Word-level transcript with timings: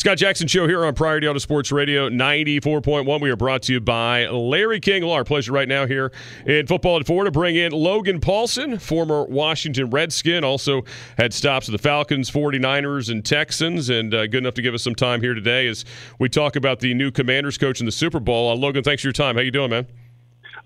Scott 0.00 0.16
Jackson 0.16 0.48
Show 0.48 0.66
here 0.66 0.86
on 0.86 0.94
Priority 0.94 1.28
Auto 1.28 1.38
Sports 1.40 1.70
Radio 1.70 2.08
94.1. 2.08 3.20
We 3.20 3.28
are 3.28 3.36
brought 3.36 3.60
to 3.64 3.74
you 3.74 3.82
by 3.82 4.26
Larry 4.28 4.80
King. 4.80 5.04
Our 5.04 5.24
pleasure 5.24 5.52
right 5.52 5.68
now 5.68 5.86
here 5.86 6.10
in 6.46 6.66
football 6.66 6.98
at 6.98 7.06
four 7.06 7.24
to 7.24 7.30
bring 7.30 7.54
in 7.54 7.72
Logan 7.72 8.18
Paulsen, 8.18 8.80
former 8.80 9.24
Washington 9.24 9.90
Redskin, 9.90 10.42
also 10.42 10.84
had 11.18 11.34
stops 11.34 11.68
at 11.68 11.72
the 11.72 11.78
Falcons, 11.78 12.30
49ers, 12.30 13.10
and 13.10 13.22
Texans, 13.22 13.90
and 13.90 14.14
uh, 14.14 14.26
good 14.26 14.38
enough 14.38 14.54
to 14.54 14.62
give 14.62 14.72
us 14.72 14.82
some 14.82 14.94
time 14.94 15.20
here 15.20 15.34
today 15.34 15.66
as 15.66 15.84
we 16.18 16.30
talk 16.30 16.56
about 16.56 16.80
the 16.80 16.94
new 16.94 17.10
Commanders 17.10 17.58
coach 17.58 17.78
in 17.80 17.84
the 17.84 17.92
Super 17.92 18.20
Bowl. 18.20 18.50
Uh, 18.50 18.54
Logan, 18.54 18.82
thanks 18.82 19.02
for 19.02 19.08
your 19.08 19.12
time. 19.12 19.34
How 19.34 19.42
you 19.42 19.50
doing, 19.50 19.68
man? 19.68 19.86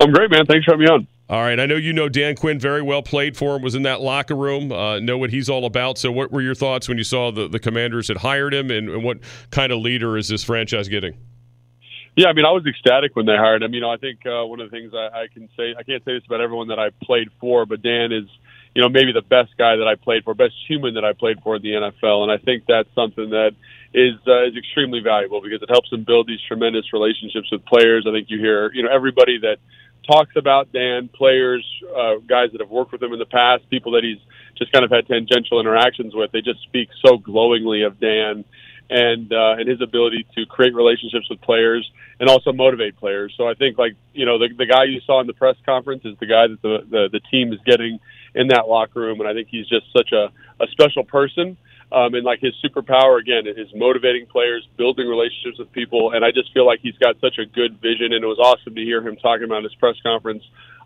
I'm 0.01 0.13
great, 0.13 0.31
man. 0.31 0.47
Thanks 0.47 0.65
for 0.65 0.73
having 0.73 0.87
me 0.87 0.91
on. 0.91 1.07
All 1.27 1.41
right, 1.41 1.59
I 1.59 1.65
know 1.65 1.77
you 1.77 1.95
know 1.95 2.11
Dan 2.11 2.37
Quinn 2.37 2.59
very 2.59 2.83
well. 2.83 3.03
Played 3.03 3.35
for 3.35 3.57
him, 3.57 3.63
was 3.63 3.75
in 3.75 3.83
that 3.85 4.03
locker 4.03 4.37
room, 4.37 4.71
uh, 4.71 5.01
know 5.01 5.17
what 5.17 5.31
he's 5.31 5.49
all 5.49 5.65
about. 5.65 5.97
So, 5.97 6.13
what 6.13 6.31
were 6.31 6.43
your 6.43 6.55
thoughts 6.55 6.87
when 6.87 6.99
you 6.99 7.05
saw 7.05 7.31
the, 7.31 7.49
the 7.49 7.59
Commanders 7.59 8.09
had 8.09 8.19
hired 8.19 8.53
him, 8.53 8.71
and, 8.71 8.91
and 8.91 9.03
what 9.03 9.21
kind 9.51 9.73
of 9.73 9.79
leader 9.79 10.19
is 10.19 10.29
this 10.29 10.45
franchise 10.45 10.87
getting? 10.89 11.17
Yeah, 12.15 12.29
I 12.29 12.35
mean, 12.35 12.45
I 12.45 12.51
was 12.51 12.67
ecstatic 12.67 13.17
when 13.17 13.25
they 13.25 13.37
hired 13.37 13.63
him. 13.63 13.73
You 13.73 13.81
know, 13.81 13.91
I 13.91 13.97
think 13.97 14.21
uh, 14.27 14.45
one 14.45 14.61
of 14.61 14.71
the 14.71 14.77
things 14.77 14.93
I, 14.95 15.23
I 15.23 15.27
can 15.33 15.49
say, 15.57 15.75
I 15.77 15.83
can't 15.83 16.05
say 16.05 16.13
this 16.13 16.23
about 16.27 16.43
everyone 16.43 16.69
that 16.69 16.79
I 16.79 16.91
played 17.03 17.29
for, 17.41 17.65
but 17.65 17.83
Dan 17.83 18.13
is, 18.13 18.29
you 18.75 18.83
know, 18.83 18.91
maybe 18.91 19.13
the 19.13 19.23
best 19.23 19.57
guy 19.57 19.77
that 19.77 19.89
I 19.89 19.95
played 19.95 20.25
for, 20.25 20.35
best 20.35 20.55
human 20.69 20.95
that 20.95 21.05
I 21.05 21.15
played 21.15 21.41
for 21.43 21.57
in 21.57 21.63
the 21.63 21.71
NFL, 21.71 22.23
and 22.23 22.31
I 22.31 22.37
think 22.37 22.65
that's 22.69 22.89
something 22.95 23.31
that 23.31 23.53
is 23.95 24.15
uh, 24.27 24.45
is 24.45 24.57
extremely 24.57 25.01
valuable 25.01 25.41
because 25.41 25.63
it 25.63 25.71
helps 25.71 25.91
him 25.91 26.05
build 26.05 26.27
these 26.27 26.41
tremendous 26.47 26.93
relationships 26.93 27.51
with 27.51 27.65
players. 27.65 28.05
I 28.07 28.13
think 28.13 28.29
you 28.29 28.39
hear, 28.39 28.71
you 28.75 28.83
know, 28.83 28.91
everybody 28.93 29.39
that 29.39 29.57
talks 30.07 30.37
about 30.37 30.73
Dan, 30.73 31.09
players, 31.09 31.65
uh, 31.97 32.17
guys 32.27 32.51
that 32.53 32.61
have 32.61 32.71
worked 32.71 32.93
with 32.93 33.03
him 33.03 33.13
in 33.13 33.19
the 33.19 33.27
past, 33.27 33.69
people 33.71 33.93
that 33.93 34.05
he's 34.05 34.19
just 34.57 34.73
kind 34.73 34.85
of 34.85 34.91
had 34.91 35.07
tangential 35.07 35.61
interactions 35.61 36.15
with. 36.15 36.33
They 36.33 36.41
just 36.41 36.63
speak 36.63 36.89
so 37.05 37.17
glowingly 37.19 37.83
of 37.83 37.99
Dan 37.99 38.45
and 38.91 39.33
uh, 39.33 39.57
and 39.59 39.69
his 39.69 39.81
ability 39.81 40.27
to 40.35 40.45
create 40.47 40.75
relationships 40.75 41.29
with 41.31 41.41
players 41.41 41.91
and 42.21 42.29
also 42.29 42.53
motivate 42.53 42.97
players. 42.97 43.35
So 43.37 43.49
I 43.49 43.55
think 43.55 43.79
like 43.79 43.97
you 44.13 44.27
know 44.27 44.39
the 44.39 44.49
the 44.57 44.67
guy 44.67 44.85
you 44.85 45.01
saw 45.07 45.21
in 45.21 45.27
the 45.27 45.33
press 45.33 45.57
conference 45.65 46.05
is 46.05 46.17
the 46.21 46.27
guy 46.27 46.49
that 46.49 46.63
the 46.63 46.87
the, 46.89 47.09
the 47.13 47.21
team 47.31 47.53
is 47.53 47.59
getting 47.65 47.99
in 48.35 48.49
that 48.49 48.69
locker 48.69 49.01
room, 49.01 49.21
and 49.21 49.29
I 49.29 49.33
think 49.33 49.49
he's 49.51 49.67
just 49.67 49.87
such 49.97 50.13
a 50.13 50.31
a 50.63 50.67
special 50.69 51.05
person. 51.05 51.57
Um, 51.93 52.15
and 52.15 52.25
like 52.25 52.41
his 52.41 52.55
superpower 52.65 53.21
again 53.21 53.47
is 53.47 53.69
motivating 53.75 54.27
players, 54.27 54.67
building 54.77 55.07
relationships 55.07 55.59
with 55.59 55.71
people, 55.73 56.13
and 56.13 56.25
I 56.25 56.31
just 56.33 56.53
feel 56.53 56.67
like 56.67 56.81
he's 56.83 56.97
got 56.99 57.21
such 57.21 57.39
a 57.39 57.47
good 57.47 57.81
vision. 57.81 58.13
And 58.13 58.25
it 58.25 58.27
was 58.27 58.39
awesome 58.39 58.75
to 58.75 58.81
hear 58.81 59.07
him 59.07 59.17
talking 59.17 59.45
about 59.45 59.63
his 59.63 59.75
press 59.77 59.97
conference 60.03 60.43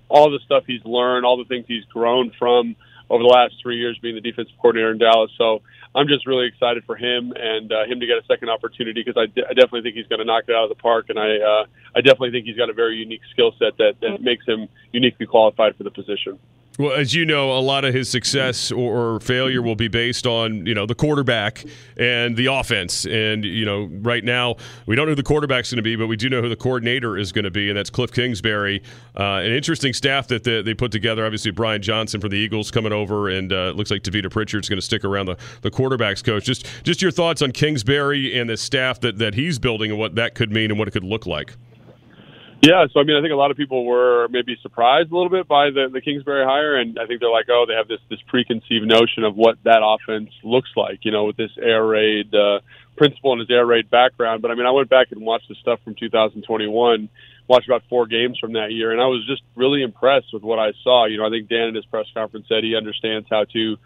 all 0.08 0.30
the 0.30 0.40
stuff 0.44 0.64
he's 0.66 0.84
learned, 0.84 1.24
all 1.24 1.36
the 1.36 1.44
things 1.44 1.66
he's 1.68 1.84
grown 1.84 2.32
from 2.38 2.76
over 3.10 3.22
the 3.22 3.28
last 3.28 3.54
three 3.62 3.78
years 3.78 3.98
being 4.02 4.14
the 4.14 4.20
defensive 4.20 4.54
coordinator 4.60 4.90
in 4.90 4.98
Dallas. 4.98 5.30
So 5.38 5.62
I'm 5.94 6.08
just 6.08 6.26
really 6.26 6.46
excited 6.46 6.84
for 6.84 6.96
him 6.96 7.32
and 7.34 7.72
uh, 7.72 7.84
him 7.84 8.00
to 8.00 8.06
get 8.06 8.16
a 8.16 8.26
second 8.26 8.50
opportunity 8.50 9.02
because 9.04 9.20
I, 9.20 9.26
d- 9.26 9.44
I 9.48 9.54
definitely 9.54 9.82
think 9.82 9.96
he's 9.96 10.06
going 10.06 10.18
to 10.18 10.24
knock 10.24 10.44
it 10.48 10.54
out 10.54 10.64
of 10.64 10.68
the 10.68 10.80
park, 10.80 11.06
and 11.08 11.18
I 11.18 11.36
uh, 11.36 11.64
I 11.96 12.00
definitely 12.00 12.32
think 12.32 12.46
he's 12.46 12.56
got 12.56 12.68
a 12.68 12.74
very 12.74 12.96
unique 12.96 13.22
skill 13.32 13.52
set 13.58 13.78
that 13.78 13.94
that 14.00 14.20
makes 14.20 14.44
him 14.46 14.68
uniquely 14.92 15.26
qualified 15.26 15.76
for 15.76 15.84
the 15.84 15.90
position. 15.90 16.38
Well, 16.78 16.92
as 16.92 17.12
you 17.12 17.26
know, 17.26 17.50
a 17.50 17.58
lot 17.58 17.84
of 17.84 17.92
his 17.92 18.08
success 18.08 18.70
or, 18.70 19.18
failure 19.18 19.62
will 19.62 19.74
be 19.74 19.88
based 19.88 20.26
on 20.26 20.64
you 20.64 20.74
know 20.74 20.86
the 20.86 20.94
quarterback 20.94 21.64
and 21.96 22.36
the 22.36 22.46
offense. 22.46 23.04
And 23.04 23.44
you 23.44 23.64
know, 23.64 23.88
right 24.00 24.22
now 24.22 24.56
we 24.86 24.94
don't 24.94 25.06
know 25.06 25.12
who 25.12 25.16
the 25.16 25.24
quarterback's 25.24 25.70
going 25.70 25.78
to 25.78 25.82
be, 25.82 25.96
but 25.96 26.06
we 26.06 26.16
do 26.16 26.28
know 26.28 26.40
who 26.40 26.48
the 26.48 26.56
coordinator 26.56 27.16
is 27.16 27.32
going 27.32 27.44
to 27.44 27.50
be, 27.50 27.68
and 27.68 27.76
that's 27.76 27.90
Cliff 27.90 28.12
Kingsbury. 28.12 28.80
Uh, 29.18 29.40
an 29.42 29.50
interesting 29.50 29.92
staff 29.92 30.28
that 30.28 30.44
they, 30.44 30.62
they, 30.62 30.74
put 30.74 30.92
together. 30.92 31.24
Obviously, 31.24 31.50
Brian 31.50 31.82
Johnson 31.82 32.20
from 32.20 32.30
the 32.30 32.36
Eagles 32.36 32.70
coming 32.70 32.92
over, 32.92 33.28
and 33.28 33.52
uh, 33.52 33.70
it 33.70 33.76
looks 33.76 33.90
like 33.90 34.02
Tavita 34.02 34.30
Pritchard's 34.30 34.68
going 34.68 34.78
to 34.78 34.84
stick 34.84 35.04
around 35.04 35.26
the 35.26 35.36
the 35.62 35.70
quarterbacks 35.72 36.22
coach. 36.22 36.44
Just 36.44 36.64
just 36.84 37.02
your 37.02 37.10
thoughts 37.10 37.42
on 37.42 37.50
Kingsbury 37.50 38.38
and 38.38 38.48
the 38.48 38.56
staff 38.56 39.00
that 39.00 39.18
that 39.18 39.34
he's 39.34 39.58
building, 39.58 39.90
and 39.90 39.98
what 39.98 40.14
that 40.14 40.36
could 40.36 40.52
mean, 40.52 40.70
and 40.70 40.78
what 40.78 40.86
it 40.86 40.92
could 40.92 41.04
look 41.04 41.26
like. 41.26 41.56
Yeah, 42.60 42.86
so 42.92 42.98
I 42.98 43.04
mean, 43.04 43.16
I 43.16 43.20
think 43.20 43.32
a 43.32 43.36
lot 43.36 43.52
of 43.52 43.56
people 43.56 43.84
were 43.84 44.26
maybe 44.30 44.56
surprised 44.62 45.12
a 45.12 45.14
little 45.14 45.30
bit 45.30 45.46
by 45.46 45.70
the 45.70 45.88
the 45.92 46.00
Kingsbury 46.00 46.44
hire, 46.44 46.74
and 46.74 46.98
I 46.98 47.06
think 47.06 47.20
they're 47.20 47.30
like, 47.30 47.46
oh, 47.48 47.66
they 47.68 47.74
have 47.74 47.86
this 47.86 48.00
this 48.10 48.18
preconceived 48.26 48.84
notion 48.84 49.22
of 49.22 49.36
what 49.36 49.58
that 49.62 49.78
offense 49.80 50.30
looks 50.42 50.70
like, 50.76 51.04
you 51.04 51.12
know, 51.12 51.26
with 51.26 51.36
this 51.36 51.52
air 51.62 51.86
raid 51.86 52.34
uh, 52.34 52.58
principle 52.96 53.32
and 53.32 53.40
his 53.40 53.50
air 53.50 53.64
raid 53.64 53.88
background. 53.90 54.42
But 54.42 54.50
I 54.50 54.56
mean, 54.56 54.66
I 54.66 54.72
went 54.72 54.88
back 54.90 55.12
and 55.12 55.20
watched 55.20 55.48
the 55.48 55.54
stuff 55.54 55.78
from 55.84 55.94
2021, 55.94 57.08
watched 57.46 57.68
about 57.68 57.84
four 57.88 58.08
games 58.08 58.40
from 58.40 58.54
that 58.54 58.72
year, 58.72 58.90
and 58.90 59.00
I 59.00 59.06
was 59.06 59.24
just 59.28 59.42
really 59.54 59.82
impressed 59.82 60.32
with 60.32 60.42
what 60.42 60.58
I 60.58 60.72
saw. 60.82 61.06
You 61.06 61.18
know, 61.18 61.26
I 61.26 61.30
think 61.30 61.48
Dan 61.48 61.68
in 61.68 61.76
his 61.76 61.86
press 61.86 62.06
conference 62.12 62.46
said 62.48 62.64
he 62.64 62.74
understands 62.74 63.28
how 63.30 63.44
to 63.52 63.76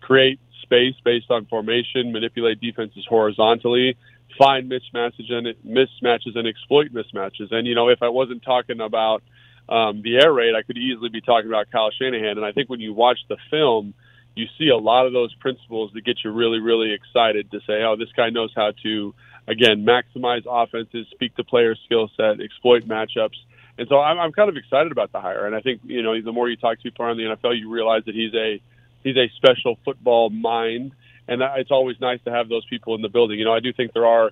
create 0.00 0.40
space 0.62 0.96
based 1.04 1.30
on 1.30 1.46
formation, 1.46 2.10
manipulate 2.10 2.60
defenses 2.60 3.06
horizontally 3.08 3.96
find 4.38 4.70
mismatches 4.70 5.30
and 5.30 5.46
mismatches 5.66 6.36
and 6.36 6.46
exploit 6.46 6.92
mismatches. 6.92 7.52
And 7.52 7.66
you 7.66 7.74
know, 7.74 7.88
if 7.88 8.02
I 8.02 8.08
wasn't 8.08 8.42
talking 8.42 8.80
about 8.80 9.22
um, 9.68 10.02
the 10.02 10.16
air 10.16 10.32
raid, 10.32 10.54
I 10.54 10.62
could 10.62 10.78
easily 10.78 11.08
be 11.08 11.20
talking 11.20 11.48
about 11.48 11.70
Kyle 11.70 11.90
Shanahan. 11.90 12.36
And 12.36 12.44
I 12.44 12.52
think 12.52 12.68
when 12.68 12.80
you 12.80 12.92
watch 12.92 13.18
the 13.28 13.36
film, 13.50 13.94
you 14.34 14.46
see 14.58 14.68
a 14.68 14.76
lot 14.76 15.06
of 15.06 15.12
those 15.12 15.34
principles 15.36 15.92
that 15.94 16.04
get 16.04 16.18
you 16.22 16.30
really, 16.30 16.60
really 16.60 16.92
excited 16.92 17.50
to 17.50 17.60
say, 17.66 17.82
"Oh, 17.82 17.96
this 17.96 18.12
guy 18.16 18.30
knows 18.30 18.52
how 18.54 18.72
to 18.82 19.14
again 19.48 19.86
maximize 19.86 20.42
offenses, 20.46 21.06
speak 21.10 21.34
to 21.36 21.44
player 21.44 21.74
skill 21.86 22.10
set, 22.16 22.40
exploit 22.40 22.86
matchups." 22.86 23.38
And 23.78 23.88
so 23.88 24.00
I'm, 24.00 24.18
I'm 24.18 24.32
kind 24.32 24.48
of 24.48 24.56
excited 24.56 24.92
about 24.92 25.12
the 25.12 25.20
hire. 25.20 25.46
And 25.46 25.54
I 25.54 25.60
think 25.60 25.80
you 25.84 26.02
know, 26.02 26.20
the 26.20 26.32
more 26.32 26.48
you 26.48 26.56
talk 26.56 26.76
to 26.78 26.82
people 26.82 27.04
around 27.04 27.16
the 27.16 27.24
NFL, 27.24 27.58
you 27.58 27.70
realize 27.70 28.04
that 28.04 28.14
he's 28.14 28.34
a 28.34 28.60
he's 29.02 29.16
a 29.16 29.30
special 29.36 29.78
football 29.84 30.30
mind 30.30 30.92
and 31.28 31.42
it's 31.56 31.70
always 31.70 31.96
nice 32.00 32.20
to 32.24 32.30
have 32.30 32.48
those 32.48 32.64
people 32.66 32.94
in 32.94 33.02
the 33.02 33.08
building. 33.08 33.38
You 33.38 33.44
know, 33.44 33.54
I 33.54 33.60
do 33.60 33.72
think 33.72 33.92
there 33.92 34.06
are 34.06 34.30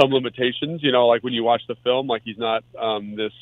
some 0.00 0.10
limitations. 0.12 0.82
You 0.82 0.92
know, 0.92 1.06
like 1.06 1.22
when 1.22 1.32
you 1.32 1.42
watch 1.42 1.62
the 1.66 1.74
film, 1.82 2.06
like 2.06 2.22
he's 2.24 2.38
not 2.38 2.64
um, 2.78 3.16
this, 3.16 3.32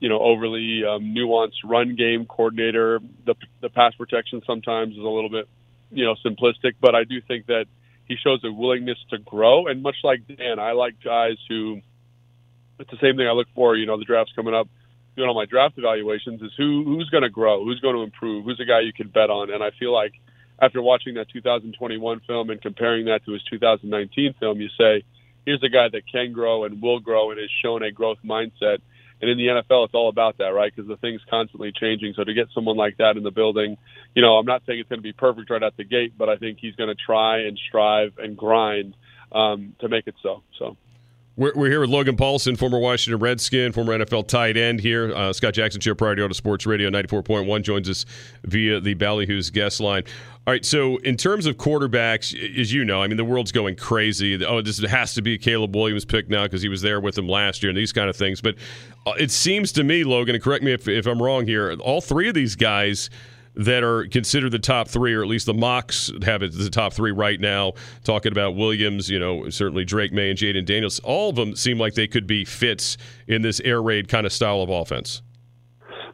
you 0.00 0.08
know, 0.08 0.20
overly 0.20 0.82
um, 0.84 1.14
nuanced 1.14 1.64
run 1.64 1.96
game 1.96 2.26
coordinator. 2.26 3.00
The 3.24 3.34
the 3.60 3.70
pass 3.70 3.94
protection 3.94 4.42
sometimes 4.46 4.92
is 4.92 5.02
a 5.02 5.08
little 5.08 5.30
bit, 5.30 5.48
you 5.90 6.04
know, 6.04 6.14
simplistic. 6.24 6.74
But 6.80 6.94
I 6.94 7.04
do 7.04 7.20
think 7.22 7.46
that 7.46 7.64
he 8.06 8.16
shows 8.22 8.44
a 8.44 8.52
willingness 8.52 8.98
to 9.10 9.18
grow. 9.18 9.66
And 9.66 9.82
much 9.82 9.96
like 10.04 10.26
Dan, 10.26 10.58
I 10.58 10.72
like 10.72 10.94
guys 11.02 11.36
who. 11.48 11.80
It's 12.76 12.90
the 12.90 12.98
same 13.00 13.16
thing 13.16 13.28
I 13.28 13.30
look 13.30 13.46
for. 13.54 13.76
You 13.76 13.86
know, 13.86 13.98
the 13.98 14.04
draft's 14.04 14.32
coming 14.34 14.54
up. 14.54 14.68
Doing 15.16 15.28
all 15.28 15.34
my 15.36 15.46
draft 15.46 15.78
evaluations 15.78 16.42
is 16.42 16.50
who 16.58 16.82
who's 16.84 17.08
going 17.08 17.22
to 17.22 17.30
grow, 17.30 17.64
who's 17.64 17.78
going 17.78 17.94
to 17.94 18.02
improve, 18.02 18.44
who's 18.44 18.58
a 18.58 18.64
guy 18.64 18.80
you 18.80 18.92
can 18.92 19.06
bet 19.06 19.30
on. 19.30 19.48
And 19.48 19.62
I 19.62 19.70
feel 19.78 19.92
like 19.92 20.12
after 20.60 20.80
watching 20.80 21.14
that 21.14 21.28
2021 21.30 22.20
film 22.26 22.50
and 22.50 22.60
comparing 22.60 23.06
that 23.06 23.24
to 23.24 23.32
his 23.32 23.42
2019 23.50 24.34
film, 24.38 24.60
you 24.60 24.68
say, 24.78 25.04
here's 25.44 25.62
a 25.62 25.68
guy 25.68 25.88
that 25.88 26.02
can 26.10 26.32
grow 26.32 26.64
and 26.64 26.80
will 26.80 27.00
grow 27.00 27.30
and 27.30 27.40
has 27.40 27.50
shown 27.62 27.82
a 27.82 27.90
growth 27.90 28.18
mindset. 28.24 28.78
And 29.20 29.30
in 29.30 29.38
the 29.38 29.46
NFL, 29.46 29.86
it's 29.86 29.94
all 29.94 30.08
about 30.08 30.38
that, 30.38 30.48
right? 30.48 30.72
Because 30.74 30.88
the 30.88 30.96
thing's 30.96 31.20
constantly 31.30 31.72
changing. 31.72 32.14
So 32.14 32.24
to 32.24 32.34
get 32.34 32.48
someone 32.54 32.76
like 32.76 32.98
that 32.98 33.16
in 33.16 33.22
the 33.22 33.30
building, 33.30 33.76
you 34.14 34.22
know, 34.22 34.36
I'm 34.36 34.46
not 34.46 34.62
saying 34.66 34.80
it's 34.80 34.88
going 34.88 34.98
to 34.98 35.04
be 35.04 35.12
perfect 35.12 35.50
right 35.50 35.62
out 35.62 35.76
the 35.76 35.84
gate, 35.84 36.14
but 36.16 36.28
I 36.28 36.36
think 36.36 36.58
he's 36.60 36.74
going 36.74 36.94
to 36.94 36.94
try 36.94 37.40
and 37.42 37.58
strive 37.68 38.18
and 38.18 38.36
grind 38.36 38.94
um, 39.32 39.74
to 39.80 39.88
make 39.88 40.06
it 40.06 40.14
so. 40.22 40.42
So. 40.58 40.76
We're, 41.36 41.52
we're 41.56 41.68
here 41.68 41.80
with 41.80 41.90
Logan 41.90 42.16
Paulsen, 42.16 42.56
former 42.56 42.78
Washington 42.78 43.20
Redskin, 43.20 43.72
former 43.72 43.98
NFL 43.98 44.28
tight 44.28 44.56
end 44.56 44.78
here. 44.78 45.12
Uh, 45.12 45.32
Scott 45.32 45.52
Jackson, 45.54 45.80
Chair 45.80 45.96
Priority 45.96 46.22
Auto 46.22 46.32
Sports 46.32 46.64
Radio 46.64 46.90
94.1, 46.90 47.62
joins 47.62 47.90
us 47.90 48.06
via 48.44 48.78
the 48.78 48.94
Ballyhoo's 48.94 49.50
guest 49.50 49.80
line. 49.80 50.04
All 50.46 50.52
right, 50.52 50.64
so 50.64 50.98
in 50.98 51.16
terms 51.16 51.46
of 51.46 51.56
quarterbacks, 51.56 52.34
as 52.56 52.72
you 52.72 52.84
know, 52.84 53.02
I 53.02 53.08
mean, 53.08 53.16
the 53.16 53.24
world's 53.24 53.50
going 53.50 53.74
crazy. 53.74 54.44
Oh, 54.44 54.62
this 54.62 54.78
has 54.78 55.14
to 55.14 55.22
be 55.22 55.36
Caleb 55.36 55.74
Williams 55.74 56.04
pick 56.04 56.28
now 56.28 56.44
because 56.44 56.62
he 56.62 56.68
was 56.68 56.82
there 56.82 57.00
with 57.00 57.18
him 57.18 57.28
last 57.28 57.64
year 57.64 57.70
and 57.70 57.76
these 57.76 57.92
kind 57.92 58.08
of 58.08 58.14
things. 58.14 58.40
But 58.40 58.54
uh, 59.04 59.14
it 59.18 59.32
seems 59.32 59.72
to 59.72 59.82
me, 59.82 60.04
Logan, 60.04 60.36
and 60.36 60.44
correct 60.44 60.62
me 60.62 60.72
if, 60.72 60.86
if 60.86 61.06
I'm 61.06 61.20
wrong 61.20 61.46
here, 61.46 61.74
all 61.80 62.00
three 62.00 62.28
of 62.28 62.34
these 62.34 62.54
guys– 62.54 63.10
that 63.56 63.84
are 63.84 64.06
considered 64.08 64.50
the 64.50 64.58
top 64.58 64.88
three, 64.88 65.14
or 65.14 65.22
at 65.22 65.28
least 65.28 65.46
the 65.46 65.54
mocks 65.54 66.10
have 66.24 66.42
it 66.42 66.52
the 66.52 66.70
top 66.70 66.92
three 66.92 67.12
right 67.12 67.40
now. 67.40 67.72
Talking 68.02 68.32
about 68.32 68.56
Williams, 68.56 69.08
you 69.08 69.18
know, 69.18 69.48
certainly 69.50 69.84
Drake 69.84 70.12
Maye 70.12 70.30
and 70.30 70.38
Jayden 70.38 70.64
Daniels. 70.64 70.98
All 71.00 71.30
of 71.30 71.36
them 71.36 71.54
seem 71.54 71.78
like 71.78 71.94
they 71.94 72.06
could 72.06 72.26
be 72.26 72.44
fits 72.44 72.96
in 73.26 73.42
this 73.42 73.60
air 73.60 73.82
raid 73.82 74.08
kind 74.08 74.26
of 74.26 74.32
style 74.32 74.60
of 74.60 74.70
offense. 74.70 75.22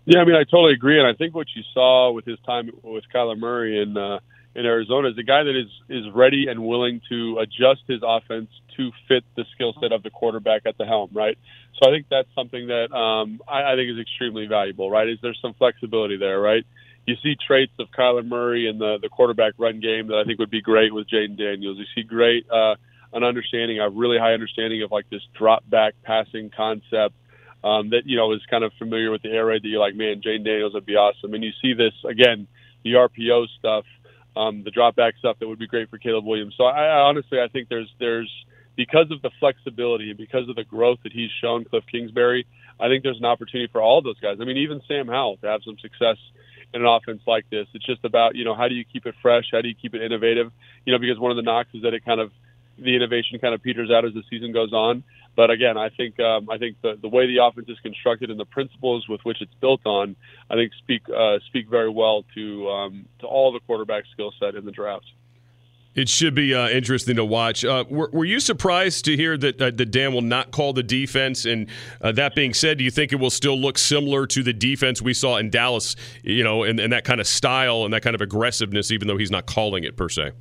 Yeah, 0.07 0.21
I 0.21 0.25
mean, 0.25 0.35
I 0.35 0.45
totally 0.45 0.73
agree, 0.73 0.99
and 0.99 1.07
I 1.07 1.13
think 1.13 1.35
what 1.35 1.47
you 1.55 1.63
saw 1.75 2.11
with 2.11 2.25
his 2.25 2.39
time 2.47 2.71
with 2.83 3.05
Kyler 3.15 3.39
Murray 3.39 3.81
in 3.81 3.97
uh, 3.97 4.19
in 4.55 4.67
Arizona 4.67 5.09
is 5.09 5.19
a 5.19 5.23
guy 5.23 5.43
that 5.43 5.57
is 5.57 5.69
is 5.89 6.11
ready 6.15 6.47
and 6.49 6.65
willing 6.65 7.01
to 7.09 7.39
adjust 7.39 7.83
his 7.87 8.01
offense 8.05 8.49
to 8.77 8.91
fit 9.09 9.25
the 9.37 9.45
skill 9.55 9.75
set 9.81 9.93
of 9.93 10.03
the 10.03 10.11
quarterback 10.11 10.63
at 10.67 10.77
the 10.79 10.87
helm, 10.87 11.11
right? 11.13 11.39
So 11.75 11.89
I 11.89 11.93
think 11.93 12.07
that's 12.11 12.29
something 12.35 12.69
that 12.69 12.93
um, 12.93 13.41
I, 13.47 13.73
I 13.73 13.77
think 13.77 13.91
is 13.91 13.99
extremely 13.99 14.47
valuable, 14.47 14.91
right? 14.91 15.09
Is 15.09 15.19
there 15.23 15.35
some 15.35 15.55
flexibility 15.55 16.17
there, 16.17 16.41
right? 16.41 16.65
You 17.11 17.17
see 17.23 17.37
traits 17.37 17.73
of 17.79 17.89
Kyler 17.91 18.27
Murray 18.27 18.69
in 18.69 18.79
the 18.79 18.99
the 19.03 19.09
quarterback 19.09 19.55
run 19.59 19.81
game 19.81 20.07
that 20.09 20.17
I 20.17 20.25
think 20.25 20.39
would 20.39 20.51
be 20.51 20.63
great 20.63 20.95
with 20.95 21.09
Jayden 21.09 21.37
Daniels. 21.37 21.79
You 21.79 21.85
see 21.95 22.03
great 22.03 22.49
uh, 22.51 22.77
an 23.13 23.25
understanding, 23.25 23.81
a 23.81 23.91
really 23.91 24.19
high 24.19 24.33
understanding 24.33 24.83
of 24.83 24.91
like 24.91 25.11
this 25.11 25.23
drop 25.37 25.69
back 25.69 25.95
passing 26.05 26.51
concept 26.57 27.15
um, 27.65 27.91
that 27.91 28.03
you 28.07 28.17
know 28.17 28.33
is 28.33 28.41
kind 28.49 28.65
of 28.65 28.73
familiar 28.79 29.11
with 29.11 29.23
the 29.23 29.31
air 29.31 29.47
raid 29.47 29.63
that 29.63 29.69
you're 29.69 29.81
like, 29.81 29.95
man, 29.95 30.23
Jayden 30.23 30.45
Daniels 30.45 30.75
would 30.75 30.87
be 30.87 30.97
awesome. 30.97 31.35
And 31.35 31.43
you 31.43 31.51
see 31.61 31.75
this 31.75 31.95
again, 32.09 32.47
the 32.85 32.93
RPO 32.93 33.47
stuff, 33.59 33.85
um, 34.37 34.63
the 34.63 34.71
drop 34.71 34.95
back 34.97 35.15
stuff 35.19 35.37
that 35.41 35.49
would 35.49 35.59
be 35.59 35.67
great 35.67 35.91
for 35.91 35.99
Caleb 35.99 36.25
Williams. 36.25 36.55
So 36.57 36.65
I, 36.65 36.87
I 36.87 37.01
honestly 37.01 37.41
I 37.41 37.49
think 37.49 37.69
there's 37.69 37.91
there's 37.99 38.31
because 38.77 39.11
of 39.11 39.21
the 39.21 39.31
flexibility 39.41 40.11
and 40.11 40.17
because 40.17 40.49
of 40.49 40.57
the 40.57 40.65
growth 40.65 41.01
that 41.03 41.13
he's 41.13 41.31
shown, 41.41 41.65
Cliff 41.65 41.85
Kingsbury, 41.91 42.47
I 42.79 42.89
think 42.89 43.03
there's 43.03 43.19
an 43.19 43.27
opportunity 43.27 43.69
for 43.71 43.83
all 43.83 44.01
those 44.01 44.19
guys. 44.21 44.39
I 44.41 44.45
mean, 44.45 44.59
even 44.59 44.81
Sam 44.87 45.09
Howell 45.09 45.39
to 45.39 45.49
have 45.49 45.61
some 45.65 45.77
success 45.79 46.17
in 46.73 46.83
an 46.83 46.87
offense 46.87 47.23
like 47.27 47.49
this. 47.51 47.67
It's 47.75 47.85
just 47.85 48.05
about 48.05 48.35
you 48.35 48.45
know 48.45 48.55
how 48.55 48.69
do 48.69 48.75
you 48.75 48.85
keep 48.85 49.07
it 49.07 49.15
fresh, 49.23 49.47
how 49.53 49.61
do 49.61 49.69
you 49.69 49.75
keep 49.75 49.95
it 49.95 50.03
innovative? 50.03 50.53
You 50.85 50.93
know, 50.93 50.99
because 50.99 51.19
one 51.19 51.31
of 51.31 51.37
the 51.37 51.43
knocks 51.43 51.71
is 51.75 51.83
that 51.83 51.95
it 51.95 52.05
kind 52.05 52.21
of 52.21 52.31
the 52.79 52.97
innovation 52.97 53.39
kind 53.39 53.55
of 53.55 53.63
peters 53.63 53.91
out 53.91 54.05
as 54.05 54.15
the 54.15 54.23
season 54.31 54.53
goes 54.53 54.73
on. 54.73 55.05
But 55.37 55.51
again, 55.51 55.77
I 55.77 55.91
think 55.91 56.19
um, 56.21 56.51
I 56.51 56.59
think 56.59 56.77
the, 56.83 56.99
the 57.01 57.09
way 57.09 57.27
the 57.27 57.45
offense 57.45 57.69
is 57.69 57.79
constructed 57.81 58.31
and 58.31 58.41
the 58.41 58.45
principles 58.45 59.09
with 59.09 59.21
which 59.23 59.41
it's 59.41 59.55
built 59.61 59.87
on, 59.87 60.17
I 60.51 60.55
think 60.55 60.73
speak 60.79 61.03
uh, 61.09 61.39
speak 61.47 61.69
very 61.69 61.91
well 61.91 62.25
to 62.35 62.69
um, 62.69 63.07
to 63.21 63.27
all 63.27 63.53
the 63.53 63.61
quarterback 63.61 64.05
skill 64.13 64.33
set 64.41 64.55
in 64.55 64.65
the 64.65 64.73
draft. 64.73 65.07
It 66.01 66.09
should 66.09 66.35
be 66.35 66.55
uh, 66.55 66.67
interesting 66.71 67.17
to 67.17 67.27
watch. 67.27 67.63
Uh, 67.63 67.85
were, 67.91 68.09
were, 68.11 68.25
you 68.25 68.41
surprised 68.41 69.05
to 69.05 69.17
hear 69.17 69.37
that, 69.37 69.61
uh, 69.61 69.71
that 69.71 69.91
Dan 69.91 70.15
will 70.15 70.23
not 70.23 70.51
call 70.51 70.73
the 70.73 70.83
defense? 70.83 71.45
And 71.45 71.69
uh, 72.01 72.11
that 72.13 72.35
being 72.35 72.55
said, 72.55 72.79
do 72.79 72.85
you 72.85 72.91
think 72.91 73.13
it 73.13 73.17
will 73.17 73.29
still 73.29 73.61
look 73.61 73.77
similar 73.77 74.27
to 74.29 74.43
the 74.43 74.55
defense 74.55 75.03
we 75.03 75.13
saw 75.13 75.37
in 75.37 75.51
Dallas? 75.51 75.97
You 76.23 76.43
know, 76.43 76.63
and, 76.63 76.81
and 76.81 76.91
that 76.95 77.05
kind 77.05 77.21
of 77.21 77.27
style 77.27 77.85
and 77.85 77.93
that 77.93 78.01
kind 78.03 78.15
of 78.15 78.23
aggressiveness, 78.23 78.91
even 78.91 79.09
though 79.09 79.19
he's 79.19 79.31
not 79.31 79.45
calling 79.45 79.85
it 79.85 79.99
per 79.99 80.09
se. 80.09 80.33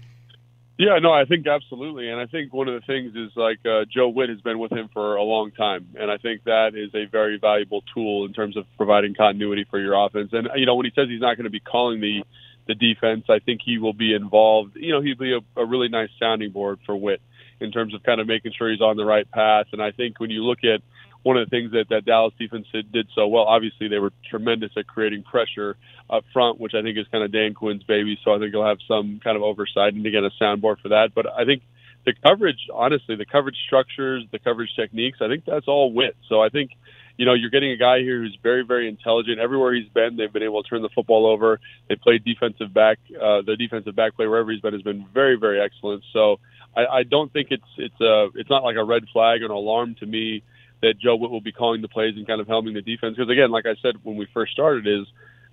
Yeah, 0.77 0.97
no, 1.00 1.11
I 1.11 1.25
think 1.25 1.45
absolutely, 1.45 2.09
and 2.09 2.21
I 2.21 2.25
think 2.25 2.53
one 2.53 2.69
of 2.69 2.73
the 2.73 2.88
things 2.88 3.13
is 3.13 3.35
like 3.35 3.59
uh, 3.65 3.83
Joe 3.94 4.07
Whitt 4.07 4.29
has 4.29 4.39
been 4.39 4.59
with 4.59 4.71
him 4.71 4.89
for 4.94 5.17
a 5.17 5.23
long 5.23 5.51
time, 5.51 5.89
and 6.00 6.09
I 6.09 6.15
think 6.15 6.45
that 6.45 6.69
is 6.73 6.95
a 6.95 7.03
very 7.11 7.38
valuable 7.38 7.83
tool 7.94 8.23
in 8.23 8.31
terms 8.31 8.56
of 8.56 8.63
providing 8.77 9.13
continuity 9.13 9.65
for 9.69 9.77
your 9.77 9.94
offense. 9.94 10.29
And 10.31 10.47
you 10.56 10.65
know, 10.65 10.75
when 10.75 10.85
he 10.85 10.94
says 10.95 11.09
he's 11.09 11.19
not 11.19 11.35
going 11.35 11.44
to 11.44 11.50
be 11.50 11.59
calling 11.59 12.00
the 12.00 12.23
the 12.69 12.75
defense, 12.75 13.25
I 13.30 13.39
think 13.39 13.62
he 13.66 13.80
will 13.80 13.94
be 13.94 14.13
involved. 14.13 14.75
You 14.75 14.94
know, 14.94 15.01
he'd 15.01 15.18
be 15.18 15.33
a, 15.33 15.60
a 15.60 15.66
really 15.66 15.89
nice 15.89 16.10
sounding 16.19 16.51
board 16.51 16.77
for 16.86 16.95
Whitt 16.95 17.19
in 17.60 17.71
terms 17.71 17.95
of 17.95 18.04
kind 18.04 18.21
of 18.21 18.27
making 18.27 18.54
sure 18.56 18.69
he's 18.69 18.80
on 18.80 18.95
the 18.95 19.04
right 19.04 19.30
path. 19.30 19.66
And 19.74 19.81
I 19.81 19.92
think 19.92 20.19
when 20.19 20.30
you 20.30 20.44
look 20.44 20.60
at 20.63 20.81
one 21.24 21.36
of 21.36 21.45
the 21.45 21.50
things 21.50 21.71
that 21.71 21.89
that 21.89 22.06
Dallas 22.06 22.33
defense 22.39 22.68
did, 22.71 22.92
did 22.92 23.07
so 23.13 23.27
well. 23.27 23.44
Obviously, 23.44 23.88
they 23.89 23.98
were 23.98 24.13
tremendous 24.30 24.71
at 24.77 24.88
creating 24.88 25.24
pressure 25.24 25.75
up 26.10 26.24
front, 26.31 26.60
which 26.60 26.74
I 26.75 26.81
think 26.81 26.98
is 26.98 27.07
kind 27.12 27.24
of 27.24 27.31
Dan 27.31 27.54
Quinn's 27.56 27.83
baby. 27.83 28.18
So 28.24 28.33
I 28.33 28.39
think 28.39 28.51
he'll 28.51 28.66
have 28.66 28.77
some 28.88 29.19
kind 29.24 29.36
of 29.36 29.44
oversight 29.44 29.94
and 29.94 30.04
to 30.04 30.12
get 30.12 30.24
a 30.24 30.30
soundboard 30.39 30.80
for 30.80 30.89
that. 30.89 31.10
But 31.13 31.25
I 31.27 31.44
think 31.44 31.63
the 32.06 32.13
coverage, 32.24 32.68
honestly, 32.74 33.16
the 33.16 33.25
coverage 33.25 33.57
structures, 33.66 34.24
the 34.31 34.39
coverage 34.39 34.74
techniques, 34.75 35.18
I 35.21 35.27
think 35.27 35.44
that's 35.45 35.68
all 35.68 35.92
Whitt. 35.92 36.16
So 36.30 36.42
I 36.42 36.50
think 36.50 36.71
you 37.19 37.25
know, 37.25 37.33
you're 37.33 37.50
getting 37.50 37.71
a 37.71 37.75
guy 37.75 38.00
here 38.00 38.21
who's 38.21 38.38
very, 38.42 38.63
very 38.63 38.88
intelligent. 38.88 39.39
Everywhere 39.39 39.74
he's 39.74 39.89
been, 39.89 40.16
they've 40.16 40.31
been 40.31 40.42
able 40.42 40.63
to 40.63 40.69
turn 40.69 40.81
the 40.81 40.88
football 40.88 41.25
over. 41.27 41.60
They 41.89 41.98
played 41.98 42.24
defensive 42.24 42.74
back. 42.74 42.98
Uh, 43.10 43.42
the 43.42 43.57
defensive 43.60 43.94
back 43.94 44.16
play 44.16 44.25
wherever 44.25 44.50
he's 44.50 44.62
been 44.62 44.71
has 44.71 44.83
been 44.83 45.06
very, 45.13 45.36
very 45.36 45.60
excellent. 45.60 46.06
So 46.13 46.39
I, 46.77 46.86
I 46.86 47.04
don't 47.04 47.31
think 47.33 47.50
it's 47.51 47.62
it's 47.77 48.00
a 48.00 48.30
it's 48.36 48.50
not 48.50 48.63
like 48.63 48.77
a 48.77 48.86
red 48.86 49.04
flag 49.12 49.42
or 49.42 49.48
an 49.48 49.51
alarm 49.51 49.95
to 49.95 50.06
me 50.06 50.44
that 50.81 50.98
Joe 50.98 51.18
Whitt 51.18 51.30
will 51.30 51.42
be 51.42 51.51
calling 51.51 51.81
the 51.81 51.89
plays 51.89 52.16
and 52.16 52.25
kind 52.25 52.39
of 52.39 52.48
helming 52.48 52.74
the 52.74 52.81
defense. 52.81 53.18
Because 53.18 53.30
again, 53.30 53.51
like 53.51 53.66
I 53.66 53.75
said 53.81 53.95
when 54.04 54.16
we 54.16 54.25
first 54.33 54.54
started, 54.54 54.88
is 54.88 55.06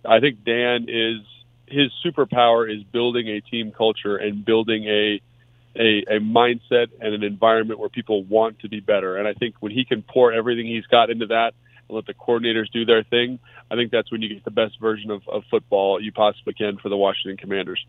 I 0.04 0.20
think 0.20 0.44
Dan 0.44 0.86
is 0.88 1.22
his 1.66 1.90
superpower 2.06 2.72
is 2.72 2.84
building 2.84 3.26
a 3.26 3.40
team 3.40 3.72
culture 3.72 4.16
and 4.16 4.44
building 4.44 4.84
a 4.84 5.20
a, 5.78 6.16
a 6.16 6.20
mindset 6.20 6.88
and 7.00 7.14
an 7.14 7.22
environment 7.22 7.78
where 7.78 7.88
people 7.88 8.24
want 8.24 8.60
to 8.60 8.68
be 8.68 8.80
better. 8.80 9.16
And 9.16 9.28
I 9.28 9.34
think 9.34 9.56
when 9.60 9.72
he 9.72 9.84
can 9.84 10.02
pour 10.02 10.32
everything 10.32 10.66
he's 10.66 10.86
got 10.86 11.10
into 11.10 11.26
that 11.26 11.54
and 11.88 11.96
let 11.96 12.06
the 12.06 12.14
coordinators 12.14 12.70
do 12.72 12.84
their 12.84 13.02
thing, 13.04 13.38
I 13.70 13.76
think 13.76 13.90
that's 13.90 14.10
when 14.10 14.22
you 14.22 14.28
get 14.28 14.44
the 14.44 14.50
best 14.50 14.80
version 14.80 15.10
of, 15.10 15.22
of 15.28 15.44
football 15.50 16.00
you 16.00 16.12
possibly 16.12 16.54
can 16.54 16.78
for 16.78 16.88
the 16.88 16.96
Washington 16.96 17.36
Commanders. 17.36 17.84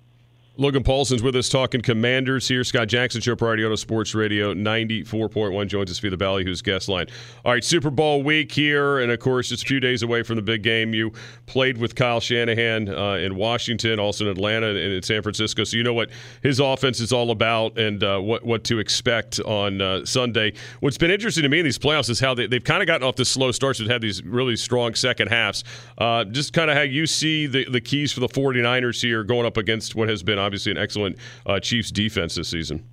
Logan 0.59 0.81
Paulsen's 0.81 1.21
with 1.21 1.36
us 1.36 1.50
talking 1.50 1.81
Commanders 1.81 2.48
here. 2.48 2.63
Scott 2.63 2.88
Jackson, 2.88 3.21
Show 3.21 3.36
Priority 3.36 3.63
Auto 3.63 3.75
Sports 3.75 4.15
Radio 4.15 4.56
94.1 4.56 5.68
joins 5.68 5.92
us 5.92 6.00
via 6.00 6.09
the 6.09 6.18
Ballyhoo's 6.18 6.63
guest 6.63 6.89
line. 6.89 7.06
All 7.45 7.51
right, 7.51 7.63
Super 7.63 7.92
Bowl 7.92 8.24
week 8.24 8.51
here, 8.51 8.98
and 8.98 9.12
of 9.12 9.19
course, 9.19 9.51
it's 9.51 9.62
a 9.62 9.65
few 9.65 9.80
days 9.80 10.01
away 10.01 10.24
from 10.24 10.36
the 10.36 10.42
big 10.42 10.63
game. 10.63 10.95
You 10.95 11.13
played 11.45 11.77
with 11.77 11.94
Kyle 11.94 12.19
Shanahan 12.19 12.89
uh, 12.89 13.13
in 13.13 13.36
Washington, 13.36 14.00
also 14.00 14.25
in 14.25 14.31
Atlanta 14.31 14.69
and 14.69 14.77
in 14.94 15.04
San 15.04 15.21
Francisco, 15.21 15.63
so 15.63 15.77
you 15.77 15.83
know 15.83 15.94
what 15.94 16.09
his 16.42 16.60
offense 16.60 17.00
is 17.01 17.13
all 17.13 17.30
about 17.30 17.77
and 17.77 18.03
uh, 18.03 18.18
what, 18.18 18.44
what 18.44 18.63
to 18.63 18.80
expect 18.80 19.39
on 19.42 19.80
uh, 19.80 20.06
Sunday. 20.06 20.53
What's 20.80 20.98
been 20.98 21.12
interesting 21.12 21.44
to 21.44 21.50
me 21.50 21.60
in 21.60 21.65
these 21.65 21.77
playoffs 21.77 22.10
is 22.10 22.19
how 22.19 22.33
they, 22.33 22.48
have 22.51 22.63
kind 22.63 22.81
of 22.81 22.88
gotten 22.88 23.07
off 23.07 23.15
the 23.15 23.25
slow 23.25 23.51
starts 23.51 23.80
and 23.80 23.92
had 23.92 24.01
these 24.01 24.24
really 24.24 24.56
strong 24.56 24.95
second 24.95 25.27
halves. 25.27 25.63
Uh, 26.00 26.24
just 26.24 26.51
kind 26.53 26.71
of 26.71 26.77
how 26.77 26.81
you 26.81 27.06
see 27.06 27.45
the, 27.45 27.65
the 27.69 27.81
keys 27.81 28.12
for 28.12 28.21
the 28.21 28.30
49ers 28.30 29.00
here 29.03 29.24
going 29.24 29.45
up 29.45 29.57
against 29.57 29.94
what 29.94 30.10
has 30.10 30.24
been 30.24 30.46
obviously 30.47 30.71
an 30.71 30.77
excellent 30.77 31.17
uh, 31.45 31.59
Chiefs 31.59 31.91
defense 31.91 32.35
this 32.35 32.49
season. 32.49 32.88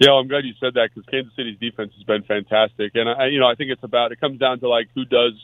Yeah, 0.00 0.10
well, 0.10 0.18
I'm 0.18 0.28
glad 0.28 0.44
you 0.44 0.54
said 0.58 0.74
that 0.74 0.90
because 0.94 1.08
Kansas 1.10 1.32
City's 1.36 1.58
defense 1.58 1.92
has 1.94 2.04
been 2.04 2.22
fantastic, 2.22 2.92
and 2.94 3.08
I, 3.08 3.26
you 3.26 3.38
know, 3.38 3.48
I 3.48 3.54
think 3.54 3.70
it's 3.70 3.82
about 3.82 4.12
it 4.12 4.20
comes 4.20 4.38
down 4.38 4.60
to 4.60 4.68
like 4.68 4.88
who 4.94 5.04
does 5.04 5.34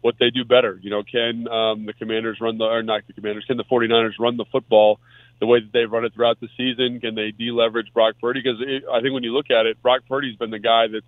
what 0.00 0.16
they 0.18 0.30
do 0.30 0.44
better. 0.44 0.78
You 0.82 0.90
know, 0.90 1.02
can 1.02 1.46
um, 1.48 1.86
the 1.86 1.92
Commanders 1.92 2.38
run 2.40 2.58
the 2.58 2.64
or 2.64 2.82
not 2.82 3.06
the 3.06 3.12
Commanders? 3.12 3.44
Can 3.46 3.56
the 3.56 3.64
49ers 3.64 4.14
run 4.18 4.36
the 4.36 4.46
football 4.50 4.98
the 5.38 5.46
way 5.46 5.60
that 5.60 5.72
they've 5.72 5.90
run 5.90 6.04
it 6.04 6.12
throughout 6.14 6.40
the 6.40 6.48
season? 6.56 7.00
Can 7.00 7.14
they 7.14 7.32
deleverage 7.32 7.92
Brock 7.94 8.16
Purdy? 8.20 8.42
Because 8.42 8.60
I 8.92 9.00
think 9.00 9.14
when 9.14 9.22
you 9.22 9.32
look 9.32 9.50
at 9.50 9.66
it, 9.66 9.80
Brock 9.80 10.02
Purdy's 10.08 10.36
been 10.36 10.50
the 10.50 10.58
guy 10.58 10.86
that's 10.92 11.06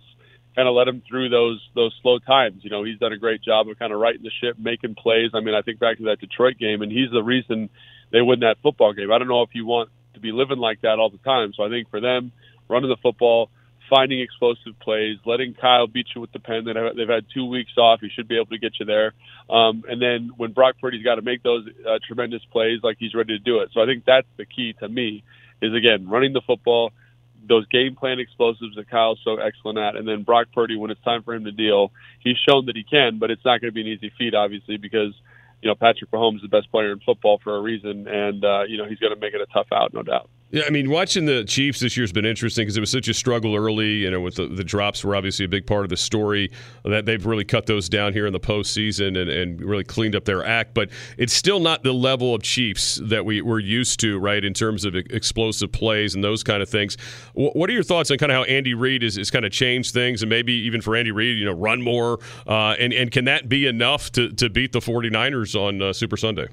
kind 0.55 0.67
of 0.67 0.75
led 0.75 0.87
him 0.87 1.01
through 1.07 1.29
those 1.29 1.61
those 1.75 1.93
slow 2.01 2.19
times. 2.19 2.63
You 2.63 2.69
know, 2.69 2.83
he's 2.83 2.99
done 2.99 3.13
a 3.13 3.17
great 3.17 3.41
job 3.41 3.67
of 3.67 3.77
kind 3.77 3.91
of 3.91 3.99
righting 3.99 4.23
the 4.23 4.31
ship, 4.41 4.57
making 4.57 4.95
plays. 4.95 5.31
I 5.33 5.41
mean, 5.41 5.55
I 5.55 5.61
think 5.61 5.79
back 5.79 5.97
to 5.97 6.03
that 6.05 6.19
Detroit 6.19 6.57
game, 6.57 6.81
and 6.81 6.91
he's 6.91 7.11
the 7.11 7.23
reason 7.23 7.69
they 8.13 8.21
win 8.21 8.39
that 8.41 8.57
football 8.63 8.93
game. 8.93 9.11
I 9.11 9.17
don't 9.17 9.27
know 9.27 9.41
if 9.41 9.49
you 9.53 9.65
want 9.65 9.89
to 10.13 10.21
be 10.21 10.31
living 10.31 10.59
like 10.59 10.81
that 10.81 10.99
all 10.99 11.09
the 11.09 11.17
time. 11.17 11.51
So 11.57 11.63
I 11.63 11.69
think 11.69 11.89
for 11.89 11.99
them, 11.99 12.31
running 12.69 12.89
the 12.89 12.97
football, 13.01 13.49
finding 13.89 14.21
explosive 14.21 14.79
plays, 14.79 15.17
letting 15.25 15.55
Kyle 15.55 15.87
beat 15.87 16.07
you 16.15 16.21
with 16.21 16.31
the 16.31 16.39
pen. 16.39 16.65
That 16.65 16.93
they've 16.95 17.09
had 17.09 17.25
two 17.33 17.45
weeks 17.45 17.71
off. 17.75 17.99
He 17.99 18.09
should 18.09 18.27
be 18.27 18.35
able 18.35 18.45
to 18.45 18.59
get 18.59 18.79
you 18.79 18.85
there. 18.85 19.13
Um, 19.49 19.83
and 19.89 20.01
then 20.01 20.31
when 20.37 20.53
Brock 20.53 20.75
Purdy's 20.79 21.03
got 21.03 21.15
to 21.15 21.23
make 21.23 21.43
those 21.43 21.67
uh, 21.85 21.97
tremendous 22.07 22.45
plays, 22.51 22.79
like 22.83 22.97
he's 22.99 23.15
ready 23.15 23.37
to 23.37 23.43
do 23.43 23.59
it. 23.59 23.69
So 23.73 23.81
I 23.81 23.85
think 23.85 24.05
that's 24.05 24.27
the 24.37 24.45
key 24.45 24.73
to 24.79 24.87
me. 24.87 25.23
Is 25.61 25.73
again 25.73 26.07
running 26.07 26.33
the 26.33 26.41
football, 26.41 26.91
those 27.47 27.65
game 27.67 27.95
plan 27.95 28.19
explosives 28.19 28.75
that 28.75 28.89
Kyle's 28.89 29.19
so 29.23 29.37
excellent 29.37 29.79
at, 29.79 29.95
and 29.95 30.07
then 30.07 30.23
Brock 30.23 30.47
Purdy 30.53 30.75
when 30.75 30.91
it's 30.91 31.01
time 31.01 31.23
for 31.23 31.33
him 31.33 31.45
to 31.45 31.51
deal, 31.51 31.91
he's 32.19 32.37
shown 32.47 32.65
that 32.67 32.75
he 32.75 32.83
can, 32.83 33.17
but 33.17 33.31
it's 33.31 33.43
not 33.45 33.61
going 33.61 33.71
to 33.71 33.73
be 33.73 33.81
an 33.81 33.87
easy 33.87 34.11
feat, 34.17 34.35
obviously, 34.35 34.77
because 34.77 35.13
you 35.63 35.69
know, 35.69 35.75
Patrick 35.75 36.11
Mahomes 36.11 36.35
is 36.35 36.41
the 36.41 36.49
best 36.49 36.69
player 36.71 36.91
in 36.91 36.99
football 36.99 37.39
for 37.41 37.55
a 37.55 37.61
reason, 37.61 38.05
and 38.07 38.43
uh, 38.43 38.63
you 38.67 38.77
know 38.77 38.85
he's 38.85 38.99
going 38.99 39.13
to 39.13 39.19
make 39.19 39.33
it 39.33 39.39
a 39.39 39.45
tough 39.53 39.67
out, 39.71 39.93
no 39.93 40.03
doubt. 40.03 40.29
Yeah, 40.53 40.65
I 40.67 40.69
mean, 40.69 40.91
watching 40.91 41.25
the 41.25 41.43
Chiefs 41.45 41.79
this 41.79 41.97
year 41.97 42.03
has 42.03 42.11
been 42.11 42.27
interesting 42.27 42.61
because 42.61 42.77
it 42.77 42.79
was 42.79 42.91
such 42.91 43.07
a 43.07 43.13
struggle 43.15 43.55
early. 43.55 43.93
You 43.93 44.11
know, 44.11 44.21
with 44.21 44.35
the, 44.35 44.45
the, 44.45 44.63
drops 44.63 45.03
were 45.03 45.15
obviously 45.15 45.45
a 45.45 45.47
big 45.47 45.65
part 45.65 45.83
of 45.83 45.89
the 45.89 45.97
story. 45.97 46.51
That 46.85 47.07
they've 47.07 47.25
really 47.25 47.43
cut 47.43 47.65
those 47.65 47.89
down 47.89 48.13
here 48.13 48.27
in 48.27 48.33
the 48.33 48.39
postseason 48.39 49.19
and, 49.19 49.31
and 49.31 49.59
really 49.59 49.83
cleaned 49.83 50.15
up 50.15 50.25
their 50.25 50.45
act. 50.45 50.75
But 50.75 50.91
it's 51.17 51.33
still 51.33 51.59
not 51.59 51.81
the 51.81 51.91
level 51.91 52.35
of 52.35 52.43
Chiefs 52.43 53.01
that 53.03 53.25
we 53.25 53.41
were 53.41 53.57
used 53.57 53.99
to, 54.01 54.19
right, 54.19 54.45
in 54.45 54.53
terms 54.53 54.85
of 54.85 54.95
explosive 54.95 55.71
plays 55.71 56.13
and 56.13 56.23
those 56.23 56.43
kind 56.43 56.61
of 56.61 56.69
things. 56.69 56.97
What 57.33 57.67
are 57.67 57.73
your 57.73 57.81
thoughts 57.81 58.11
on 58.11 58.19
kind 58.19 58.31
of 58.31 58.35
how 58.35 58.43
Andy 58.43 58.75
Reid 58.75 59.01
has, 59.01 59.15
has 59.15 59.31
kind 59.31 59.45
of 59.45 59.51
changed 59.51 59.91
things 59.91 60.21
and 60.21 60.29
maybe 60.29 60.53
even 60.53 60.81
for 60.81 60.95
Andy 60.95 61.11
Reid, 61.11 61.39
you 61.39 61.45
know, 61.45 61.53
run 61.53 61.81
more? 61.81 62.19
Uh, 62.45 62.75
and, 62.79 62.93
and 62.93 63.09
can 63.09 63.25
that 63.25 63.49
be 63.49 63.65
enough 63.65 64.11
to, 64.11 64.29
to 64.33 64.51
beat 64.51 64.71
the 64.71 64.81
49ers 64.81 65.59
on 65.59 65.81
uh, 65.81 65.93
Super 65.93 66.15
Sunday? 66.15 66.45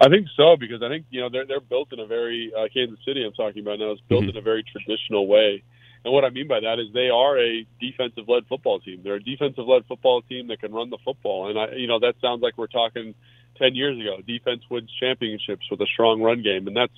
I 0.00 0.08
think 0.08 0.28
so 0.34 0.56
because 0.56 0.82
I 0.82 0.88
think 0.88 1.04
you 1.10 1.20
know 1.20 1.28
they're 1.28 1.46
they're 1.46 1.60
built 1.60 1.92
in 1.92 2.00
a 2.00 2.06
very 2.06 2.50
uh, 2.56 2.68
Kansas 2.72 2.98
City. 3.06 3.22
I'm 3.24 3.34
talking 3.34 3.60
about 3.60 3.78
now 3.78 3.92
is 3.92 4.00
built 4.08 4.22
mm-hmm. 4.22 4.30
in 4.30 4.36
a 4.38 4.40
very 4.40 4.64
traditional 4.64 5.26
way, 5.26 5.62
and 6.04 6.14
what 6.14 6.24
I 6.24 6.30
mean 6.30 6.48
by 6.48 6.60
that 6.60 6.78
is 6.78 6.86
they 6.94 7.10
are 7.10 7.38
a 7.38 7.66
defensive 7.80 8.24
led 8.26 8.46
football 8.48 8.80
team. 8.80 9.00
They're 9.04 9.16
a 9.16 9.22
defensive 9.22 9.66
led 9.66 9.84
football 9.86 10.22
team 10.22 10.48
that 10.48 10.60
can 10.60 10.72
run 10.72 10.88
the 10.88 10.98
football, 11.04 11.50
and 11.50 11.58
I 11.58 11.76
you 11.76 11.86
know 11.86 11.98
that 12.00 12.14
sounds 12.22 12.40
like 12.40 12.56
we're 12.56 12.66
talking 12.66 13.14
ten 13.58 13.74
years 13.74 14.00
ago. 14.00 14.22
Defense 14.26 14.62
wins 14.70 14.90
championships 14.98 15.66
with 15.70 15.80
a 15.82 15.86
strong 15.92 16.22
run 16.22 16.42
game, 16.42 16.66
and 16.66 16.74
that's 16.74 16.96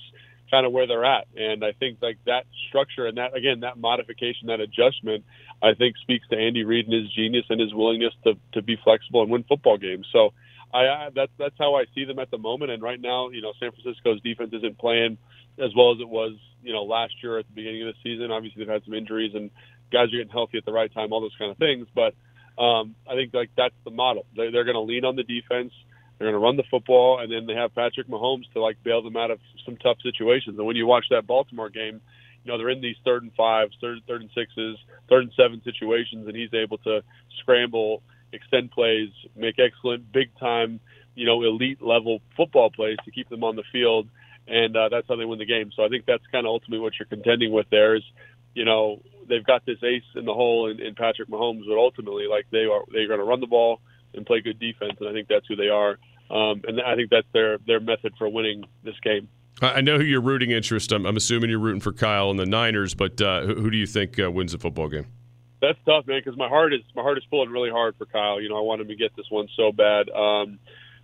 kind 0.53 0.65
of 0.65 0.71
where 0.71 0.87
they're 0.87 1.05
at. 1.05 1.27
And 1.35 1.65
I 1.65 1.73
think 1.73 1.99
like 2.01 2.19
that 2.27 2.45
structure 2.69 3.07
and 3.07 3.19
that 3.19 3.37
again 3.37 3.61
that 3.61 3.79
modification, 3.79 4.47
that 4.47 4.61
adjustment, 4.61 5.25
I 5.61 5.75
think 5.75 5.97
speaks 5.97 6.29
to 6.29 6.37
Andy 6.37 6.63
Reid 6.63 6.87
and 6.87 6.95
his 6.95 7.13
genius 7.13 7.47
and 7.51 7.61
his 7.61 7.75
willingness 7.75 8.15
to 8.23 8.35
to 8.53 8.63
be 8.63 8.77
flexible 8.85 9.23
and 9.23 9.31
win 9.33 9.43
football 9.43 9.77
games. 9.77 10.07
So 10.13 10.35
I, 10.73 10.79
I 10.79 11.09
that's 11.15 11.33
that's 11.39 11.55
how 11.59 11.75
I 11.75 11.85
see 11.95 12.05
them 12.05 12.19
at 12.19 12.31
the 12.31 12.39
moment. 12.39 12.71
And 12.71 12.83
right 12.83 13.01
now, 13.01 13.31
you 13.31 13.43
know, 13.43 13.53
San 13.61 13.71
Francisco's 13.73 14.21
defense 14.23 14.53
isn't 14.53 14.79
playing 14.79 15.19
as 15.59 15.71
well 15.77 15.93
as 15.93 16.01
it 16.01 16.09
was, 16.09 16.33
you 16.63 16.73
know, 16.73 16.85
last 16.85 17.15
year 17.23 17.39
at 17.39 17.47
the 17.47 17.55
beginning 17.55 17.87
of 17.87 17.95
the 17.95 18.01
season. 18.03 18.31
Obviously, 18.31 18.65
they've 18.65 18.73
had 18.73 18.85
some 18.85 18.95
injuries 18.95 19.33
and 19.35 19.51
guys 19.93 20.09
are 20.09 20.17
getting 20.17 20.33
healthy 20.33 20.59
at 20.59 20.65
the 20.65 20.73
right 20.73 20.93
time, 20.93 21.13
all 21.13 21.21
those 21.21 21.37
kind 21.39 21.51
of 21.51 21.59
things. 21.59 21.87
But 21.95 22.15
um, 22.61 22.95
I 23.09 23.15
think 23.15 23.35
like 23.35 23.51
that's 23.57 23.75
the 23.85 23.91
model. 23.91 24.27
They're, 24.35 24.51
they're 24.51 24.65
going 24.65 24.75
to 24.75 24.81
lean 24.81 25.05
on 25.05 25.17
the 25.17 25.23
defense. 25.23 25.73
They're 26.19 26.31
going 26.31 26.41
to 26.41 26.45
run 26.45 26.57
the 26.57 26.65
football, 26.71 27.19
and 27.21 27.33
then 27.33 27.47
they 27.47 27.55
have 27.55 27.75
Patrick 27.75 28.09
Mahomes 28.09 28.51
to 28.55 28.63
like 28.63 28.83
bail 28.83 29.03
them 29.03 29.17
out 29.17 29.31
of 29.31 29.41
some 29.65 29.77
tough 29.77 29.99
situations. 30.03 30.57
And 30.57 30.67
when 30.67 30.77
you 30.77 30.87
watch 30.87 31.07
that 31.11 31.27
Baltimore 31.27 31.69
game, 31.69 32.01
you 32.45 32.51
know 32.51 32.59
they're 32.59 32.71
in 32.71 32.81
these 32.81 32.97
third 33.05 33.23
and 33.23 33.33
fives, 33.35 33.77
third, 33.81 33.99
third 34.07 34.23
and 34.23 34.31
sixes, 34.35 34.79
third 35.09 35.25
and 35.25 35.33
seven 35.37 35.63
situations, 35.65 36.27
and 36.27 36.37
he's 36.37 36.53
able 36.55 36.79
to 36.79 37.03
scramble 37.41 38.03
extend 38.33 38.71
plays, 38.71 39.11
make 39.37 39.59
excellent 39.59 40.11
big 40.13 40.31
time, 40.39 40.81
you 41.15 41.27
know, 41.27 41.43
elite 41.43 41.83
level 41.83 42.21
football 42.37 42.71
plays 42.71 42.97
to 43.05 43.11
keep 43.11 43.29
them 43.29 43.45
on 43.45 43.57
the 43.57 43.65
field, 43.73 44.09
and 44.47 44.77
uh, 44.77 44.89
that's 44.89 45.07
how 45.09 45.17
they 45.17 45.25
win 45.25 45.39
the 45.39 45.47
game. 45.47 45.71
So 45.75 45.85
I 45.85 45.89
think 45.89 46.07
that's 46.07 46.25
kind 46.33 46.47
of 46.47 46.51
ultimately 46.51 46.79
what 46.79 46.95
you're 46.99 47.07
contending 47.07 47.53
with 47.53 47.67
there 47.71 47.95
is, 47.95 48.03
you 48.55 48.65
know, 48.65 49.03
they've 49.29 49.45
got 49.45 49.65
this 49.67 49.79
ace 49.83 50.03
in 50.15 50.25
the 50.25 50.35
hole 50.35 50.71
in, 50.71 50.81
in 50.81 50.95
Patrick 50.95 51.29
Mahomes, 51.29 51.65
but 51.67 51.77
ultimately, 51.77 52.27
like 52.27 52.47
they 52.51 52.65
are, 52.65 52.83
they're 52.93 53.09
going 53.09 53.21
to 53.21 53.25
run 53.25 53.41
the 53.41 53.47
ball 53.47 53.81
and 54.15 54.27
play 54.27 54.41
good 54.41 54.59
defense, 54.59 54.95
and 55.01 55.09
I 55.09 55.13
think 55.13 55.29
that's 55.29 55.47
who 55.47 55.57
they 55.57 55.69
are. 55.69 55.99
Um, 56.31 56.63
and 56.67 56.81
I 56.81 56.95
think 56.97 57.11
that's 57.11 57.27
their 57.33 57.59
their 57.67 57.81
method 57.81 58.15
for 58.17 58.29
winning 58.29 58.65
this 58.85 58.99
game. 59.03 59.29
I 59.61 59.81
know 59.81 59.99
who 59.99 60.05
you're 60.05 60.23
rooting 60.23 60.51
interest. 60.51 60.93
I'm, 60.93 61.05
I'm 61.05 61.17
assuming 61.17 61.51
you're 61.51 61.59
rooting 61.59 61.81
for 61.81 61.93
Kyle 61.93 62.31
and 62.31 62.39
the 62.39 62.47
Niners, 62.47 62.95
but 62.95 63.21
uh, 63.21 63.43
who, 63.43 63.55
who, 63.57 63.71
do 63.71 63.77
you 63.77 63.87
think 63.87 64.19
uh, 64.19 64.31
wins 64.31 64.53
the 64.53 64.59
football 64.59 64.89
game? 64.89 65.07
That's 65.63 65.79
tough, 65.87 66.09
man, 66.09 66.21
because 66.23 66.37
my 66.37 66.49
heart 66.49 66.75
is 66.75 66.81
my 66.97 67.03
heart 67.03 67.19
is 67.19 67.25
pulling 67.31 67.49
really 67.49 67.71
hard 67.71 67.95
for 67.97 68.05
Kyle. 68.05 68.41
You 68.41 68.49
know, 68.49 68.59
I 68.59 68.63
want 68.63 68.81
him 68.81 68.89
to 68.89 68.97
get 68.97 69.15
this 69.15 69.27
one 69.31 69.47
so 69.57 69.71
bad. 69.71 70.11
Um, 70.11 70.59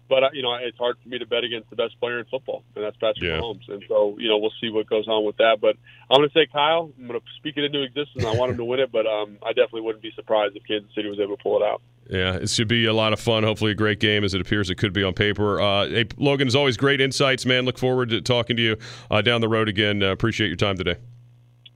but 0.08 0.24
uh, 0.24 0.28
you 0.32 0.42
know, 0.42 0.52
it's 0.54 0.76
hard 0.76 0.96
for 1.00 1.08
me 1.08 1.18
to 1.18 1.26
bet 1.26 1.44
against 1.44 1.70
the 1.70 1.76
best 1.76 1.98
player 2.00 2.18
in 2.18 2.24
football, 2.24 2.64
and 2.74 2.84
that's 2.84 2.96
Patrick 2.96 3.22
yeah. 3.22 3.38
Mahomes. 3.38 3.68
And 3.68 3.84
so, 3.86 4.16
you 4.18 4.28
know, 4.28 4.38
we'll 4.38 4.52
see 4.60 4.68
what 4.68 4.88
goes 4.88 5.06
on 5.06 5.24
with 5.24 5.36
that. 5.36 5.58
But 5.60 5.76
I'm 6.10 6.18
going 6.18 6.28
to 6.28 6.34
say 6.34 6.48
Kyle. 6.52 6.90
I'm 6.98 7.06
going 7.06 7.20
to 7.20 7.26
speak 7.36 7.56
it 7.56 7.64
into 7.64 7.82
existence. 7.82 8.24
I 8.24 8.34
want 8.34 8.50
him 8.50 8.56
to 8.56 8.64
win 8.64 8.80
it, 8.80 8.90
but 8.90 9.06
um, 9.06 9.38
I 9.44 9.50
definitely 9.50 9.82
wouldn't 9.82 10.02
be 10.02 10.10
surprised 10.16 10.56
if 10.56 10.64
Kansas 10.66 10.92
City 10.92 11.08
was 11.08 11.20
able 11.20 11.36
to 11.36 11.42
pull 11.42 11.62
it 11.62 11.64
out. 11.64 11.80
Yeah, 12.10 12.34
it 12.34 12.48
should 12.48 12.68
be 12.68 12.86
a 12.86 12.92
lot 12.92 13.12
of 13.12 13.20
fun. 13.20 13.44
Hopefully, 13.44 13.72
a 13.72 13.76
great 13.76 14.00
game 14.00 14.24
as 14.24 14.34
it 14.34 14.40
appears 14.40 14.70
it 14.70 14.76
could 14.76 14.92
be 14.92 15.04
on 15.04 15.12
paper. 15.12 15.60
Uh, 15.60 15.86
hey, 15.86 16.06
Logan, 16.16 16.48
as 16.48 16.56
always, 16.56 16.76
great 16.76 17.00
insights, 17.00 17.46
man. 17.46 17.64
Look 17.64 17.78
forward 17.78 18.08
to 18.08 18.20
talking 18.22 18.56
to 18.56 18.62
you 18.62 18.76
uh, 19.10 19.22
down 19.22 19.40
the 19.40 19.48
road 19.48 19.68
again. 19.68 20.02
Uh, 20.02 20.10
appreciate 20.10 20.48
your 20.48 20.56
time 20.56 20.76
today. 20.76 20.96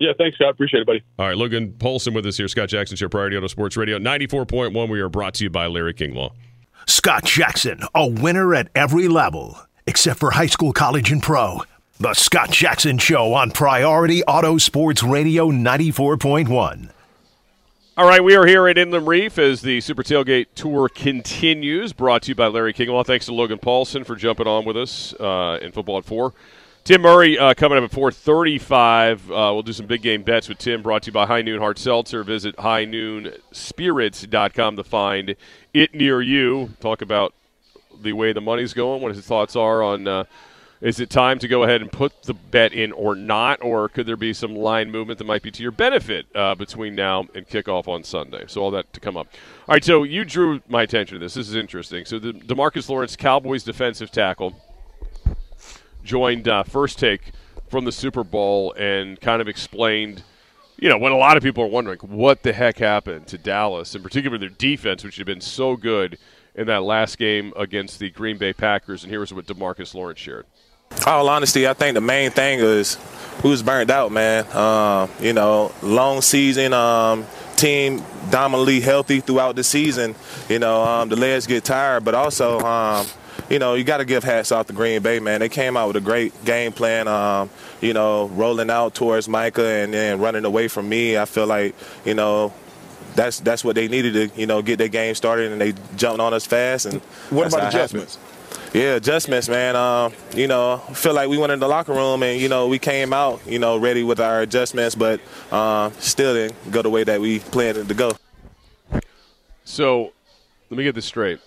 Yeah, 0.02 0.12
thanks, 0.18 0.36
Scott. 0.36 0.50
Appreciate 0.50 0.80
it, 0.80 0.86
buddy. 0.86 1.00
All 1.16 1.28
right, 1.28 1.36
Logan 1.36 1.74
Paulsen 1.78 2.12
with 2.12 2.26
us 2.26 2.36
here, 2.36 2.48
Scott 2.48 2.68
Jackson 2.68 2.96
Show, 2.96 3.08
Priority 3.08 3.36
Auto 3.36 3.46
Sports 3.46 3.76
Radio, 3.76 4.00
94.1. 4.00 4.88
We 4.88 5.00
are 5.00 5.08
brought 5.08 5.34
to 5.34 5.44
you 5.44 5.50
by 5.50 5.68
Larry 5.68 5.94
King 5.94 6.12
Law. 6.12 6.32
Scott 6.88 7.24
Jackson, 7.24 7.82
a 7.94 8.08
winner 8.08 8.52
at 8.52 8.68
every 8.74 9.06
level, 9.06 9.60
except 9.86 10.18
for 10.18 10.32
high 10.32 10.46
school, 10.46 10.72
college, 10.72 11.12
and 11.12 11.22
pro. 11.22 11.62
The 12.00 12.14
Scott 12.14 12.50
Jackson 12.50 12.98
Show 12.98 13.32
on 13.32 13.52
Priority 13.52 14.24
Auto 14.24 14.58
Sports 14.58 15.04
Radio 15.04 15.52
94.1. 15.52 16.90
All 17.96 18.08
right, 18.08 18.24
we 18.24 18.34
are 18.34 18.44
here 18.44 18.66
at 18.66 18.76
Inland 18.78 19.06
Reef 19.06 19.38
as 19.38 19.62
the 19.62 19.80
Super 19.80 20.02
Tailgate 20.02 20.46
Tour 20.56 20.88
continues, 20.88 21.92
brought 21.92 22.22
to 22.22 22.30
you 22.30 22.34
by 22.34 22.48
Larry 22.48 22.72
Kinglaw. 22.74 23.06
Thanks 23.06 23.26
to 23.26 23.34
Logan 23.34 23.58
Paulsen 23.58 24.04
for 24.04 24.16
jumping 24.16 24.48
on 24.48 24.64
with 24.64 24.76
us 24.76 25.14
uh, 25.20 25.60
in 25.62 25.70
Football 25.70 25.98
at 25.98 26.04
4. 26.04 26.32
Tim 26.84 27.02
Murray 27.02 27.38
uh, 27.38 27.54
coming 27.54 27.78
up 27.78 27.84
at 27.84 27.92
435. 27.92 29.30
Uh, 29.30 29.34
we'll 29.34 29.62
do 29.62 29.72
some 29.72 29.86
big 29.86 30.02
game 30.02 30.24
bets 30.24 30.48
with 30.48 30.58
Tim, 30.58 30.82
brought 30.82 31.04
to 31.04 31.10
you 31.10 31.12
by 31.12 31.26
High 31.26 31.42
Noon 31.42 31.60
Hard 31.60 31.78
Seltzer. 31.78 32.24
Visit 32.24 32.56
highnoonspirits.com 32.56 34.76
to 34.76 34.82
find 34.82 35.36
it 35.72 35.94
near 35.94 36.20
you. 36.20 36.70
Talk 36.80 37.00
about 37.00 37.34
the 38.00 38.14
way 38.14 38.32
the 38.32 38.40
money's 38.40 38.74
going, 38.74 39.00
what 39.00 39.14
his 39.14 39.24
thoughts 39.24 39.54
are 39.54 39.80
on 39.80 40.08
uh, 40.08 40.24
is 40.80 40.98
it 40.98 41.08
time 41.08 41.38
to 41.38 41.46
go 41.46 41.62
ahead 41.62 41.82
and 41.82 41.92
put 41.92 42.24
the 42.24 42.34
bet 42.34 42.72
in 42.72 42.90
or 42.90 43.14
not, 43.14 43.62
or 43.62 43.88
could 43.88 44.04
there 44.04 44.16
be 44.16 44.32
some 44.32 44.56
line 44.56 44.90
movement 44.90 45.18
that 45.18 45.24
might 45.24 45.42
be 45.42 45.52
to 45.52 45.62
your 45.62 45.70
benefit 45.70 46.26
uh, 46.34 46.56
between 46.56 46.96
now 46.96 47.28
and 47.36 47.48
kickoff 47.48 47.86
on 47.86 48.02
Sunday? 48.02 48.42
So 48.48 48.60
all 48.60 48.72
that 48.72 48.92
to 48.92 48.98
come 48.98 49.16
up. 49.16 49.28
All 49.68 49.74
right, 49.74 49.84
so 49.84 50.02
you 50.02 50.24
drew 50.24 50.60
my 50.68 50.82
attention 50.82 51.14
to 51.14 51.20
this. 51.24 51.34
This 51.34 51.48
is 51.48 51.54
interesting. 51.54 52.06
So 52.06 52.18
the 52.18 52.32
Demarcus 52.32 52.88
Lawrence, 52.88 53.14
Cowboys 53.14 53.62
defensive 53.62 54.10
tackle– 54.10 54.54
joined 56.04 56.48
uh, 56.48 56.62
First 56.62 56.98
Take 56.98 57.32
from 57.68 57.84
the 57.84 57.92
Super 57.92 58.24
Bowl 58.24 58.72
and 58.74 59.20
kind 59.20 59.40
of 59.40 59.48
explained, 59.48 60.22
you 60.78 60.88
know, 60.88 60.98
when 60.98 61.12
a 61.12 61.16
lot 61.16 61.36
of 61.36 61.42
people 61.42 61.64
are 61.64 61.68
wondering 61.68 61.98
what 62.00 62.42
the 62.42 62.52
heck 62.52 62.78
happened 62.78 63.26
to 63.28 63.38
Dallas, 63.38 63.94
in 63.94 64.02
particular 64.02 64.38
their 64.38 64.50
defense, 64.50 65.04
which 65.04 65.16
had 65.16 65.26
been 65.26 65.40
so 65.40 65.76
good 65.76 66.18
in 66.54 66.66
that 66.66 66.82
last 66.82 67.18
game 67.18 67.52
against 67.56 67.98
the 67.98 68.10
Green 68.10 68.36
Bay 68.36 68.52
Packers. 68.52 69.04
And 69.04 69.10
here's 69.10 69.32
what 69.32 69.46
Demarcus 69.46 69.94
Lawrence 69.94 70.20
shared. 70.20 70.46
All 71.06 71.28
honesty, 71.28 71.66
I 71.66 71.72
think 71.72 71.94
the 71.94 72.02
main 72.02 72.30
thing 72.30 72.60
is 72.60 72.98
who's 73.40 73.62
burnt 73.62 73.90
out, 73.90 74.12
man. 74.12 74.46
Um, 74.54 75.10
you 75.20 75.32
know, 75.32 75.72
long 75.82 76.20
season, 76.20 76.74
um, 76.74 77.26
team 77.56 78.02
dominantly 78.30 78.80
healthy 78.80 79.20
throughout 79.20 79.56
the 79.56 79.64
season. 79.64 80.14
You 80.48 80.58
know, 80.58 80.82
um, 80.82 81.08
the 81.08 81.16
legs 81.16 81.46
get 81.46 81.64
tired, 81.64 82.04
but 82.04 82.14
also 82.14 82.60
um, 82.60 83.06
you 83.52 83.58
know, 83.58 83.74
you 83.74 83.84
got 83.84 83.98
to 83.98 84.06
give 84.06 84.24
hats 84.24 84.50
off 84.50 84.66
to 84.68 84.72
Green 84.72 85.02
Bay, 85.02 85.20
man. 85.20 85.40
They 85.40 85.50
came 85.50 85.76
out 85.76 85.88
with 85.88 85.96
a 85.96 86.00
great 86.00 86.32
game 86.46 86.72
plan. 86.72 87.06
Um, 87.06 87.50
you 87.82 87.92
know, 87.92 88.28
rolling 88.28 88.70
out 88.70 88.94
towards 88.94 89.28
Micah 89.28 89.66
and 89.66 89.92
then 89.92 90.20
running 90.20 90.46
away 90.46 90.68
from 90.68 90.88
me. 90.88 91.18
I 91.18 91.26
feel 91.26 91.46
like, 91.46 91.74
you 92.06 92.14
know, 92.14 92.54
that's 93.14 93.40
that's 93.40 93.62
what 93.62 93.74
they 93.74 93.88
needed 93.88 94.14
to, 94.14 94.40
you 94.40 94.46
know, 94.46 94.62
get 94.62 94.78
their 94.78 94.88
game 94.88 95.14
started, 95.14 95.52
and 95.52 95.60
they 95.60 95.74
jumped 95.96 96.18
on 96.18 96.32
us 96.32 96.46
fast. 96.46 96.86
And 96.86 97.02
what 97.28 97.46
about 97.46 97.68
adjustments? 97.68 98.18
Yeah, 98.72 98.94
adjustments, 98.94 99.50
man. 99.50 99.76
Um, 99.76 100.14
you 100.34 100.46
know, 100.46 100.78
feel 100.94 101.12
like 101.12 101.28
we 101.28 101.36
went 101.36 101.52
in 101.52 101.60
the 101.60 101.68
locker 101.68 101.92
room 101.92 102.22
and 102.22 102.40
you 102.40 102.48
know 102.48 102.68
we 102.68 102.78
came 102.78 103.12
out, 103.12 103.42
you 103.46 103.58
know, 103.58 103.76
ready 103.76 104.02
with 104.02 104.18
our 104.18 104.40
adjustments, 104.40 104.94
but 104.94 105.20
uh, 105.50 105.90
still 105.98 106.32
didn't 106.32 106.70
go 106.70 106.80
the 106.80 106.88
way 106.88 107.04
that 107.04 107.20
we 107.20 107.40
planned 107.40 107.76
it 107.76 107.88
to 107.88 107.94
go. 107.94 108.12
So, 109.64 110.14
let 110.70 110.78
me 110.78 110.84
get 110.84 110.94
this 110.94 111.04
straight. 111.04 111.38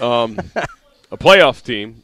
Um, 0.00 0.38
a 1.10 1.16
playoff 1.16 1.62
team 1.62 2.02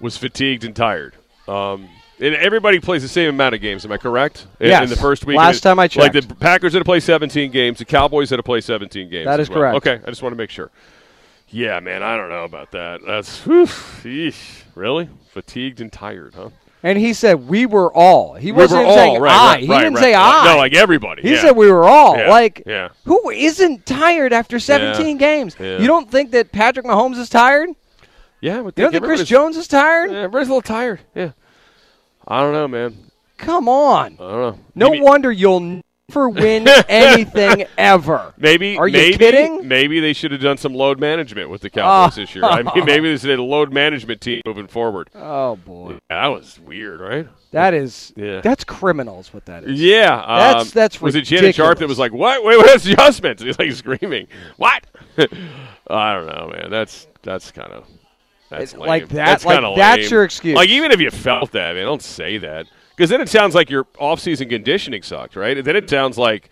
was 0.00 0.16
fatigued 0.16 0.64
and 0.64 0.74
tired. 0.74 1.14
Um, 1.48 1.88
and 2.20 2.34
everybody 2.34 2.80
plays 2.80 3.02
the 3.02 3.08
same 3.08 3.30
amount 3.30 3.54
of 3.54 3.60
games. 3.60 3.84
Am 3.84 3.92
I 3.92 3.96
correct? 3.96 4.46
Yes. 4.60 4.84
In 4.84 4.90
the 4.90 4.96
first 4.96 5.24
week, 5.24 5.38
last 5.38 5.60
time 5.60 5.78
I 5.78 5.88
checked, 5.88 6.14
like 6.14 6.28
the 6.28 6.34
Packers 6.34 6.74
had 6.74 6.80
to 6.80 6.84
play 6.84 7.00
17 7.00 7.50
games, 7.50 7.78
the 7.78 7.84
Cowboys 7.84 8.30
had 8.30 8.36
to 8.36 8.42
play 8.42 8.60
17 8.60 9.08
games. 9.08 9.24
That 9.24 9.40
is 9.40 9.48
well. 9.48 9.58
correct. 9.58 9.76
Okay, 9.76 10.00
I 10.04 10.10
just 10.10 10.22
want 10.22 10.32
to 10.32 10.36
make 10.36 10.50
sure. 10.50 10.70
Yeah, 11.48 11.80
man, 11.80 12.02
I 12.02 12.16
don't 12.16 12.28
know 12.28 12.44
about 12.44 12.70
that. 12.72 13.00
That's 13.04 13.44
whew, 13.44 13.64
eesh, 13.64 14.62
really 14.74 15.08
fatigued 15.32 15.80
and 15.80 15.92
tired, 15.92 16.34
huh? 16.34 16.50
And 16.82 16.98
he 16.98 17.12
said 17.12 17.48
we 17.48 17.66
were 17.66 17.92
all. 17.92 18.34
He 18.34 18.52
we 18.52 18.58
wasn't 18.58 18.86
all, 18.86 18.94
saying 18.94 19.20
right, 19.20 19.32
I. 19.32 19.54
Right, 19.54 19.62
he 19.62 19.68
right, 19.68 19.82
didn't 19.82 19.98
say 19.98 20.14
I. 20.14 20.44
No, 20.44 20.56
like 20.56 20.74
everybody. 20.74 21.22
He 21.22 21.32
yeah. 21.32 21.40
said 21.40 21.56
we 21.56 21.70
were 21.70 21.84
all. 21.84 22.16
Yeah, 22.16 22.30
like 22.30 22.62
yeah. 22.66 22.88
who 23.04 23.30
isn't 23.30 23.84
tired 23.84 24.32
after 24.32 24.58
17 24.58 25.18
games? 25.18 25.56
You 25.58 25.86
don't 25.86 26.10
think 26.10 26.30
that 26.30 26.52
Patrick 26.52 26.86
Mahomes 26.86 27.18
is 27.18 27.28
tired? 27.28 27.70
Yeah, 28.40 28.62
you 28.62 28.70
don't 28.72 28.92
think 28.92 29.04
Chris 29.04 29.24
Jones 29.24 29.56
is 29.56 29.68
tired? 29.68 30.10
Yeah, 30.10 30.18
everybody's 30.18 30.48
a 30.48 30.50
little 30.52 30.62
tired. 30.62 31.00
Yeah, 31.14 31.32
I 32.26 32.40
don't 32.40 32.52
know, 32.52 32.68
man. 32.68 32.96
Come 33.38 33.68
on. 33.68 34.14
I 34.14 34.16
don't 34.16 34.18
know. 34.40 34.58
No 34.74 34.90
Maybe- 34.90 35.02
wonder 35.02 35.32
you'll 35.32 35.60
never 36.08 36.28
win 36.28 36.68
anything 36.88 37.64
ever. 37.78 38.34
Maybe 38.36 38.76
Are 38.76 38.86
you 38.88 38.92
maybe, 38.98 39.16
kidding? 39.18 39.66
Maybe 39.68 40.00
they 40.00 40.12
should 40.12 40.32
have 40.32 40.40
done 40.42 40.56
some 40.58 40.74
load 40.74 41.00
management 41.00 41.48
with 41.48 41.62
the 41.62 41.70
Cowboys 41.70 42.18
Oh. 42.18 42.20
this 42.20 42.34
year. 42.34 42.44
I 42.44 42.62
mean, 42.62 42.84
maybe 42.84 43.10
this 43.10 43.24
is 43.24 43.30
a 43.38 43.42
load 43.42 43.72
management 43.72 44.20
team 44.20 44.42
moving 44.44 44.66
forward. 44.66 45.08
Oh 45.14 45.56
boy, 45.56 45.98
That 46.10 46.26
was 46.28 46.58
weird, 46.60 47.00
right? 47.00 47.28
that 47.52 47.72
is 47.74 48.12
Yeah. 48.16 48.40
that's 48.42 48.62
criminals. 48.64 49.32
What 49.34 49.46
that 49.46 49.64
is? 49.64 49.80
Yeah, 49.80 50.14
um, 50.20 50.38
That's- 50.38 50.70
that's 50.72 51.00
was 51.00 51.14
it 51.14 51.26
Shannon 51.26 51.52
Sharpe 51.52 51.78
that 51.78 51.88
was 51.88 51.98
like, 51.98 52.12
"What? 52.12 52.44
Wait, 52.44 52.56
what 52.58 52.74
adjustments?" 52.76 53.42
He's 53.42 53.58
like 53.58 53.72
screaming, 53.72 54.28
"What?" 54.56 54.84
I 55.88 56.14
don't 56.14 56.26
know, 56.26 56.52
man. 56.54 56.70
That's 56.70 57.06
that's 57.22 57.50
kind 57.50 57.72
of 57.72 57.84
that's 58.50 58.74
lame. 58.74 58.88
like 58.88 59.08
that- 59.08 59.14
That's 59.14 59.44
like 59.44 59.60
that's 59.76 60.02
lame. 60.02 60.10
your 60.10 60.24
excuse. 60.24 60.56
Like 60.56 60.68
even 60.68 60.90
if 60.92 61.00
you 61.00 61.10
felt 61.10 61.52
that, 61.52 61.74
man, 61.74 61.84
don't 61.86 62.02
say 62.02 62.38
that 62.38 62.66
because 62.96 63.08
then 63.10 63.20
it 63.20 63.28
sounds 63.28 63.54
like 63.54 63.70
your 63.70 63.86
off-season 63.98 64.48
conditioning 64.48 65.02
sucked, 65.02 65.36
right? 65.36 65.56
And 65.56 65.66
then 65.66 65.76
it 65.76 65.88
sounds 65.88 66.18
like 66.18 66.50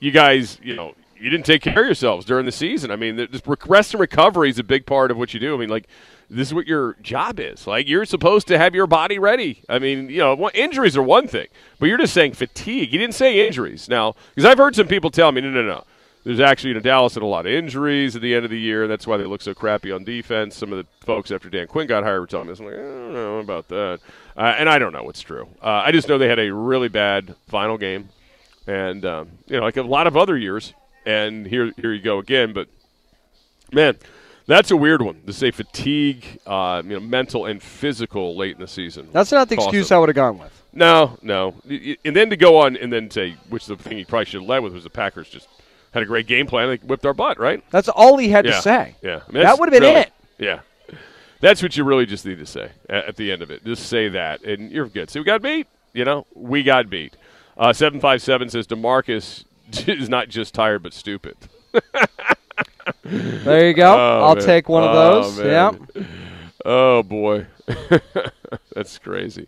you 0.00 0.10
guys, 0.12 0.58
you 0.62 0.76
know, 0.76 0.94
you 1.20 1.30
didn't 1.30 1.46
take 1.46 1.62
care 1.62 1.80
of 1.80 1.86
yourselves 1.86 2.24
during 2.24 2.46
the 2.46 2.52
season. 2.52 2.92
I 2.92 2.96
mean, 2.96 3.26
rest 3.66 3.94
and 3.94 4.00
recovery 4.00 4.50
is 4.50 4.58
a 4.60 4.62
big 4.62 4.86
part 4.86 5.10
of 5.10 5.16
what 5.16 5.34
you 5.34 5.40
do. 5.40 5.54
I 5.54 5.58
mean, 5.58 5.68
like 5.68 5.88
this 6.30 6.46
is 6.48 6.54
what 6.54 6.66
your 6.66 6.94
job 7.02 7.40
is. 7.40 7.66
Like 7.66 7.88
you're 7.88 8.04
supposed 8.04 8.46
to 8.48 8.58
have 8.58 8.74
your 8.74 8.86
body 8.86 9.18
ready. 9.18 9.62
I 9.68 9.78
mean, 9.80 10.08
you 10.10 10.18
know, 10.18 10.50
injuries 10.54 10.96
are 10.96 11.02
one 11.02 11.26
thing, 11.26 11.48
but 11.80 11.86
you're 11.86 11.98
just 11.98 12.14
saying 12.14 12.34
fatigue. 12.34 12.92
You 12.92 12.98
didn't 12.98 13.14
say 13.16 13.44
injuries. 13.46 13.88
Now, 13.88 14.14
because 14.34 14.44
I've 14.44 14.58
heard 14.58 14.76
some 14.76 14.86
people 14.86 15.10
tell 15.10 15.32
me, 15.32 15.40
no, 15.40 15.50
no, 15.50 15.62
no. 15.62 15.84
There's 16.24 16.40
actually, 16.40 16.70
you 16.70 16.74
know, 16.74 16.80
Dallas 16.80 17.14
had 17.14 17.22
a 17.22 17.26
lot 17.26 17.46
of 17.46 17.52
injuries 17.52 18.14
at 18.14 18.22
the 18.22 18.34
end 18.34 18.44
of 18.44 18.50
the 18.50 18.58
year. 18.58 18.86
That's 18.86 19.06
why 19.06 19.16
they 19.16 19.24
look 19.24 19.40
so 19.40 19.54
crappy 19.54 19.92
on 19.92 20.04
defense. 20.04 20.56
Some 20.56 20.72
of 20.72 20.78
the 20.78 20.86
folks 21.04 21.30
after 21.30 21.48
Dan 21.48 21.66
Quinn 21.66 21.86
got 21.86 22.02
hired 22.02 22.20
were 22.20 22.26
telling 22.26 22.48
me 22.48 22.52
this. 22.52 22.60
I'm 22.60 22.66
like, 22.66 22.74
I 22.74 22.78
don't 22.78 23.12
know 23.14 23.38
about 23.38 23.68
that. 23.68 24.00
Uh, 24.36 24.54
and 24.58 24.68
I 24.68 24.78
don't 24.78 24.92
know 24.92 25.04
what's 25.04 25.22
true. 25.22 25.48
Uh, 25.62 25.82
I 25.86 25.92
just 25.92 26.08
know 26.08 26.18
they 26.18 26.28
had 26.28 26.38
a 26.38 26.52
really 26.52 26.88
bad 26.88 27.34
final 27.46 27.78
game. 27.78 28.10
And, 28.66 29.04
um, 29.06 29.30
you 29.46 29.56
know, 29.56 29.62
like 29.62 29.78
a 29.78 29.82
lot 29.82 30.06
of 30.06 30.16
other 30.16 30.36
years. 30.36 30.74
And 31.06 31.46
here, 31.46 31.72
here 31.76 31.94
you 31.94 32.02
go 32.02 32.18
again. 32.18 32.52
But, 32.52 32.68
man, 33.72 33.96
that's 34.46 34.70
a 34.70 34.76
weird 34.76 35.00
one 35.00 35.22
to 35.26 35.32
say 35.32 35.50
fatigue, 35.50 36.40
uh, 36.46 36.82
you 36.84 36.90
know, 36.90 37.00
mental 37.00 37.46
and 37.46 37.62
physical 37.62 38.36
late 38.36 38.56
in 38.56 38.60
the 38.60 38.68
season. 38.68 39.08
That's 39.12 39.32
not 39.32 39.48
the 39.48 39.54
excuse. 39.54 39.90
I 39.90 39.96
would 39.98 40.10
have 40.10 40.16
gone 40.16 40.38
with. 40.38 40.52
No, 40.74 41.18
no. 41.22 41.54
And 42.04 42.14
then 42.14 42.28
to 42.28 42.36
go 42.36 42.58
on 42.58 42.76
and 42.76 42.92
then 42.92 43.10
say, 43.10 43.36
which 43.48 43.64
the 43.64 43.76
thing 43.76 43.96
he 43.96 44.04
probably 44.04 44.26
should 44.26 44.42
have 44.42 44.48
led 44.48 44.58
with 44.58 44.74
was 44.74 44.84
the 44.84 44.90
Packers 44.90 45.30
just 45.30 45.48
had 45.92 46.02
a 46.02 46.06
great 46.06 46.26
game 46.26 46.46
plan. 46.46 46.68
They 46.68 46.76
whipped 46.76 47.04
our 47.06 47.14
butt, 47.14 47.38
right? 47.38 47.62
That's 47.70 47.88
all 47.88 48.16
he 48.18 48.28
had 48.28 48.44
yeah. 48.44 48.52
to 48.52 48.62
say. 48.62 48.94
Yeah. 49.02 49.20
I 49.28 49.32
mean, 49.32 49.42
That 49.42 49.58
would 49.58 49.72
have 49.72 49.80
been 49.80 49.88
really- 49.88 50.02
it. 50.02 50.12
Yeah. 50.38 50.60
That's 51.40 51.62
what 51.62 51.76
you 51.76 51.84
really 51.84 52.04
just 52.06 52.26
need 52.26 52.38
to 52.40 52.46
say 52.46 52.70
at, 52.90 53.04
at 53.10 53.16
the 53.16 53.30
end 53.30 53.42
of 53.42 53.50
it. 53.50 53.64
Just 53.64 53.86
say 53.88 54.08
that, 54.08 54.42
and 54.42 54.72
you're 54.72 54.86
good. 54.88 55.08
So 55.08 55.20
we 55.20 55.24
got 55.24 55.40
beat. 55.40 55.68
You 55.92 56.04
know, 56.04 56.26
we 56.34 56.62
got 56.64 56.90
beat. 56.90 57.16
Uh, 57.56 57.72
757 57.72 58.50
says 58.50 58.66
DeMarcus 58.66 59.44
is 59.88 60.08
not 60.08 60.28
just 60.28 60.52
tired, 60.54 60.82
but 60.82 60.92
stupid. 60.92 61.36
There 63.04 63.68
you 63.68 63.74
go. 63.74 63.94
Oh, 63.98 64.24
I'll 64.24 64.34
man. 64.36 64.44
take 64.44 64.68
one 64.68 64.82
of 64.82 64.90
Oh, 64.94 65.22
those. 65.22 65.38
man. 65.38 65.86
yeah. 65.94 66.02
Oh, 66.64 67.02
boy. 67.02 67.46
That's 68.74 68.98
crazy. 68.98 69.46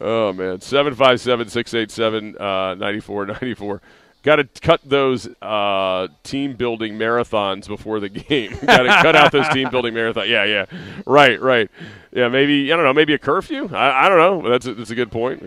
oh 0.00 0.32
man, 0.32 0.60
seven 0.60 0.94
five 0.94 1.20
seven 1.20 1.48
six 1.48 1.74
eight 1.74 1.90
seven 1.90 2.36
uh, 2.38 2.74
ninety 2.74 3.00
four 3.00 3.26
ninety 3.26 3.54
four. 3.54 3.80
Got 4.24 4.36
to 4.36 4.44
cut 4.60 4.80
those 4.84 5.28
uh, 5.40 6.08
team 6.24 6.54
building 6.54 6.94
marathons 6.94 7.68
before 7.68 8.00
the 8.00 8.08
game. 8.08 8.50
Got 8.64 8.82
to 8.82 9.02
cut 9.02 9.16
out 9.16 9.32
those 9.32 9.48
team 9.50 9.70
building 9.70 9.94
marathons. 9.94 10.28
Yeah, 10.28 10.44
yeah, 10.44 10.66
right, 11.06 11.40
right. 11.40 11.70
Yeah, 12.12 12.28
maybe 12.28 12.72
I 12.72 12.76
don't 12.76 12.84
know. 12.84 12.92
Maybe 12.92 13.14
a 13.14 13.18
curfew. 13.18 13.68
I, 13.72 14.06
I 14.06 14.08
don't 14.08 14.18
know. 14.18 14.50
That's 14.50 14.66
a, 14.66 14.74
that's 14.74 14.90
a 14.90 14.94
good 14.94 15.12
point. 15.12 15.46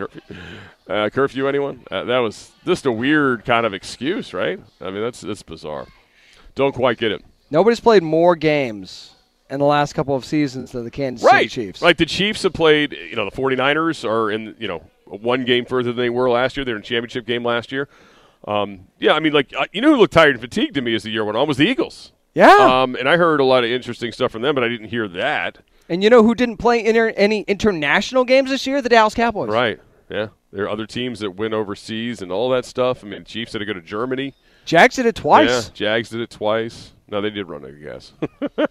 Uh, 0.88 1.10
curfew, 1.10 1.48
anyone? 1.48 1.84
Uh, 1.92 2.06
that 2.06 2.20
was 2.20 2.52
just 2.66 2.86
a 2.86 2.92
weird 2.92 3.46
kind 3.46 3.66
of 3.66 3.74
excuse, 3.74 4.34
right? 4.34 4.60
I 4.80 4.90
mean, 4.90 5.02
that's 5.02 5.22
that's 5.22 5.44
bizarre. 5.44 5.88
Don't 6.56 6.74
quite 6.74 6.98
get 6.98 7.12
it. 7.12 7.24
Nobody's 7.50 7.80
played 7.82 8.04
more 8.04 8.36
games 8.36 9.14
in 9.50 9.60
the 9.60 9.66
last 9.66 9.94
couple 9.94 10.16
of 10.16 10.24
seasons 10.24 10.72
than 10.72 10.86
the 10.86 10.92
Kansas 10.92 11.26
right. 11.26 11.52
City 11.52 11.68
Chiefs. 11.68 11.82
Like 11.82 11.98
the 11.98 12.06
Chiefs 12.06 12.44
have 12.44 12.54
played, 12.54 12.94
you 12.94 13.18
know, 13.18 13.26
the 13.30 13.36
49ers 13.36 14.08
are 14.08 14.32
in, 14.32 14.56
you 14.58 14.68
know, 14.68 14.82
one 15.06 15.44
game 15.44 15.66
further 15.66 15.92
than 15.92 15.98
they 15.98 16.10
were 16.10 16.30
last 16.30 16.56
year. 16.56 16.64
They're 16.64 16.78
in 16.78 16.82
championship 16.82 17.26
game 17.26 17.44
last 17.44 17.72
year. 17.72 17.90
Um, 18.48 18.88
yeah, 19.00 19.14
I 19.14 19.20
mean, 19.20 19.34
like, 19.34 19.54
you 19.72 19.82
know 19.82 19.94
who 19.94 19.98
looked 19.98 20.14
tired 20.14 20.32
and 20.32 20.42
fatigued 20.42 20.74
to 20.76 20.82
me 20.82 20.96
as 20.96 21.04
the 21.04 21.12
year 21.12 21.24
went 21.24 21.38
on 21.38 21.48
was 21.48 21.58
the 21.58 21.68
Eagles. 21.68 22.12
Yeah. 22.34 22.56
Um, 22.56 22.96
and 22.96 23.08
I 23.10 23.18
heard 23.18 23.40
a 23.40 23.44
lot 23.44 23.64
of 23.64 23.70
interesting 23.70 24.12
stuff 24.12 24.32
from 24.32 24.42
them, 24.42 24.56
but 24.56 24.64
I 24.64 24.68
didn't 24.68 24.88
hear 24.88 25.08
that. 25.10 25.60
And 25.90 26.04
you 26.04 26.10
know 26.10 26.24
who 26.24 26.34
didn't 26.34 26.58
play 26.58 26.84
inter- 26.84 27.14
any 27.18 27.42
international 27.42 28.24
games 28.24 28.50
this 28.50 28.66
year? 28.66 28.82
The 28.82 28.90
Dallas 28.90 29.14
Cowboys. 29.14 29.50
Right. 29.50 29.80
Yeah. 30.10 30.28
There 30.52 30.66
are 30.66 30.70
other 30.70 30.86
teams 30.86 31.20
that 31.20 31.32
went 31.32 31.54
overseas 31.54 32.22
and 32.22 32.32
all 32.32 32.50
that 32.50 32.66
stuff. 32.66 33.04
I 33.04 33.08
mean, 33.08 33.24
Chiefs 33.26 33.54
had 33.54 33.60
to 33.60 33.66
go 33.66 33.74
to 33.74 33.82
Germany. 33.82 34.34
Jags 34.66 34.96
did 34.96 35.06
it 35.06 35.16
twice. 35.16 35.50
Yeah, 35.50 35.74
Jags 35.74 36.10
did 36.10 36.22
it 36.22 36.30
twice. 36.30 36.94
No, 37.08 37.20
they 37.20 37.30
did 37.30 37.48
run, 37.48 37.66
it, 37.66 37.76
I 37.78 37.84
guess. 37.84 38.14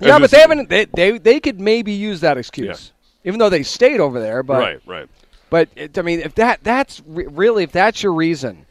yeah, 0.00 0.18
but 0.18 0.30
they 0.30 0.40
haven't. 0.40 0.68
They, 0.68 0.86
they 0.86 1.18
they 1.18 1.40
could 1.40 1.60
maybe 1.60 1.92
use 1.92 2.20
that 2.20 2.38
excuse, 2.38 2.92
yeah. 3.22 3.28
even 3.28 3.38
though 3.38 3.50
they 3.50 3.62
stayed 3.62 4.00
over 4.00 4.20
there. 4.20 4.42
But 4.42 4.58
right, 4.60 4.80
right. 4.86 5.08
But 5.50 5.68
it, 5.76 5.98
I 5.98 6.02
mean, 6.02 6.20
if 6.20 6.34
that 6.36 6.62
that's 6.62 7.02
re- 7.06 7.26
really 7.26 7.64
if 7.64 7.72
that's 7.72 8.02
your 8.02 8.14
reason, 8.14 8.63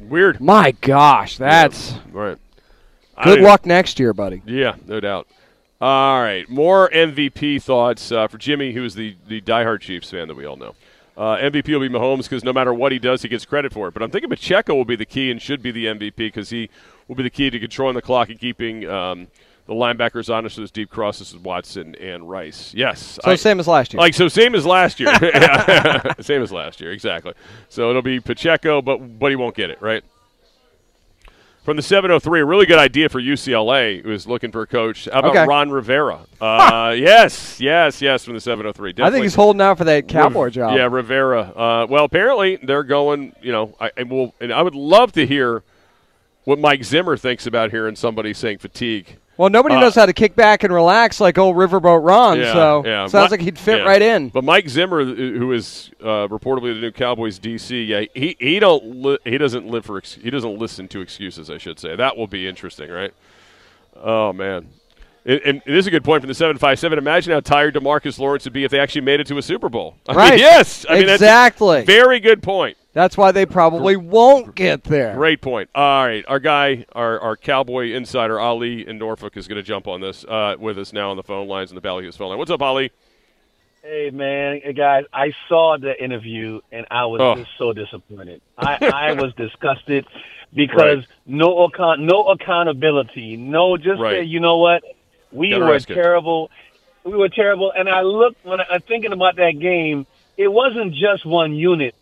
weird. 0.00 0.40
My 0.40 0.72
gosh, 0.72 1.38
that's 1.38 1.92
yeah, 1.92 1.98
right. 2.12 2.38
Good 3.24 3.40
luck 3.40 3.66
next 3.66 3.98
year, 3.98 4.12
buddy. 4.12 4.42
Yeah, 4.46 4.76
no 4.86 5.00
doubt. 5.00 5.26
All 5.80 6.20
right, 6.20 6.48
more 6.48 6.90
MVP 6.90 7.62
thoughts 7.62 8.10
uh, 8.10 8.26
for 8.26 8.38
Jimmy, 8.38 8.72
who 8.72 8.84
is 8.84 8.94
the 8.94 9.16
the 9.28 9.40
diehard 9.40 9.80
Chiefs 9.80 10.10
fan 10.10 10.28
that 10.28 10.36
we 10.36 10.44
all 10.44 10.56
know. 10.56 10.74
Uh, 11.16 11.36
MVP 11.36 11.68
will 11.68 11.80
be 11.80 11.88
Mahomes 11.88 12.24
because 12.24 12.44
no 12.44 12.52
matter 12.52 12.72
what 12.72 12.92
he 12.92 13.00
does, 13.00 13.22
he 13.22 13.28
gets 13.28 13.44
credit 13.44 13.72
for 13.72 13.88
it. 13.88 13.94
But 13.94 14.04
I'm 14.04 14.10
thinking 14.10 14.30
Pacheco 14.30 14.74
will 14.74 14.84
be 14.84 14.94
the 14.94 15.04
key 15.04 15.32
and 15.32 15.42
should 15.42 15.62
be 15.62 15.72
the 15.72 15.86
MVP 15.86 16.16
because 16.16 16.50
he 16.50 16.70
will 17.08 17.16
be 17.16 17.24
the 17.24 17.30
key 17.30 17.50
to 17.50 17.58
controlling 17.58 17.96
the 17.96 18.02
clock 18.02 18.28
and 18.28 18.38
keeping 18.38 18.88
um, 18.88 19.26
the 19.68 19.74
linebackers 19.74 20.34
honest 20.34 20.56
with 20.56 20.62
his 20.62 20.70
deep 20.70 20.88
crosses 20.88 21.32
is 21.32 21.36
Watson 21.36 21.94
and 21.96 22.28
Rice. 22.28 22.72
Yes. 22.74 23.18
So 23.22 23.30
I, 23.30 23.34
same 23.34 23.60
as 23.60 23.68
last 23.68 23.92
year. 23.92 24.00
Like, 24.00 24.14
so 24.14 24.26
same 24.26 24.54
as 24.54 24.64
last 24.64 24.98
year. 24.98 25.14
same 26.20 26.42
as 26.42 26.50
last 26.50 26.80
year, 26.80 26.90
exactly. 26.90 27.34
So 27.68 27.90
it'll 27.90 28.00
be 28.00 28.18
Pacheco, 28.18 28.80
but, 28.80 29.18
but 29.18 29.30
he 29.30 29.36
won't 29.36 29.54
get 29.54 29.68
it, 29.68 29.80
right? 29.82 30.02
From 31.64 31.76
the 31.76 31.82
703, 31.82 32.40
a 32.40 32.44
really 32.46 32.64
good 32.64 32.78
idea 32.78 33.10
for 33.10 33.20
UCLA 33.20 34.02
who 34.02 34.10
is 34.10 34.26
looking 34.26 34.50
for 34.52 34.62
a 34.62 34.66
coach. 34.66 35.04
How 35.04 35.18
about 35.18 35.32
okay. 35.32 35.46
Ron 35.46 35.70
Rivera? 35.70 36.20
Uh, 36.40 36.94
yes, 36.96 37.60
yes, 37.60 38.00
yes, 38.00 38.24
from 38.24 38.32
the 38.32 38.40
703. 38.40 38.92
Definitely. 38.92 39.06
I 39.06 39.12
think 39.12 39.22
he's 39.24 39.34
holding 39.34 39.60
out 39.60 39.76
for 39.76 39.84
that 39.84 40.08
Cowboy 40.08 40.44
Riv- 40.44 40.54
job. 40.54 40.76
Yeah, 40.78 40.88
Rivera. 40.90 41.42
Uh, 41.42 41.86
well, 41.90 42.04
apparently 42.04 42.56
they're 42.56 42.84
going, 42.84 43.34
you 43.42 43.52
know, 43.52 43.76
I, 43.78 43.90
I, 43.98 44.04
will, 44.04 44.34
and 44.40 44.50
I 44.50 44.62
would 44.62 44.74
love 44.74 45.12
to 45.12 45.26
hear 45.26 45.62
what 46.44 46.58
Mike 46.58 46.84
Zimmer 46.84 47.18
thinks 47.18 47.46
about 47.46 47.70
hearing 47.70 47.96
somebody 47.96 48.32
saying 48.32 48.56
fatigue. 48.56 49.18
Well, 49.38 49.50
nobody 49.50 49.76
uh, 49.76 49.80
knows 49.80 49.94
how 49.94 50.04
to 50.04 50.12
kick 50.12 50.34
back 50.34 50.64
and 50.64 50.74
relax 50.74 51.20
like 51.20 51.38
old 51.38 51.54
Riverboat 51.54 52.04
Ron, 52.04 52.40
yeah, 52.40 52.52
so 52.52 52.82
yeah. 52.84 53.06
sounds 53.06 53.30
like 53.30 53.40
he'd 53.40 53.56
fit 53.56 53.78
yeah. 53.78 53.84
right 53.84 54.02
in. 54.02 54.30
But 54.30 54.42
Mike 54.42 54.68
Zimmer, 54.68 55.04
who 55.04 55.52
is 55.52 55.92
uh, 56.00 56.26
reportedly 56.26 56.74
the 56.74 56.80
new 56.80 56.90
Cowboys 56.90 57.38
DC, 57.38 57.86
yeah, 57.86 58.04
he 58.14 58.36
he 58.40 58.58
don't 58.58 58.84
li- 59.00 59.18
he 59.24 59.38
doesn't 59.38 59.68
live 59.68 59.84
for 59.84 59.96
ex- 59.96 60.14
he 60.14 60.28
doesn't 60.28 60.58
listen 60.58 60.88
to 60.88 61.00
excuses. 61.00 61.50
I 61.50 61.58
should 61.58 61.78
say 61.78 61.94
that 61.94 62.16
will 62.16 62.26
be 62.26 62.48
interesting, 62.48 62.90
right? 62.90 63.14
Oh 63.94 64.32
man, 64.32 64.68
and, 65.24 65.40
and 65.44 65.62
this 65.64 65.84
is 65.84 65.86
a 65.86 65.92
good 65.92 66.04
point 66.04 66.22
from 66.22 66.28
the 66.28 66.34
seven 66.34 66.58
five 66.58 66.80
seven. 66.80 66.98
Imagine 66.98 67.32
how 67.32 67.38
tired 67.38 67.76
Demarcus 67.76 68.18
Lawrence 68.18 68.42
would 68.42 68.52
be 68.52 68.64
if 68.64 68.72
they 68.72 68.80
actually 68.80 69.02
made 69.02 69.20
it 69.20 69.28
to 69.28 69.38
a 69.38 69.42
Super 69.42 69.68
Bowl. 69.68 69.94
I 70.08 70.14
right? 70.14 70.30
Mean, 70.30 70.40
yes, 70.40 70.84
I 70.88 70.98
mean 70.98 71.08
exactly. 71.08 71.84
very 71.84 72.18
good 72.18 72.42
point. 72.42 72.76
That's 72.98 73.16
why 73.16 73.30
they 73.30 73.46
probably 73.46 73.94
won't 73.94 74.56
get 74.56 74.82
there. 74.82 75.14
Great 75.14 75.40
point. 75.40 75.70
All 75.72 76.04
right, 76.04 76.24
our 76.26 76.40
guy, 76.40 76.84
our, 76.90 77.20
our 77.20 77.36
Cowboy 77.36 77.92
insider 77.92 78.40
Ali 78.40 78.88
in 78.88 78.98
Norfolk 78.98 79.36
is 79.36 79.46
going 79.46 79.54
to 79.54 79.62
jump 79.62 79.86
on 79.86 80.00
this 80.00 80.24
uh, 80.24 80.56
with 80.58 80.80
us 80.80 80.92
now 80.92 81.12
on 81.12 81.16
the 81.16 81.22
phone 81.22 81.46
lines 81.46 81.70
in 81.70 81.76
the 81.76 81.80
Ballyhoo's 81.80 82.16
phone 82.16 82.30
line. 82.30 82.38
What's 82.38 82.50
up, 82.50 82.60
Ali? 82.60 82.90
Hey 83.82 84.10
man, 84.10 84.62
hey 84.64 84.72
guys, 84.72 85.04
I 85.12 85.32
saw 85.48 85.78
the 85.78 85.94
interview 86.02 86.60
and 86.72 86.86
I 86.90 87.06
was 87.06 87.20
oh. 87.20 87.36
just 87.36 87.50
so 87.56 87.72
disappointed. 87.72 88.42
I, 88.58 88.90
I 88.92 89.12
was 89.22 89.32
disgusted 89.34 90.04
because 90.52 90.96
right. 90.96 91.06
no 91.24 91.66
account, 91.66 92.00
no 92.00 92.24
accountability, 92.24 93.36
no 93.36 93.76
just 93.76 94.00
right. 94.00 94.14
say, 94.14 94.22
you 94.24 94.40
know 94.40 94.56
what, 94.56 94.82
we 95.30 95.50
Gotta 95.50 95.66
were 95.66 95.78
terrible, 95.78 96.50
we 97.04 97.16
were 97.16 97.28
terrible. 97.28 97.70
And 97.70 97.88
I 97.88 98.00
looked 98.00 98.44
when 98.44 98.60
I, 98.60 98.64
I'm 98.72 98.80
thinking 98.80 99.12
about 99.12 99.36
that 99.36 99.60
game, 99.60 100.04
it 100.36 100.48
wasn't 100.48 100.94
just 100.94 101.24
one 101.24 101.54
unit 101.54 101.94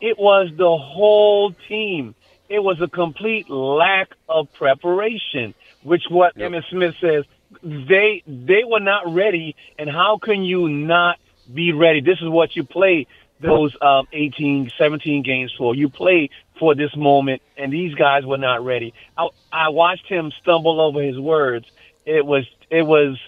it 0.00 0.18
was 0.18 0.50
the 0.56 0.76
whole 0.76 1.52
team. 1.68 2.14
It 2.48 2.60
was 2.60 2.80
a 2.80 2.88
complete 2.88 3.50
lack 3.50 4.08
of 4.28 4.52
preparation, 4.54 5.54
which 5.82 6.04
what 6.08 6.36
yep. 6.36 6.50
Emmitt 6.50 6.64
Smith 6.70 6.94
says 7.00 7.24
they 7.62 8.22
they 8.26 8.64
were 8.64 8.80
not 8.80 9.12
ready. 9.12 9.54
And 9.78 9.88
how 9.90 10.18
can 10.18 10.44
you 10.44 10.68
not 10.68 11.18
be 11.52 11.72
ready? 11.72 12.00
This 12.00 12.18
is 12.20 12.28
what 12.28 12.56
you 12.56 12.64
play 12.64 13.06
those 13.40 13.76
um, 13.80 14.06
18, 14.12 14.72
17 14.76 15.22
games 15.22 15.52
for. 15.56 15.74
You 15.74 15.88
play 15.88 16.30
for 16.58 16.74
this 16.74 16.94
moment, 16.96 17.42
and 17.56 17.72
these 17.72 17.94
guys 17.94 18.24
were 18.24 18.38
not 18.38 18.64
ready. 18.64 18.94
I, 19.16 19.28
I 19.52 19.68
watched 19.68 20.06
him 20.06 20.32
stumble 20.42 20.80
over 20.80 21.02
his 21.02 21.18
words. 21.18 21.66
It 22.04 22.24
was 22.24 22.46
it 22.70 22.82
was 22.82 23.18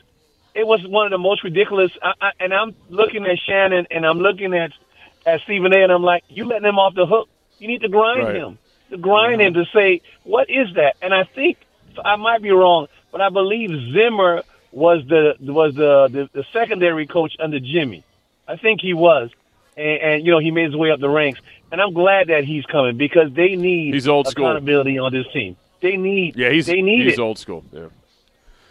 it 0.55 0.67
was 0.67 0.87
one 0.87 1.07
of 1.07 1.11
the 1.13 1.19
most 1.19 1.45
ridiculous. 1.45 1.93
I, 2.03 2.13
I, 2.21 2.31
and 2.41 2.53
I'm 2.53 2.75
looking 2.89 3.25
at 3.27 3.39
Shannon, 3.39 3.87
and 3.91 4.05
I'm 4.05 4.19
looking 4.19 4.55
at 4.55 4.73
at 5.27 5.41
Stephen 5.43 5.73
A. 5.73 5.83
And 5.83 5.93
I'm 5.93 6.03
like, 6.03 6.25
you 6.29 6.45
letting 6.45 6.69
him 6.69 6.79
off 6.79 6.95
the 6.95 7.07
hook. 7.07 7.29
You 7.59 7.69
need 7.69 7.83
to 7.83 7.89
grind 7.89 8.25
right. 8.25 8.37
him, 8.37 8.59
to 8.91 8.97
grind 8.97 9.41
mm-hmm. 9.41 9.59
him 9.59 9.65
to 9.65 9.71
say, 9.75 10.03
what 10.25 10.49
is 10.49 10.75
that? 10.77 10.97
And 11.03 11.13
I 11.13 11.25
think 11.25 11.59
I 12.03 12.17
might 12.17 12.43
be 12.43 12.51
wrong, 12.51 12.87
but 13.13 13.21
I 13.21 13.29
believe 13.29 13.71
Zimmer 13.93 14.43
was 14.73 15.03
the 15.09 15.35
was 15.41 15.75
the 15.75 16.09
the, 16.11 16.31
the 16.33 16.45
secondary 16.53 17.07
coach 17.07 17.37
under 17.39 17.61
Jimmy. 17.61 18.05
I 18.47 18.57
think 18.57 18.81
he 18.81 18.95
was, 18.95 19.31
and, 19.77 20.01
and, 20.01 20.27
you 20.27 20.33
know 20.33 20.39
he 20.39 20.51
made 20.51 20.67
his 20.67 20.77
way 20.77 20.91
up 20.91 21.01
the 21.01 21.09
ranks. 21.09 21.41
And 21.73 21.81
I'm 21.81 21.93
glad 21.93 22.29
that 22.29 22.45
he's 22.45 22.65
coming 22.67 22.97
because 22.97 23.33
they 23.33 23.57
need 23.57 23.95
he's 23.95 24.09
old 24.09 24.27
school. 24.27 24.47
accountability 24.47 24.99
on 24.99 25.13
this 25.13 25.27
team. 25.33 25.57
They 25.81 25.97
need 25.97 26.37
yeah 26.37 26.51
he's 26.51 26.67
they 26.67 26.83
need 26.83 27.05
he's 27.05 27.15
it. 27.15 27.21
old 27.21 27.39
school 27.39 27.65
yeah. 27.73 27.89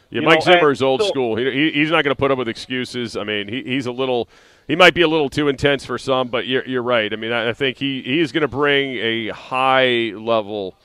Yeah, 0.09 0.21
You 0.21 0.27
Mike 0.27 0.45
know, 0.45 0.53
Zimmer 0.53 0.71
is 0.71 0.81
old 0.81 1.01
so- 1.01 1.07
school. 1.07 1.35
He, 1.35 1.51
he, 1.51 1.71
he's 1.71 1.91
not 1.91 2.03
going 2.03 2.15
to 2.15 2.19
put 2.19 2.31
up 2.31 2.37
with 2.37 2.47
excuses. 2.47 3.15
I 3.15 3.23
mean, 3.23 3.47
he, 3.47 3.61
he's 3.61 3.85
a 3.85 3.91
little, 3.91 4.27
he 4.69 4.75
might 4.77 4.93
be 4.93 5.01
a 5.01 5.07
little 5.07 5.29
too 5.29 5.49
intense 5.49 5.83
for 5.83 5.97
some, 5.97 6.29
but 6.29 6.47
you're, 6.47 6.65
you're 6.65 6.83
right. 6.83 7.11
I 7.11 7.17
mean, 7.17 7.33
I, 7.33 7.49
I 7.49 7.53
think 7.53 7.77
he, 7.77 8.01
he's 8.01 8.31
going 8.31 8.41
to 8.43 8.47
bring 8.47 8.93
a 8.97 9.29
high 9.29 10.13
level 10.15 10.75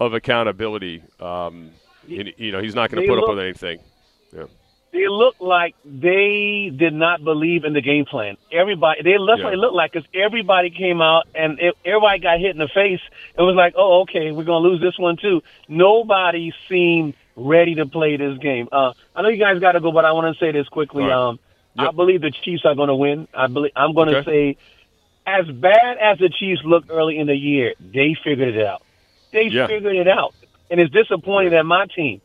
of 0.00 0.14
accountability. 0.14 1.02
Um, 1.20 1.72
and, 2.08 2.32
you 2.38 2.52
know, 2.52 2.62
he's 2.62 2.74
not 2.74 2.90
going 2.90 3.02
to 3.02 3.08
put 3.08 3.22
up 3.22 3.28
with 3.28 3.40
anything. 3.40 3.80
Yeah. 4.32 4.44
They 4.92 5.08
looked 5.08 5.40
like 5.40 5.74
they 5.84 6.70
did 6.74 6.94
not 6.94 7.24
believe 7.24 7.64
in 7.64 7.72
the 7.72 7.80
game 7.80 8.04
plan. 8.04 8.36
Everybody, 8.52 9.02
they 9.02 9.18
looked 9.18 9.40
Yeah. 9.40 9.46
like 9.46 9.54
it 9.54 9.58
looked 9.58 9.74
like 9.74 9.92
because 9.92 10.08
everybody 10.14 10.70
came 10.70 11.02
out 11.02 11.26
and 11.34 11.58
it, 11.58 11.74
everybody 11.84 12.20
got 12.20 12.38
hit 12.38 12.50
in 12.50 12.58
the 12.58 12.68
face. 12.68 13.00
It 13.36 13.42
was 13.42 13.56
like, 13.56 13.74
oh, 13.76 14.02
okay, 14.02 14.30
we're 14.30 14.44
gonna 14.44 14.64
lose 14.64 14.80
this 14.80 14.96
one 14.96 15.16
too. 15.16 15.42
Nobody 15.68 16.52
seemed 16.68 17.14
ready 17.34 17.74
to 17.74 17.86
play 17.86 18.16
this 18.16 18.38
game. 18.38 18.68
Uh, 18.70 18.92
I 19.16 19.22
know 19.22 19.30
you 19.30 19.38
guys 19.38 19.58
got 19.58 19.72
to 19.72 19.80
go, 19.80 19.90
but 19.90 20.04
I 20.04 20.12
want 20.12 20.32
to 20.32 20.38
say 20.38 20.52
this 20.52 20.68
quickly. 20.68 21.02
Right. 21.02 21.12
Um, 21.12 21.40
I 21.78 21.90
believe 21.90 22.20
the 22.20 22.30
Chiefs 22.44 22.62
are 22.64 22.74
going 22.74 22.88
to 22.88 22.94
win. 22.94 23.28
I 23.34 23.46
believe 23.48 23.72
I'm 23.76 23.94
going 23.94 24.08
to 24.08 24.18
Okay. 24.20 24.30
say, 24.30 24.56
as 25.26 25.46
bad 25.50 25.98
as 26.00 26.18
the 26.18 26.28
Chiefs 26.28 26.62
looked 26.64 26.90
early 26.90 27.18
in 27.18 27.26
the 27.26 27.34
year, 27.36 27.74
they 27.80 28.14
figured 28.24 28.54
it 28.54 28.64
out. 28.66 28.82
They 29.32 29.48
Yeah. 29.50 29.66
figured 29.66 29.96
it 29.96 30.08
out, 30.08 30.34
and 30.70 30.80
it's 30.80 30.92
disappointing 30.92 31.52
that 31.52 31.64
my 31.64 31.86
team 31.86 32.20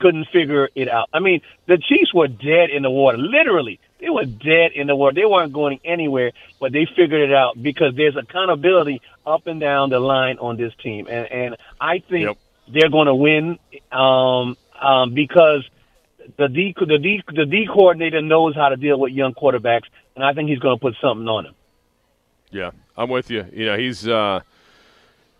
couldn't 0.00 0.28
figure 0.32 0.68
it 0.76 0.88
out. 0.88 1.08
I 1.12 1.18
mean, 1.18 1.40
the 1.66 1.76
Chiefs 1.78 2.14
were 2.14 2.28
dead 2.28 2.70
in 2.70 2.82
the 2.82 2.90
water. 2.90 3.18
Literally, 3.18 3.80
they 4.00 4.08
were 4.10 4.26
dead 4.26 4.70
in 4.74 4.86
the 4.86 4.94
water. 4.94 5.14
They 5.14 5.24
weren't 5.26 5.52
going 5.52 5.80
anywhere, 5.84 6.30
but 6.60 6.72
they 6.72 6.86
figured 6.86 7.28
it 7.28 7.34
out 7.34 7.60
because 7.60 7.94
there's 7.96 8.14
accountability 8.16 9.00
up 9.26 9.46
and 9.48 9.58
down 9.60 9.90
the 9.90 9.98
line 9.98 10.38
on 10.38 10.56
this 10.56 10.72
team, 10.82 11.08
and 11.10 11.26
and 11.32 11.56
I 11.80 11.98
think 12.08 12.26
Yep. 12.26 12.36
they're 12.68 12.90
going 12.90 13.06
to 13.06 13.14
win 13.14 13.58
um, 13.90 14.56
um, 14.80 15.14
because 15.14 15.68
the 16.36 16.48
D 16.48 16.74
the 16.78 16.98
D 16.98 17.22
the 17.34 17.46
D 17.46 17.66
coordinator 17.66 18.20
knows 18.22 18.54
how 18.54 18.68
to 18.68 18.76
deal 18.76 18.98
with 19.00 19.12
young 19.12 19.34
quarterbacks, 19.34 19.84
and 20.16 20.24
I 20.24 20.32
think 20.34 20.48
he's 20.48 20.58
going 20.58 20.76
to 20.76 20.80
put 20.80 20.94
something 21.00 21.26
on 21.28 21.46
him. 21.46 21.54
Yeah, 22.50 22.70
I'm 22.96 23.08
with 23.10 23.30
you. 23.30 23.46
You 23.52 23.66
know, 23.66 23.78
he's 23.78 24.06
uh, 24.08 24.40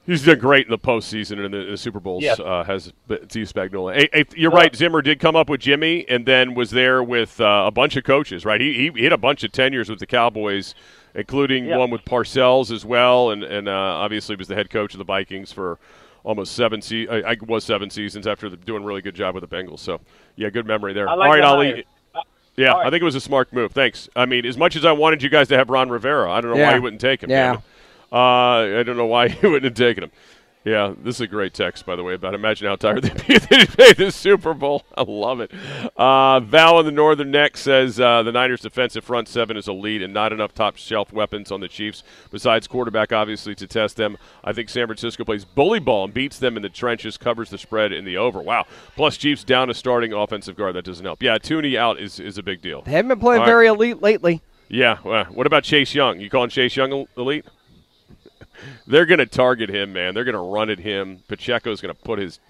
He's 0.07 0.25
done 0.25 0.39
great 0.39 0.65
in 0.65 0.71
the 0.71 0.79
postseason 0.79 1.45
and 1.45 1.53
the, 1.53 1.65
the 1.73 1.77
Super 1.77 2.01
Bowls. 2.01 2.25
Uh, 2.25 2.65
has 2.67 2.95
Steve 3.29 3.47
Spagnuolo. 3.53 3.95
Hey, 3.95 4.09
hey, 4.11 4.25
you're 4.35 4.51
right. 4.51 4.75
Zimmer 4.75 5.03
did 5.03 5.19
come 5.21 5.37
up 5.37 5.51
with 5.51 5.61
Jimmy, 5.61 6.09
and 6.09 6.25
then 6.25 6.55
was 6.55 6.71
there 6.71 7.03
with 7.03 7.39
uh, 7.43 7.65
a 7.67 7.71
bunch 7.71 7.95
of 7.97 8.05
coaches. 8.05 8.47
Right, 8.47 8.59
he, 8.59 8.91
he 8.97 9.05
had 9.05 9.13
a 9.13 9.19
bunch 9.19 9.45
of 9.45 9.53
tenures 9.53 9.91
with 9.91 9.99
the 9.99 10.07
Cowboys, 10.07 10.75
including 11.15 11.67
Yeah. 11.67 11.77
one 11.77 11.91
with 11.91 12.07
Parcells 12.07 12.73
as 12.73 12.87
well, 12.87 13.31
and 13.31 13.45
and 13.45 13.69
uh, 13.69 13.73
obviously 13.73 14.35
was 14.35 14.49
the 14.49 14.55
head 14.55 14.71
coach 14.71 14.95
of 14.95 14.99
the 14.99 15.05
Vikings 15.05 15.53
for 15.53 15.79
almost 16.25 16.55
seven. 16.55 16.81
Se- 16.81 17.07
I, 17.09 17.33
I 17.33 17.37
was 17.47 17.65
seven 17.65 17.91
seasons 17.91 18.27
after 18.27 18.49
the, 18.49 18.57
doing 18.57 18.85
a 18.85 18.87
really 18.87 19.03
good 19.03 19.15
job 19.15 19.35
with 19.35 19.47
the 19.47 19.55
Bengals. 19.55 19.81
So 19.81 20.01
yeah, 20.39 20.51
good 20.51 20.67
memory 20.67 20.93
there. 20.95 21.07
Like 21.07 21.13
All 21.19 21.19
right, 21.29 21.41
the 21.41 21.47
Ali. 21.47 21.71
hire. 21.73 21.83
Yeah, 22.57 22.73
all 22.73 22.79
right. 22.79 22.87
I 22.87 22.91
think 22.91 23.03
it 23.03 23.05
was 23.05 23.15
a 23.15 23.21
smart 23.21 23.53
move. 23.53 23.73
Thanks. 23.73 24.09
I 24.17 24.27
mean, 24.27 24.45
as 24.47 24.57
much 24.57 24.75
as 24.75 24.85
I 24.85 24.93
wanted 24.93 25.23
you 25.23 25.29
guys 25.29 25.47
to 25.49 25.57
have 25.57 25.71
Ron 25.71 25.91
Rivera, 25.91 26.31
I 26.33 26.41
don't 26.41 26.51
know 26.51 26.57
why 26.57 26.71
Yeah. 26.71 26.77
you 26.77 26.83
wouldn't 26.83 27.01
take 27.01 27.23
him. 27.23 27.31
Yeah. 27.31 27.53
damn. 27.55 27.63
Uh, 28.11 28.81
I 28.81 28.83
don't 28.85 28.97
know 28.97 29.07
why 29.07 29.27
you 29.43 29.51
wouldn't 29.51 29.65
have 29.65 29.75
taken 29.75 30.05
him. 30.05 30.11
Yeah, 30.65 30.93
this 31.03 31.17
is 31.17 31.21
a 31.23 31.27
great 31.27 31.55
text, 31.55 31.87
by 31.87 31.97
the 31.97 32.03
way, 32.03 32.15
about 32.15 32.35
imagine 32.35 32.67
how 32.67 32.77
tired 32.77 33.03
they'd 33.05 33.27
be 33.27 33.35
if 33.35 33.49
they 33.49 33.65
pay 33.65 33.93
the 33.93 34.11
Super 34.11 34.55
Bowl. 34.55 34.85
I 34.97 35.03
love 35.07 35.41
it. 35.41 35.53
Uh, 35.97 36.41
Val 36.41 36.81
in 36.81 36.87
the 36.87 36.93
Northern 36.93 37.31
Neck 37.31 37.57
says 37.57 37.99
uh, 37.99 38.23
the 38.23 38.33
Niners' 38.33 38.61
defensive 38.61 39.05
front 39.05 39.29
seven 39.29 39.57
is 39.57 39.69
elite 39.69 40.03
and 40.03 40.13
not 40.13 40.33
enough 40.33 40.53
top 40.53 40.77
shelf 40.77 41.13
weapons 41.13 41.51
on 41.53 41.61
the 41.61 41.69
Chiefs, 41.69 42.03
besides 42.31 42.67
quarterback, 42.67 43.13
obviously, 43.13 43.55
to 43.55 43.67
test 43.67 43.97
them. 43.97 44.19
I 44.45 44.53
think 44.53 44.69
San 44.69 44.87
Francisco 44.87 45.25
plays 45.25 45.45
bully 45.45 45.79
ball 45.79 46.05
and 46.05 46.13
beats 46.13 46.39
them 46.39 46.57
in 46.57 46.63
the 46.63 46.69
trenches, 46.69 47.17
covers 47.17 47.51
the 47.51 47.59
spread 47.59 47.93
in 47.93 48.05
the 48.05 48.17
over. 48.17 48.41
Wow. 48.43 48.67
Plus, 48.97 49.17
Chiefs 49.17 49.45
down 49.45 49.71
a 49.71 49.75
starting 49.75 50.13
offensive 50.13 50.57
guard. 50.57 50.75
That 50.75 50.85
doesn't 50.85 51.05
help. 51.05 51.23
Yeah, 51.23 51.39
Thuney 51.39 51.77
out 51.79 51.99
is, 51.99 52.21
is 52.21 52.37
a 52.37 52.43
big 52.43 52.61
deal. 52.61 52.83
They 52.83 52.93
haven't 52.93 53.09
been 53.09 53.21
playing 53.21 53.41
All 53.41 53.47
right. 53.47 53.53
very 53.53 53.69
elite 53.69 54.03
lately. 54.03 54.43
Yeah. 54.69 54.99
Well, 55.03 55.25
what 55.27 55.47
about 55.47 55.65
Chase 55.65 55.95
Young? 55.95 56.21
You 56.21 56.29
calling 56.29 56.51
Chase 56.51 56.77
Young 56.77 57.07
elite? 57.17 57.47
They're 58.87 59.07
going 59.07 59.19
to 59.19 59.27
target 59.27 59.71
him, 59.71 59.93
man. 59.93 60.15
They're 60.15 60.25
going 60.25 60.35
to 60.35 60.41
run 60.41 60.71
at 60.71 60.79
him. 60.79 61.23
Pacheco's 61.29 61.81
going 61.81 61.95
to 61.95 62.01
put 62.03 62.19
his 62.19 62.41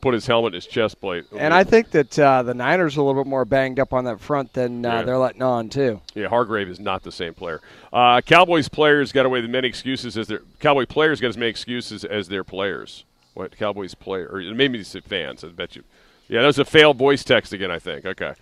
put 0.00 0.14
his 0.14 0.26
helmet 0.28 0.52
in 0.52 0.54
his 0.54 0.66
chest 0.66 1.00
plate. 1.00 1.24
And 1.36 1.52
I 1.52 1.64
think 1.64 1.90
that 1.90 2.16
uh, 2.16 2.44
the 2.44 2.54
Niners 2.54 2.96
are 2.96 3.00
a 3.00 3.02
little 3.02 3.24
bit 3.24 3.28
more 3.28 3.44
banged 3.44 3.80
up 3.80 3.92
on 3.92 4.04
that 4.04 4.20
front 4.20 4.52
than 4.52 4.86
uh, 4.86 4.88
Yeah. 4.98 5.02
they're 5.02 5.18
letting 5.18 5.42
on 5.42 5.68
too. 5.68 6.00
yeah, 6.14 6.28
Hargrave 6.28 6.68
is 6.68 6.78
not 6.78 7.02
the 7.02 7.10
same 7.10 7.34
player. 7.34 7.60
Uh, 7.92 8.20
Cowboys 8.20 8.68
players 8.68 9.10
got 9.10 9.26
away 9.26 9.40
with 9.40 9.50
many 9.50 9.66
excuses 9.66 10.16
as 10.16 10.28
their 10.28 10.42
Cowboy 10.60 10.86
players 10.86 11.20
got 11.20 11.28
as 11.28 11.36
many 11.36 11.50
excuses 11.50 12.04
as 12.04 12.28
their 12.28 12.44
players. 12.44 13.04
What 13.34 13.56
Cowboys 13.56 13.94
player 13.96 14.28
or 14.32 14.40
maybe 14.40 14.78
it's 14.78 14.94
fans? 15.04 15.42
I 15.42 15.48
bet 15.48 15.74
you. 15.74 15.82
Yeah, 16.28 16.42
that 16.42 16.46
was 16.46 16.58
a 16.60 16.64
failed 16.64 16.96
voice 16.96 17.24
text 17.24 17.52
again. 17.52 17.70
I 17.72 17.80
think. 17.80 18.04
Okay. 18.04 18.34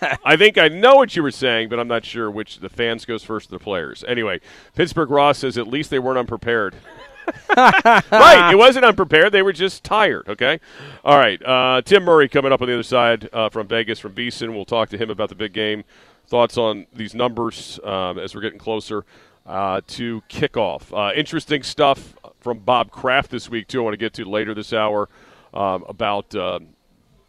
I 0.24 0.36
think 0.36 0.58
I 0.58 0.68
know 0.68 0.96
what 0.96 1.16
you 1.16 1.22
were 1.22 1.30
saying, 1.30 1.68
but 1.68 1.78
I'm 1.78 1.88
not 1.88 2.04
sure 2.04 2.30
which 2.30 2.58
the 2.58 2.68
fans 2.68 3.04
goes 3.04 3.22
first 3.22 3.50
the 3.50 3.58
players. 3.58 4.04
Anyway, 4.06 4.40
Pittsburgh 4.74 5.10
Ross 5.10 5.38
says 5.38 5.58
at 5.58 5.66
least 5.66 5.90
they 5.90 5.98
weren't 5.98 6.18
unprepared. 6.18 6.74
right, 7.56 8.50
it 8.52 8.58
wasn't 8.58 8.84
unprepared. 8.84 9.32
They 9.32 9.42
were 9.42 9.52
just 9.52 9.82
tired. 9.82 10.28
Okay, 10.28 10.60
all 11.04 11.18
right. 11.18 11.40
Uh, 11.44 11.80
Tim 11.82 12.04
Murray 12.04 12.28
coming 12.28 12.52
up 12.52 12.60
on 12.60 12.68
the 12.68 12.74
other 12.74 12.82
side 12.82 13.28
uh, 13.32 13.48
from 13.48 13.66
Vegas 13.66 13.98
from 13.98 14.12
VSiN. 14.12 14.54
We'll 14.54 14.64
talk 14.64 14.90
to 14.90 14.98
him 14.98 15.10
about 15.10 15.30
the 15.30 15.34
big 15.34 15.52
game, 15.52 15.84
thoughts 16.26 16.58
on 16.58 16.86
these 16.92 17.14
numbers 17.14 17.80
um, 17.84 18.18
as 18.18 18.34
we're 18.34 18.42
getting 18.42 18.58
closer 18.58 19.06
uh, 19.46 19.80
to 19.86 20.22
kickoff. 20.28 20.92
Uh, 20.92 21.14
interesting 21.14 21.62
stuff 21.62 22.14
from 22.40 22.58
Bob 22.58 22.90
Kraft 22.90 23.30
this 23.30 23.48
week 23.48 23.68
too. 23.68 23.80
I 23.80 23.84
want 23.84 23.94
to 23.94 23.98
get 23.98 24.12
to 24.14 24.24
later 24.24 24.54
this 24.54 24.72
hour 24.72 25.08
um, 25.54 25.84
about. 25.88 26.34
Uh, 26.34 26.60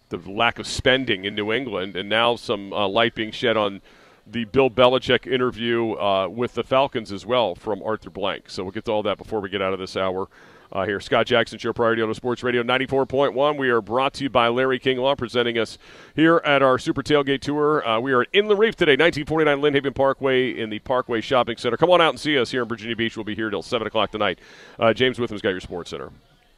the 0.09 0.17
lack 0.17 0.59
of 0.59 0.67
spending 0.67 1.25
in 1.25 1.35
New 1.35 1.51
England, 1.51 1.95
and 1.95 2.09
now 2.09 2.35
some 2.35 2.71
uh, 2.73 2.87
light 2.87 3.15
being 3.15 3.31
shed 3.31 3.57
on 3.57 3.81
the 4.27 4.45
Bill 4.45 4.69
Belichick 4.69 5.31
interview 5.31 5.93
uh, 5.93 6.27
with 6.27 6.53
the 6.53 6.63
Falcons 6.63 7.11
as 7.11 7.25
well 7.25 7.55
from 7.55 7.83
Arthur 7.83 8.09
Blank. 8.09 8.49
So 8.49 8.63
we'll 8.63 8.71
get 8.71 8.85
to 8.85 8.91
all 8.91 9.03
that 9.03 9.17
before 9.17 9.39
we 9.39 9.49
get 9.49 9.61
out 9.61 9.73
of 9.73 9.79
this 9.79 9.95
hour. 9.95 10.27
Uh, 10.71 10.83
here, 10.85 10.99
Scott 10.99 11.27
Jackson, 11.27 11.59
Show 11.59 11.73
Priority 11.73 12.01
Auto 12.01 12.13
Sports 12.13 12.43
Radio 12.43 12.63
94.1. 12.63 13.57
We 13.57 13.69
are 13.69 13.81
brought 13.81 14.15
to 14.15 14.23
you 14.23 14.29
by 14.29 14.47
Larry 14.47 14.79
King 14.79 14.97
Law, 14.97 15.15
presenting 15.15 15.57
us 15.57 15.77
here 16.15 16.41
at 16.43 16.63
our 16.63 16.79
Super 16.79 17.03
Tailgate 17.03 17.41
Tour. 17.41 17.87
Uh, 17.87 17.99
we 17.99 18.11
are 18.11 18.23
at 18.23 18.27
Inland 18.33 18.59
Reef 18.59 18.75
today, 18.75 18.93
1949 18.93 19.61
Lynnhaven 19.61 19.95
Parkway 19.95 20.49
in 20.59 20.71
the 20.71 20.79
Parkway 20.79 21.21
Shopping 21.21 21.57
Center. 21.57 21.77
Come 21.77 21.91
on 21.91 22.01
out 22.01 22.09
and 22.09 22.19
see 22.19 22.37
us 22.37 22.51
here 22.51 22.63
in 22.63 22.67
Virginia 22.67 22.95
Beach. 22.95 23.15
We'll 23.15 23.23
be 23.23 23.35
here 23.35 23.49
till 23.49 23.61
7 23.61 23.85
o'clock 23.85 24.11
tonight. 24.11 24.39
Uh, 24.79 24.91
James 24.91 25.19
Witham's 25.19 25.41
got 25.41 25.49
your 25.49 25.61
Sports 25.61 25.91
Center. 25.91 26.11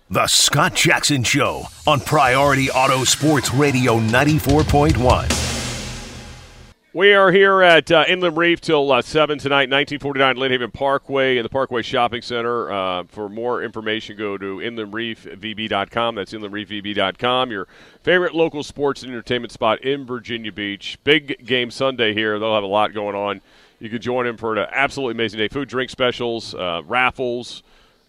The 0.10 0.26
Scott 0.28 0.74
Jackson 0.74 1.22
Show 1.22 1.66
on 1.86 2.00
Priority 2.00 2.72
Auto 2.72 3.04
Sports 3.04 3.54
Radio 3.54 4.00
94.1. 4.00 6.74
We 6.94 7.14
are 7.14 7.30
here 7.30 7.62
at 7.62 7.92
uh, 7.92 8.06
Inland 8.08 8.38
Reef 8.38 8.62
till 8.62 8.90
uh, 8.90 9.02
7 9.02 9.38
tonight, 9.38 9.70
1949 9.70 10.38
Lynnhaven 10.38 10.72
Parkway 10.72 11.36
in 11.36 11.44
the 11.44 11.50
Parkway 11.50 11.82
Shopping 11.82 12.22
Center. 12.22 12.72
Uh, 12.72 13.04
for 13.04 13.28
more 13.28 13.62
information, 13.62 14.16
go 14.16 14.38
to 14.38 14.60
inlandreefvb.com. 14.60 16.16
That's 16.16 16.32
inlandreefvb.com. 16.32 17.52
Your 17.52 17.68
favorite 18.02 18.34
local 18.34 18.64
sports 18.64 19.04
and 19.04 19.12
entertainment 19.12 19.52
spot 19.52 19.84
in 19.84 20.06
Virginia 20.06 20.54
Beach. 20.54 20.98
Big 21.04 21.46
game 21.46 21.70
Sunday 21.70 22.14
here. 22.14 22.40
They'll 22.40 22.56
have 22.56 22.64
a 22.64 22.68
lot 22.68 22.94
going 22.94 23.18
on. 23.18 23.42
You 23.80 23.90
can 23.90 24.02
join 24.02 24.26
them 24.26 24.38
for 24.38 24.56
an 24.56 24.68
absolutely 24.72 25.16
amazing 25.16 25.40
day. 25.40 25.50
Food, 25.50 25.68
drink 25.68 25.90
specials, 25.90 26.56
uh, 26.56 26.84
raffles, 26.88 27.62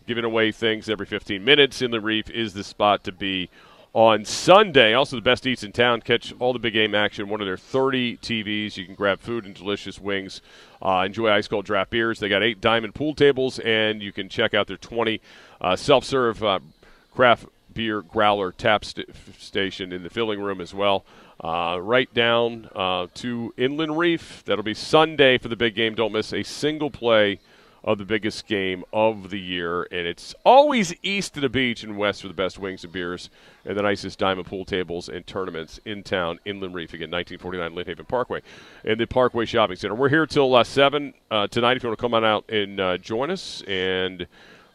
giving 0.08 0.24
away 0.24 0.50
things 0.50 0.88
every 0.88 1.04
15 1.04 1.44
minutes. 1.44 1.82
Inland 1.82 2.02
Reef 2.02 2.30
is 2.30 2.54
the 2.54 2.64
spot 2.64 3.04
to 3.04 3.12
be 3.12 3.50
on 3.92 4.24
Sunday. 4.24 4.94
Also, 4.94 5.16
the 5.16 5.22
best 5.22 5.46
eats 5.46 5.62
in 5.62 5.70
town. 5.70 6.00
Catch 6.00 6.32
all 6.40 6.54
the 6.54 6.58
big 6.58 6.72
game 6.72 6.94
action. 6.94 7.28
One 7.28 7.42
of 7.42 7.46
their 7.46 7.58
30 7.58 8.16
TVs. 8.16 8.78
You 8.78 8.86
can 8.86 8.94
grab 8.94 9.20
food 9.20 9.44
and 9.44 9.54
delicious 9.54 10.00
wings. 10.00 10.40
Uh, 10.80 11.04
enjoy 11.06 11.30
ice 11.30 11.46
cold 11.46 11.66
draft 11.66 11.90
beers. 11.90 12.20
They 12.20 12.28
got 12.30 12.42
eight 12.42 12.58
diamond 12.60 12.94
pool 12.94 13.14
tables, 13.14 13.58
and 13.58 14.02
you 14.02 14.10
can 14.10 14.30
check 14.30 14.54
out 14.54 14.66
their 14.66 14.78
20 14.78 15.20
uh, 15.60 15.76
self 15.76 16.04
serve 16.04 16.42
uh, 16.42 16.60
craft 17.14 17.44
beer 17.74 18.00
growler 18.00 18.50
tap 18.50 18.86
st- 18.86 19.10
station 19.38 19.92
in 19.92 20.02
the 20.02 20.10
filling 20.10 20.40
room 20.40 20.62
as 20.62 20.72
well. 20.72 21.04
Uh, 21.44 21.78
right 21.80 22.12
down 22.14 22.68
uh, 22.74 23.08
to 23.14 23.52
Inland 23.58 23.98
Reef. 23.98 24.42
That'll 24.46 24.64
be 24.64 24.74
Sunday 24.74 25.36
for 25.36 25.48
the 25.48 25.54
big 25.54 25.74
game. 25.74 25.94
Don't 25.94 26.12
miss 26.12 26.32
a 26.32 26.42
single 26.42 26.90
play 26.90 27.40
of 27.88 27.96
the 27.96 28.04
biggest 28.04 28.46
game 28.46 28.84
of 28.92 29.30
the 29.30 29.40
year. 29.40 29.84
And 29.84 30.06
it's 30.06 30.34
always 30.44 30.94
east 31.02 31.36
of 31.38 31.40
the 31.40 31.48
beach 31.48 31.82
and 31.82 31.96
west 31.96 32.20
for 32.20 32.28
the 32.28 32.34
best 32.34 32.58
wings 32.58 32.84
and 32.84 32.92
beers 32.92 33.30
and 33.64 33.78
the 33.78 33.82
nicest 33.82 34.18
diamond 34.18 34.46
pool 34.46 34.66
tables 34.66 35.08
and 35.08 35.26
tournaments 35.26 35.80
in 35.86 36.02
town, 36.02 36.38
Inland 36.44 36.74
Reef. 36.74 36.92
Again, 36.92 37.10
1949 37.10 37.72
Lynnhaven 37.72 38.06
Parkway 38.06 38.42
and 38.84 39.00
the 39.00 39.06
Parkway 39.06 39.46
Shopping 39.46 39.76
Center. 39.76 39.94
We're 39.94 40.10
here 40.10 40.26
till 40.26 40.54
uh, 40.54 40.64
7 40.64 41.14
uh, 41.30 41.46
tonight 41.46 41.78
if 41.78 41.82
you 41.82 41.88
want 41.88 41.98
to 41.98 42.02
come 42.02 42.12
on 42.12 42.26
out 42.26 42.50
and 42.50 42.78
uh, 42.78 42.98
join 42.98 43.30
us. 43.30 43.62
And 43.66 44.26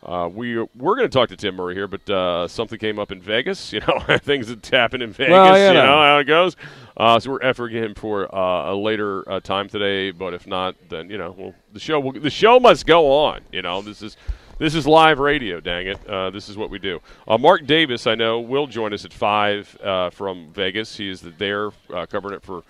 uh, 0.05 0.27
we 0.27 0.57
we're 0.57 0.95
going 0.95 1.07
to 1.07 1.09
talk 1.09 1.29
to 1.29 1.37
Tim 1.37 1.55
Murray 1.55 1.75
here, 1.75 1.87
but 1.87 2.09
uh, 2.09 2.47
something 2.47 2.77
came 2.77 2.99
up 2.99 3.11
in 3.11 3.21
Vegas. 3.21 3.73
You 3.73 3.79
know, 3.87 4.17
things 4.19 4.49
that 4.49 4.65
happen 4.67 5.01
in 5.01 5.11
Vegas. 5.13 5.31
Well, 5.31 5.57
you 5.57 5.67
you 5.67 5.73
know. 5.73 5.85
how 5.85 6.19
it 6.19 6.25
goes. 6.25 6.55
Uh, 6.95 7.19
so 7.19 7.31
we're 7.31 7.39
efforting 7.39 7.83
him 7.83 7.95
for 7.95 8.33
uh, 8.33 8.71
a 8.71 8.75
later 8.75 9.27
uh, 9.29 9.39
time 9.39 9.67
today. 9.67 10.11
But 10.11 10.35
if 10.35 10.45
not, 10.45 10.75
then 10.89 11.09
you 11.09 11.17
know, 11.17 11.33
well, 11.35 11.55
the 11.71 11.79
show 11.79 11.99
will, 11.99 12.11
the 12.11 12.29
show 12.29 12.59
must 12.59 12.85
go 12.85 13.11
on. 13.11 13.41
You 13.51 13.63
know, 13.63 13.81
this 13.81 14.03
is 14.03 14.15
this 14.59 14.75
is 14.75 14.85
live 14.85 15.17
radio. 15.17 15.59
Dang 15.59 15.87
it, 15.87 16.07
uh, 16.07 16.29
this 16.29 16.49
is 16.49 16.57
what 16.57 16.69
we 16.69 16.77
do. 16.77 17.01
Uh, 17.27 17.39
Mark 17.39 17.65
Davis, 17.65 18.05
I 18.05 18.13
know, 18.13 18.39
will 18.39 18.67
join 18.67 18.93
us 18.93 19.05
at 19.05 19.13
five 19.13 19.75
uh, 19.83 20.11
from 20.11 20.53
Vegas. 20.53 20.95
He 20.95 21.09
is 21.09 21.21
there 21.21 21.71
uh, 21.91 22.05
covering 22.05 22.35
it 22.35 22.43
for. 22.43 22.63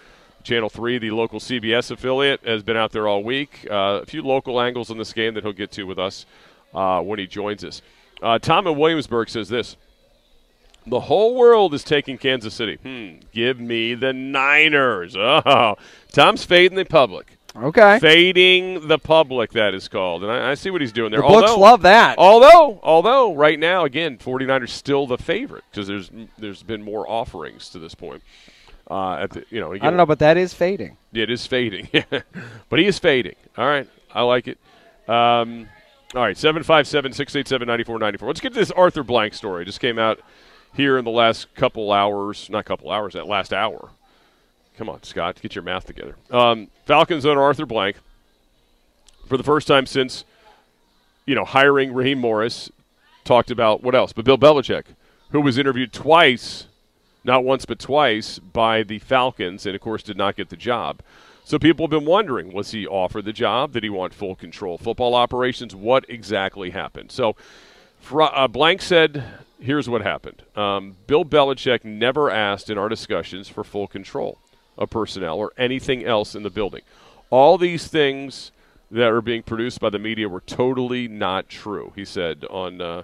Channel 0.44 0.70
3, 0.70 0.98
the 0.98 1.12
local 1.12 1.40
CBS 1.40 1.90
affiliate, 1.90 2.46
has 2.46 2.64
been 2.64 2.76
out 2.76 2.92
there 2.92 3.08
all 3.08 3.24
week. 3.24 3.66
Uh, 3.72 4.02
a 4.04 4.06
few 4.06 4.22
local 4.22 4.60
angles 4.60 4.90
in 4.90 4.98
this 4.98 5.14
game 5.14 5.36
that 5.36 5.44
he'll 5.46 5.54
get 5.54 5.72
to 5.72 5.84
with 5.84 5.98
us 5.98 6.26
uh, 6.74 7.02
when 7.02 7.20
he 7.20 7.28
joins 7.28 7.64
us. 7.64 7.82
Uh, 8.22 8.40
Tom 8.40 8.68
in 8.68 8.78
Williamsburg 8.78 9.30
says 9.30 9.50
this 9.50 9.76
The 10.88 11.02
whole 11.02 11.36
world 11.36 11.74
is 11.74 11.84
taking 11.84 12.18
Kansas 12.18 12.54
City. 12.54 12.76
Hmm, 12.82 13.26
give 13.32 13.60
me 13.60 13.96
the 13.96 14.14
Niners. 14.14 15.16
Oh, 15.18 15.76
Tom's 16.12 16.44
fading 16.46 16.78
the 16.78 16.86
public. 16.86 17.38
Okay. 17.56 18.00
Fading 18.00 18.88
the 18.88 18.98
public, 18.98 19.52
that 19.52 19.76
is 19.76 19.88
called. 19.88 20.24
And 20.24 20.32
I, 20.32 20.52
I 20.52 20.54
see 20.56 20.72
what 20.72 20.82
he's 20.82 20.92
doing 20.92 21.12
there. 21.12 21.22
The 21.22 21.28
books 21.28 21.56
love 21.56 21.84
that. 21.84 22.18
Although, 22.18 22.80
although 22.82 23.36
right 23.36 23.60
now, 23.60 23.86
again, 23.86 24.18
49ers 24.18 24.70
still 24.70 25.06
the 25.06 25.20
favorite 25.20 25.64
because 25.70 25.88
there's 25.88 26.10
there's 26.38 26.64
been 26.64 26.82
more 26.82 27.08
offerings 27.10 27.70
to 27.70 27.80
this 27.80 27.94
point. 27.94 28.24
Uh, 28.90 29.16
at 29.16 29.30
the, 29.32 29.46
you 29.50 29.60
know, 29.60 29.74
I 29.74 29.78
don't 29.78 29.98
know, 29.98 30.06
but 30.06 30.20
that 30.20 30.36
is 30.36 30.54
fading. 30.54 30.98
it 31.14 31.30
is 31.30 31.48
fading, 31.48 31.88
but 32.70 32.80
he 32.80 32.86
is 32.86 33.00
fading. 33.00 33.36
All 33.58 33.66
right, 33.66 33.88
I 34.14 34.24
like 34.24 34.48
it. 34.48 34.58
Um, 35.08 35.70
all 36.16 36.22
right, 36.22 36.38
757 36.38 37.14
687 37.14 37.68
9494. 37.68 38.28
Let's 38.28 38.40
get 38.40 38.54
to 38.54 38.60
this 38.60 38.72
Arthur 38.72 39.04
Blank 39.04 39.34
story. 39.34 39.64
It 39.64 39.66
just 39.66 39.80
came 39.80 39.98
out 39.98 40.20
here 40.74 40.98
in 40.98 41.06
the 41.06 41.12
last 41.12 41.54
couple 41.56 41.92
hours, 41.92 42.50
not 42.50 42.66
couple 42.66 42.92
hours, 42.92 43.14
that 43.14 43.28
last 43.28 43.52
hour. 43.52 43.90
Come 44.78 44.90
on, 44.90 45.02
Scott, 45.04 45.40
get 45.42 45.56
your 45.56 45.64
math 45.64 45.86
together. 45.86 46.16
Um, 46.30 46.70
Falcons 46.86 47.26
owner 47.26 47.42
Arthur 47.42 47.66
Blank, 47.66 47.98
for 49.28 49.38
the 49.38 49.44
first 49.44 49.68
time 49.68 49.86
since, 49.86 50.24
you 51.26 51.36
know, 51.36 51.46
hiring 51.46 51.94
Raheem 51.94 52.20
Morris, 52.20 52.72
talked 53.24 53.50
about 53.50 53.84
what 53.84 53.96
else? 53.96 54.14
But 54.14 54.26
Bill 54.26 54.38
Belichick, 54.38 54.86
who 55.30 55.42
was 55.42 55.58
interviewed 55.58 55.94
twice, 55.94 56.68
not 57.24 57.44
once 57.44 57.66
but 57.66 57.80
twice, 57.80 58.38
by 58.38 58.84
the 58.84 59.00
Falcons, 59.00 59.66
and 59.66 59.76
of 59.76 59.82
course 59.82 60.04
did 60.04 60.18
not 60.18 60.36
get 60.36 60.50
the 60.50 60.58
job. 60.58 61.02
So 61.46 61.60
people 61.60 61.86
have 61.86 61.92
been 61.92 62.06
wondering: 62.06 62.54
Was 62.54 62.72
he 62.72 62.88
offered 62.88 63.26
the 63.26 63.34
job? 63.34 63.74
Did 63.74 63.84
he 63.84 63.90
want 63.90 64.14
full 64.14 64.36
control 64.36 64.78
football 64.78 65.16
operations? 65.16 65.76
What 65.76 66.06
exactly 66.10 66.70
happened? 66.70 67.12
So 67.12 67.36
uh, 68.12 68.48
Blank 68.48 68.82
said, 68.82 69.24
here's 69.60 69.90
what 69.90 70.02
happened. 70.02 70.44
Um, 70.56 70.98
Bill 71.08 71.24
Belichick 71.24 71.84
never 71.84 72.30
asked 72.30 72.70
in 72.70 72.78
our 72.78 72.90
discussions 72.90 73.48
for 73.48 73.64
full 73.64 73.88
control 73.88 74.38
of 74.78 74.90
personnel 74.90 75.38
or 75.38 75.54
anything 75.58 76.04
else 76.04 76.36
in 76.36 76.44
the 76.44 76.50
building. 76.50 76.82
All 77.30 77.58
these 77.58 77.88
things 77.88 78.52
that 78.92 79.10
are 79.12 79.22
being 79.22 79.44
produced 79.44 79.80
by 79.80 79.90
the 79.90 80.00
media 80.00 80.30
were 80.30 80.42
totally 80.42 81.08
not 81.08 81.50
true, 81.50 81.94
he 81.96 82.06
said 82.06 82.46
on 82.50 82.82
uh, 82.82 83.04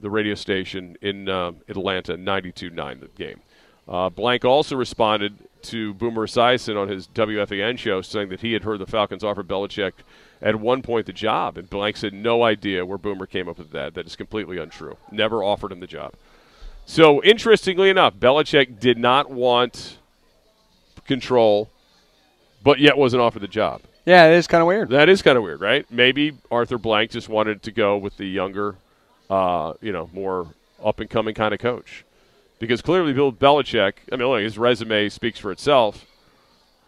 the 0.00 0.10
radio 0.10 0.34
station 0.34 0.96
in 1.00 1.28
uh, 1.28 1.52
Atlanta, 1.68 2.16
92 2.16 2.70
9, 2.70 3.00
the 3.00 3.08
game. 3.08 3.40
Uh, 3.88 4.08
Blank 4.10 4.44
also 4.44 4.76
responded 4.76 5.36
to 5.68 5.94
Boomer 5.94 6.26
Esiason 6.26 6.80
on 6.80 6.88
his 6.88 7.06
WFAN 7.08 7.78
show, 7.78 8.02
saying 8.02 8.28
that 8.30 8.40
he 8.40 8.52
had 8.52 8.64
heard 8.64 8.80
the 8.80 8.86
Falcons 8.86 9.24
offer 9.24 9.42
Belichick 9.42 9.92
at 10.42 10.56
one 10.56 10.82
point 10.82 11.06
the 11.06 11.12
job, 11.12 11.56
and 11.56 11.68
Blank 11.68 11.96
said 11.96 12.12
no 12.12 12.42
idea 12.42 12.84
where 12.84 12.98
Boomer 12.98 13.26
came 13.26 13.48
up 13.48 13.58
with 13.58 13.70
that. 13.70 13.94
That 13.94 14.06
is 14.06 14.16
completely 14.16 14.58
untrue. 14.58 14.96
Never 15.10 15.42
offered 15.42 15.72
him 15.72 15.80
the 15.80 15.86
job. 15.86 16.14
So 16.84 17.22
interestingly 17.22 17.90
enough, 17.90 18.14
Belichick 18.14 18.78
did 18.78 18.98
not 18.98 19.30
want 19.30 19.98
control, 21.06 21.70
but 22.62 22.78
yet 22.78 22.96
wasn't 22.96 23.22
offered 23.22 23.42
the 23.42 23.48
job. 23.48 23.82
Yeah, 24.04 24.26
it 24.26 24.34
is 24.34 24.46
kind 24.46 24.60
of 24.60 24.68
weird. 24.68 24.90
That 24.90 25.08
is 25.08 25.20
kind 25.20 25.36
of 25.36 25.42
weird, 25.42 25.60
right? 25.60 25.90
Maybe 25.90 26.32
Arthur 26.50 26.78
Blank 26.78 27.10
just 27.10 27.28
wanted 27.28 27.62
to 27.64 27.72
go 27.72 27.96
with 27.96 28.16
the 28.16 28.26
younger, 28.26 28.76
uh, 29.28 29.72
you 29.80 29.92
know, 29.92 30.08
more 30.12 30.46
up 30.84 31.00
and 31.00 31.10
coming 31.10 31.34
kind 31.34 31.52
of 31.52 31.58
coach 31.58 32.04
because 32.58 32.82
clearly 32.82 33.12
Bill 33.12 33.32
Belichick, 33.32 33.94
I 34.12 34.16
mean, 34.16 34.28
look, 34.28 34.42
his 34.42 34.58
resume 34.58 35.08
speaks 35.08 35.38
for 35.38 35.50
itself, 35.52 36.06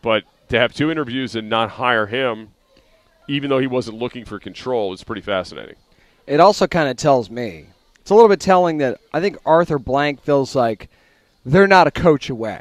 but 0.03 0.25
to 0.49 0.59
have 0.59 0.73
two 0.73 0.91
interviews 0.91 1.35
and 1.37 1.49
not 1.49 1.71
hire 1.71 2.07
him, 2.07 2.51
even 3.29 3.51
though 3.51 3.59
he 3.59 3.67
wasn't 3.67 3.99
looking 3.99 4.25
for 4.25 4.39
control, 4.39 4.93
is 4.93 5.05
pretty 5.05 5.21
fascinating. 5.23 5.77
It 6.27 6.41
also 6.41 6.67
kind 6.67 6.89
of 6.89 6.97
tells 6.97 7.31
me 7.31 7.67
it's 8.01 8.11
a 8.11 8.15
little 8.15 8.29
bit 8.29 8.41
telling 8.41 8.79
that 8.79 9.01
I 9.13 9.21
think 9.21 9.37
Arthur 9.45 9.79
Blank 9.79 10.23
feels 10.23 10.55
like 10.55 10.89
they're 11.45 11.67
not 11.67 11.87
a 11.87 11.91
coach 11.91 12.31
away 12.31 12.61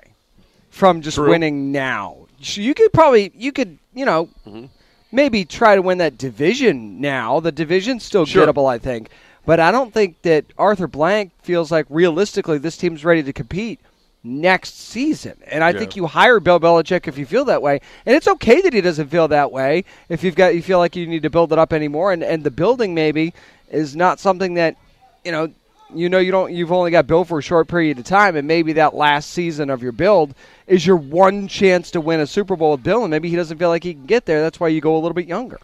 from 0.70 1.02
just 1.02 1.16
True. 1.16 1.30
winning 1.30 1.72
now. 1.72 2.28
You 2.40 2.74
could 2.74 2.94
probably, 2.94 3.32
you 3.36 3.52
could, 3.52 3.78
you 3.94 4.06
know, 4.06 4.30
Mm-hmm. 4.46 4.66
maybe 5.12 5.44
try 5.46 5.76
to 5.76 5.82
win 5.82 5.98
that 6.00 6.18
division 6.18 7.00
now. 7.02 7.40
The 7.40 7.52
division's 7.52 8.04
still 8.04 8.26
Sure. 8.26 8.46
gettable, 8.46 8.70
I 8.70 8.78
think. 8.78 9.10
But 9.48 9.62
I 9.62 9.72
don't 9.72 9.94
think 9.94 10.24
that 10.24 10.44
Arthur 10.58 10.88
Blank 10.88 11.32
feels 11.42 11.72
like 11.72 11.86
realistically 11.90 12.58
this 12.58 12.76
team's 12.76 13.06
ready 13.06 13.24
to 13.24 13.32
compete 13.32 13.80
next 14.22 14.78
season. 14.78 15.38
And 15.50 15.64
I 15.64 15.70
Yeah. 15.70 15.80
think 15.80 15.96
you 15.96 16.06
hire 16.06 16.42
Bill 16.42 16.60
Belichick 16.60 17.08
if 17.08 17.18
you 17.18 17.26
feel 17.26 17.46
that 17.46 17.62
way. 17.62 17.80
And 18.06 18.14
it's 18.14 18.28
okay 18.28 18.60
that 18.60 18.74
he 18.74 18.82
doesn't 18.82 19.08
feel 19.08 19.30
that 19.30 19.54
way 19.54 19.86
if 20.10 20.22
you've 20.22 20.36
got 20.36 20.54
you 20.54 20.62
feel 20.62 20.80
like 20.80 20.98
you 20.98 21.08
need 21.08 21.24
to 21.24 21.30
build 21.30 21.54
it 21.54 21.60
up 21.60 21.72
anymore 21.72 22.12
and, 22.12 22.26
and 22.26 22.44
the 22.44 22.52
building 22.52 22.94
maybe 22.94 23.34
is 23.72 23.96
not 23.96 24.20
something 24.20 24.56
that, 24.56 24.76
you 25.24 25.32
know, 25.32 25.50
you 25.96 26.10
know 26.10 26.18
you 26.18 26.34
don't 26.34 26.52
you've 26.52 26.74
only 26.74 26.92
got 26.92 27.08
built 27.08 27.30
for 27.30 27.40
a 27.40 27.42
short 27.42 27.70
period 27.70 27.98
of 27.98 28.04
time 28.04 28.36
and 28.36 28.50
maybe 28.50 28.74
that 28.74 28.96
last 28.96 29.32
season 29.32 29.70
of 29.70 29.82
your 29.82 29.94
build 29.94 30.36
is 30.68 30.86
your 30.86 30.98
one 30.98 31.48
chance 31.48 31.92
to 31.92 32.02
win 32.02 32.20
a 32.20 32.28
Super 32.28 32.58
Bowl 32.58 32.72
with 32.72 32.84
Bill 32.84 33.06
and 33.06 33.12
maybe 33.12 33.30
he 33.30 33.38
doesn't 33.38 33.58
feel 33.58 33.70
like 33.70 33.86
he 33.86 33.94
can 33.94 34.08
get 34.08 34.26
there. 34.26 34.42
That's 34.42 34.60
why 34.60 34.68
you 34.68 34.82
go 34.82 34.98
a 34.98 35.00
little 35.00 35.14
bit 35.14 35.26
younger. 35.26 35.62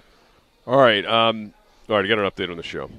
All 0.66 0.78
right. 0.78 1.06
Um, 1.06 1.54
all 1.90 1.98
right, 1.98 2.06
I 2.06 2.08
got 2.08 2.18
an 2.18 2.32
update 2.32 2.50
on 2.50 2.56
the 2.56 2.64
show. 2.64 2.90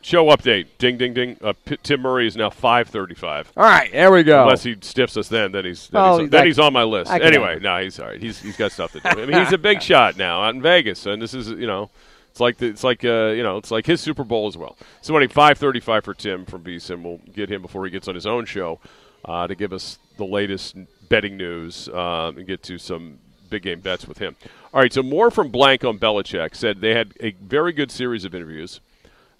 Show 0.00 0.26
update. 0.26 0.66
Ding, 0.78 0.96
ding, 0.96 1.12
ding. 1.12 1.36
Uh, 1.42 1.52
P- 1.64 1.76
Tim 1.82 2.00
Murray 2.02 2.26
is 2.28 2.36
now 2.36 2.50
535. 2.50 3.52
All 3.56 3.64
right, 3.64 3.90
there 3.90 4.12
we 4.12 4.22
go. 4.22 4.44
Unless 4.44 4.62
he 4.62 4.76
stiffs 4.80 5.16
us 5.16 5.28
then, 5.28 5.50
then 5.52 5.64
he's 5.64 5.88
then, 5.88 6.00
Oh, 6.00 6.18
he's, 6.18 6.30
that- 6.30 6.36
then 6.38 6.46
he's 6.46 6.58
on 6.58 6.72
my 6.72 6.84
list. 6.84 7.10
Anyway, 7.10 7.58
no, 7.60 7.80
he's 7.82 7.98
all 7.98 8.06
right. 8.06 8.20
He's 8.20 8.40
he's 8.40 8.56
got 8.56 8.70
stuff 8.72 8.92
to 8.92 9.00
do. 9.00 9.08
I 9.22 9.26
mean, 9.26 9.38
he's 9.44 9.52
a 9.52 9.58
big 9.58 9.82
shot 9.82 10.16
now 10.16 10.42
out 10.44 10.54
in 10.54 10.62
Vegas, 10.62 11.04
and 11.06 11.20
this 11.20 11.34
is 11.34 11.48
you 11.50 11.66
know, 11.66 11.90
it's 12.30 12.38
like 12.40 12.58
the, 12.58 12.66
it's 12.66 12.84
like 12.84 13.04
uh, 13.04 13.28
you 13.34 13.42
know, 13.42 13.56
it's 13.56 13.70
like 13.72 13.86
his 13.86 14.00
Super 14.00 14.22
Bowl 14.24 14.46
as 14.46 14.56
well. 14.56 14.76
So 15.00 15.16
anyway, 15.16 15.32
five 15.32 15.58
thirty 15.58 15.80
five 15.80 16.04
for 16.04 16.14
Tim 16.14 16.44
from 16.46 16.62
VSiN. 16.62 17.02
We'll 17.02 17.20
get 17.34 17.50
him 17.50 17.60
before 17.62 17.84
he 17.84 17.90
gets 17.90 18.06
on 18.06 18.14
his 18.14 18.26
own 18.26 18.44
show 18.46 18.78
uh, 19.24 19.48
to 19.48 19.54
give 19.56 19.72
us 19.72 19.98
the 20.16 20.24
latest 20.24 20.76
betting 21.08 21.36
news 21.36 21.88
um, 21.88 22.38
and 22.38 22.46
get 22.46 22.62
to 22.64 22.78
some 22.78 23.18
big 23.50 23.62
game 23.62 23.80
bets 23.80 24.06
with 24.06 24.18
him. 24.18 24.36
All 24.72 24.80
right, 24.80 24.92
so 24.92 25.02
more 25.02 25.30
from 25.30 25.48
Blank 25.48 25.84
on 25.84 25.98
Belichick 25.98 26.54
said 26.54 26.80
they 26.80 26.94
had 26.94 27.14
a 27.20 27.32
very 27.32 27.72
good 27.72 27.90
series 27.90 28.24
of 28.24 28.34
interviews. 28.34 28.80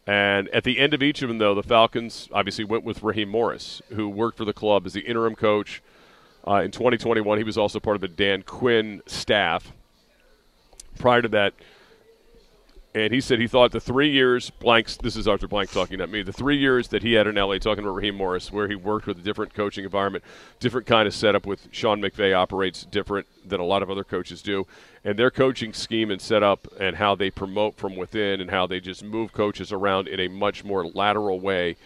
And 0.08 0.48
at 0.54 0.64
the 0.64 0.78
end 0.78 0.94
of 0.94 1.02
each 1.02 1.20
of 1.20 1.28
them, 1.28 1.36
though, 1.36 1.54
the 1.54 1.62
Falcons 1.62 2.30
obviously 2.32 2.64
went 2.64 2.82
with 2.82 3.02
Raheem 3.02 3.28
Morris, 3.28 3.82
who 3.90 4.08
worked 4.08 4.38
for 4.38 4.46
the 4.46 4.54
club 4.54 4.86
as 4.86 4.94
the 4.94 5.02
interim 5.02 5.34
coach 5.34 5.82
uh, 6.46 6.62
in 6.62 6.70
2021. 6.70 7.36
He 7.36 7.44
was 7.44 7.58
also 7.58 7.78
part 7.78 7.94
of 7.94 8.00
the 8.00 8.08
Dan 8.08 8.42
Quinn 8.42 9.02
staff. 9.04 9.70
Prior 10.98 11.20
to 11.20 11.28
that, 11.28 11.52
and 12.94 13.12
he 13.12 13.20
said 13.20 13.38
he 13.38 13.46
thought 13.46 13.72
the 13.72 13.80
three 13.80 14.10
years 14.10 14.50
blanks. 14.50 14.96
This 14.96 15.16
is 15.16 15.28
Arthur 15.28 15.46
Blank 15.46 15.70
talking, 15.70 15.98
not 15.98 16.08
me. 16.08 16.22
The 16.22 16.32
three 16.32 16.56
years 16.56 16.88
that 16.88 17.02
he 17.02 17.12
had 17.12 17.26
in 17.26 17.34
LA, 17.34 17.58
talking 17.58 17.84
about 17.84 17.94
Raheem 17.94 18.14
Morris, 18.14 18.50
where 18.50 18.66
he 18.66 18.74
worked 18.74 19.06
with 19.06 19.18
a 19.18 19.22
different 19.22 19.52
coaching 19.54 19.84
environment, 19.84 20.24
different 20.58 20.86
kind 20.86 21.06
of 21.06 21.14
setup. 21.14 21.46
With 21.46 21.68
Sean 21.70 22.00
McVay 22.00 22.34
operates 22.34 22.84
different 22.84 23.26
than 23.46 23.60
a 23.60 23.64
lot 23.64 23.82
of 23.82 23.90
other 23.90 24.04
coaches 24.04 24.40
do, 24.40 24.66
and 25.04 25.18
their 25.18 25.30
coaching 25.30 25.72
scheme 25.72 26.10
and 26.10 26.20
setup, 26.20 26.66
and 26.80 26.96
how 26.96 27.14
they 27.14 27.30
promote 27.30 27.76
from 27.76 27.94
within, 27.94 28.40
and 28.40 28.50
how 28.50 28.66
they 28.66 28.80
just 28.80 29.04
move 29.04 29.32
coaches 29.32 29.70
around 29.70 30.08
in 30.08 30.18
a 30.20 30.28
much 30.28 30.64
more 30.64 30.86
lateral 30.86 31.40
way. 31.40 31.76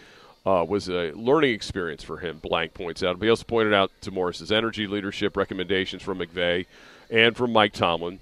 Uh, 0.45 0.65
was 0.67 0.89
a 0.89 1.13
learning 1.13 1.53
experience 1.53 2.03
for 2.03 2.17
him. 2.17 2.37
Blank 2.39 2.73
points 2.73 3.01
out. 3.01 3.17
But 3.17 3.23
he 3.23 3.29
also 3.29 3.45
pointed 3.45 3.73
out 3.73 3.91
to 4.01 4.11
Morris's 4.11 4.51
energy, 4.51 4.87
leadership 4.87 5.37
recommendations 5.37 6.01
from 6.01 6.19
McVay, 6.19 6.65
and 7.09 7.33
from 7.37 7.53
Mike 7.53 7.71
Tomlin. 7.71 8.19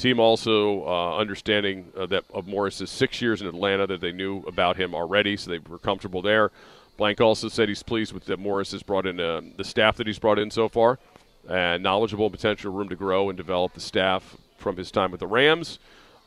Team 0.00 0.18
also 0.18 0.86
uh, 0.86 1.16
understanding 1.18 1.92
uh, 1.94 2.06
that 2.06 2.24
of 2.32 2.46
Morris's 2.46 2.90
six 2.90 3.20
years 3.20 3.42
in 3.42 3.46
Atlanta 3.46 3.86
that 3.86 4.00
they 4.00 4.12
knew 4.12 4.42
about 4.48 4.76
him 4.76 4.94
already, 4.94 5.36
so 5.36 5.50
they 5.50 5.58
were 5.58 5.78
comfortable 5.78 6.22
there. 6.22 6.50
Blank 6.96 7.20
also 7.20 7.48
said 7.48 7.68
he's 7.68 7.82
pleased 7.82 8.14
with 8.14 8.24
that 8.24 8.38
Morris 8.38 8.72
has 8.72 8.82
brought 8.82 9.06
in 9.06 9.20
uh, 9.20 9.42
the 9.58 9.64
staff 9.64 9.96
that 9.96 10.06
he's 10.06 10.18
brought 10.18 10.38
in 10.38 10.50
so 10.50 10.70
far, 10.70 10.98
and 11.48 11.82
knowledgeable, 11.82 12.30
potential 12.30 12.72
room 12.72 12.88
to 12.88 12.96
grow 12.96 13.28
and 13.28 13.36
develop 13.36 13.74
the 13.74 13.80
staff 13.80 14.36
from 14.56 14.78
his 14.78 14.90
time 14.90 15.10
with 15.10 15.20
the 15.20 15.26
Rams. 15.26 15.78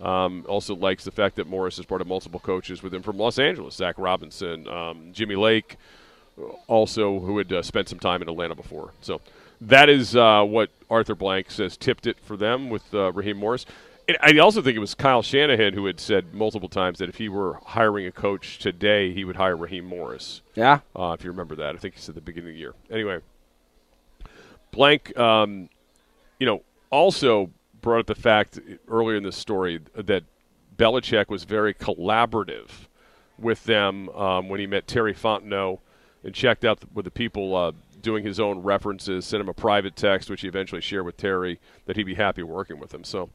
Um, 0.02 0.46
also 0.48 0.76
likes 0.76 1.04
the 1.04 1.12
fact 1.12 1.36
that 1.38 1.48
Morris 1.48 1.78
has 1.78 1.86
brought 1.88 2.02
in 2.02 2.08
multiple 2.08 2.40
coaches 2.40 2.84
with 2.84 2.94
him 2.94 3.02
from 3.02 3.18
Los 3.18 3.40
Angeles, 3.40 3.76
Zach 3.76 3.96
Robinson, 3.98 4.68
um, 4.68 5.10
Jimmy 5.14 5.36
Lake, 5.36 5.78
also 6.68 7.20
who 7.20 7.40
had 7.40 7.52
uh, 7.52 7.62
spent 7.64 7.90
some 7.90 8.00
time 8.00 8.22
in 8.22 8.30
Atlanta 8.30 8.54
before. 8.54 8.92
So 9.02 9.20
that 9.68 9.90
is 9.90 10.16
uh, 10.16 10.44
what 10.44 10.70
Arthur 10.90 11.16
Blank 11.16 11.52
says 11.52 11.78
tipped 11.78 12.08
it 12.08 12.20
for 12.20 12.38
them 12.38 12.70
with 12.70 12.94
uh, 12.94 13.12
Raheem 13.12 13.38
Morris. 13.38 13.66
And 14.08 14.18
I 14.20 14.38
also 14.40 14.62
think 14.62 14.76
it 14.76 14.80
was 14.80 14.96
Kyle 14.96 15.22
Shanahan 15.22 15.74
who 15.74 15.86
had 15.86 16.00
said 16.00 16.34
multiple 16.34 16.68
times 16.68 17.00
that 17.00 17.08
if 17.08 17.16
he 17.16 17.30
were 17.30 17.60
hiring 17.66 18.06
a 18.06 18.12
coach 18.12 18.60
today, 18.60 19.14
he 19.14 19.24
would 19.24 19.38
hire 19.38 19.56
Raheem 19.56 19.86
Morris. 19.86 20.42
Yeah. 20.56 20.80
Uh, 20.94 21.16
if 21.18 21.24
you 21.24 21.32
remember 21.32 21.56
that, 21.56 21.76
I 21.76 21.78
think 21.78 21.96
he 21.96 22.02
said 22.02 22.16
the 22.16 22.22
beginning 22.22 22.50
of 22.50 22.56
the 22.56 22.60
year. 22.60 22.74
Anyway, 22.92 23.20
Blank, 24.72 25.18
um, 25.18 25.70
you 26.38 26.46
know, 26.46 26.64
also 26.90 27.50
brought 27.82 28.00
up 28.00 28.08
the 28.08 28.16
fact 28.16 28.60
earlier 28.90 29.16
in 29.16 29.24
this 29.24 29.38
story 29.38 29.80
that 29.96 30.24
Belichick 30.76 31.30
was 31.30 31.46
very 31.46 31.74
collaborative 31.74 32.70
with 33.38 33.64
them 33.64 34.10
um, 34.10 34.50
when 34.50 34.60
he 34.60 34.68
met 34.68 34.88
Terry 34.88 35.14
Fontenot 35.14 35.80
and 36.24 36.34
checked 36.34 36.66
out 36.66 36.80
with 36.94 37.06
the 37.06 37.12
people 37.12 37.56
uh, 37.56 37.72
doing 38.04 38.24
his 38.24 38.40
own 38.40 38.60
references, 38.60 39.26
sent 39.26 39.42
him 39.42 39.50
a 39.50 39.54
private 39.54 39.96
text, 39.96 40.30
which 40.30 40.42
he 40.42 40.48
eventually 40.48 40.82
shared 40.82 41.06
with 41.06 41.18
Terry, 41.18 41.60
that 41.86 41.96
he'd 41.96 42.04
be 42.04 42.16
happy 42.16 42.44
working 42.44 42.80
with 42.80 42.94
him. 42.94 43.04
So, 43.04 43.30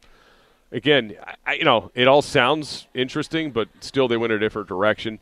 again, 0.71 1.17
I, 1.45 1.55
you 1.55 1.65
know, 1.65 1.91
it 1.95 2.07
all 2.07 2.23
sounds 2.23 2.87
interesting, 2.95 3.51
but 3.51 3.69
still 3.81 4.07
they 4.07 4.17
went 4.17 4.33
in 4.33 4.37
a 4.37 4.41
different 4.41 4.69
direction. 4.69 5.19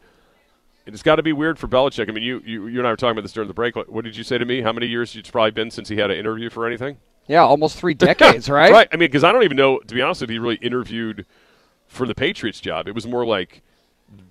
It's 0.84 1.02
got 1.02 1.16
to 1.16 1.22
be 1.22 1.32
weird 1.32 1.58
for 1.58 1.66
Belichick. 1.66 2.08
I 2.08 2.12
mean, 2.12 2.22
you, 2.22 2.42
you 2.44 2.66
you 2.66 2.78
and 2.78 2.86
I 2.86 2.90
were 2.90 2.96
talking 2.96 3.12
about 3.12 3.22
this 3.22 3.32
during 3.32 3.48
the 3.48 3.54
break. 3.54 3.74
What, 3.74 3.90
what 3.90 4.04
did 4.04 4.16
you 4.16 4.22
say 4.22 4.38
to 4.38 4.44
me? 4.44 4.60
How 4.60 4.72
many 4.72 4.86
years 4.86 5.16
it's 5.16 5.30
probably 5.30 5.50
been 5.50 5.70
since 5.70 5.88
he 5.88 5.96
had 5.96 6.10
an 6.10 6.18
interview 6.18 6.50
for 6.50 6.66
anything? 6.66 6.98
Yeah, 7.26 7.40
almost 7.40 7.76
three 7.78 7.94
decades, 7.94 8.48
right? 8.50 8.70
Right. 8.70 8.88
I 8.92 8.96
mean, 8.96 9.08
because 9.08 9.24
I 9.24 9.32
don't 9.32 9.42
even 9.42 9.56
know, 9.56 9.78
to 9.78 9.94
be 9.94 10.02
honest 10.02 10.22
if 10.22 10.30
he 10.30 10.38
really 10.38 10.56
interviewed 10.56 11.26
for 11.86 12.06
the 12.06 12.14
Patriots 12.14 12.60
job. 12.60 12.86
It 12.86 12.94
was 12.94 13.06
more 13.06 13.26
like 13.26 13.62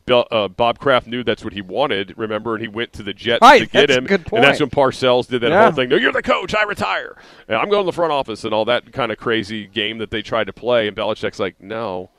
uh, 0.09 0.47
Bob 0.47 0.79
Kraft 0.79 1.07
knew 1.07 1.23
that's 1.23 1.43
what 1.43 1.53
he 1.53 1.61
wanted, 1.61 2.13
remember, 2.17 2.53
and 2.55 2.61
he 2.61 2.67
went 2.67 2.93
to 2.93 3.03
the 3.03 3.13
Jets 3.13 3.41
Right, 3.41 3.61
to 3.61 3.65
get 3.65 3.89
him. 3.89 4.05
And 4.07 4.43
that's 4.43 4.59
when 4.59 4.69
Parcells 4.69 5.27
did 5.27 5.41
that 5.41 5.49
Yeah. 5.49 5.63
whole 5.63 5.71
thing. 5.71 5.89
No, 5.89 5.95
you're 5.95 6.11
the 6.11 6.21
coach. 6.21 6.53
I 6.53 6.63
retire. 6.63 7.15
And 7.47 7.57
I'm 7.57 7.69
going 7.69 7.83
to 7.83 7.85
the 7.87 7.95
front 7.95 8.11
office 8.11 8.43
and 8.43 8.53
all 8.53 8.65
that 8.65 8.91
kind 8.93 9.11
of 9.11 9.17
crazy 9.17 9.65
game 9.67 9.97
that 9.97 10.11
they 10.11 10.21
tried 10.21 10.45
to 10.45 10.53
play. 10.53 10.87
And 10.87 10.95
Belichick's 10.95 11.39
like, 11.39 11.59
no, 11.59 12.09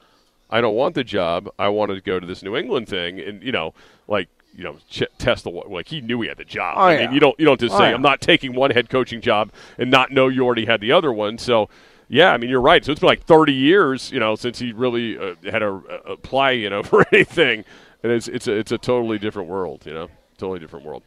I 0.50 0.60
don't 0.60 0.74
want 0.74 0.94
the 0.96 1.04
job. 1.04 1.48
I 1.58 1.68
wanted 1.68 1.94
to 1.94 2.00
go 2.00 2.18
to 2.18 2.26
this 2.26 2.42
New 2.42 2.56
England 2.56 2.88
thing. 2.88 3.20
And, 3.20 3.42
you 3.42 3.52
know, 3.52 3.72
like, 4.08 4.28
you 4.54 4.64
know, 4.64 4.76
ch- 4.90 5.04
test 5.18 5.44
the 5.44 5.50
like 5.50 5.86
he 5.88 6.00
knew 6.00 6.20
he 6.22 6.28
had 6.28 6.38
the 6.38 6.44
job. 6.44 6.76
Oh, 6.78 6.82
I 6.84 6.94
yeah. 6.94 7.00
mean, 7.06 7.12
you 7.14 7.20
don't 7.20 7.38
you 7.38 7.44
don't 7.44 7.60
just 7.60 7.74
Oh, 7.74 7.78
say 7.78 7.90
yeah. 7.90 7.94
I'm 7.94 8.00
not 8.02 8.22
taking 8.22 8.54
one 8.54 8.70
head 8.70 8.88
coaching 8.88 9.20
job 9.20 9.52
and 9.76 9.90
not 9.90 10.10
know 10.10 10.28
you 10.28 10.44
already 10.46 10.64
had 10.64 10.80
the 10.80 10.92
other 10.92 11.12
one. 11.12 11.36
So, 11.36 11.68
yeah, 12.08 12.32
I 12.32 12.36
mean 12.36 12.50
you're 12.50 12.60
right. 12.60 12.84
So 12.84 12.92
it's 12.92 13.00
been 13.00 13.08
like 13.08 13.24
30 13.24 13.52
years, 13.52 14.10
you 14.12 14.20
know, 14.20 14.36
since 14.36 14.58
he 14.58 14.72
really 14.72 15.18
uh, 15.18 15.34
had 15.44 15.60
to 15.60 15.82
uh, 15.90 16.12
apply, 16.12 16.52
you 16.52 16.70
know, 16.70 16.82
for 16.82 17.04
anything. 17.12 17.64
And 18.02 18.12
it's 18.12 18.28
it's 18.28 18.46
a, 18.46 18.52
it's 18.52 18.72
a 18.72 18.78
totally 18.78 19.18
different 19.18 19.48
world, 19.48 19.84
you 19.86 19.94
know, 19.94 20.08
totally 20.38 20.58
different 20.58 20.84
world. 20.84 21.02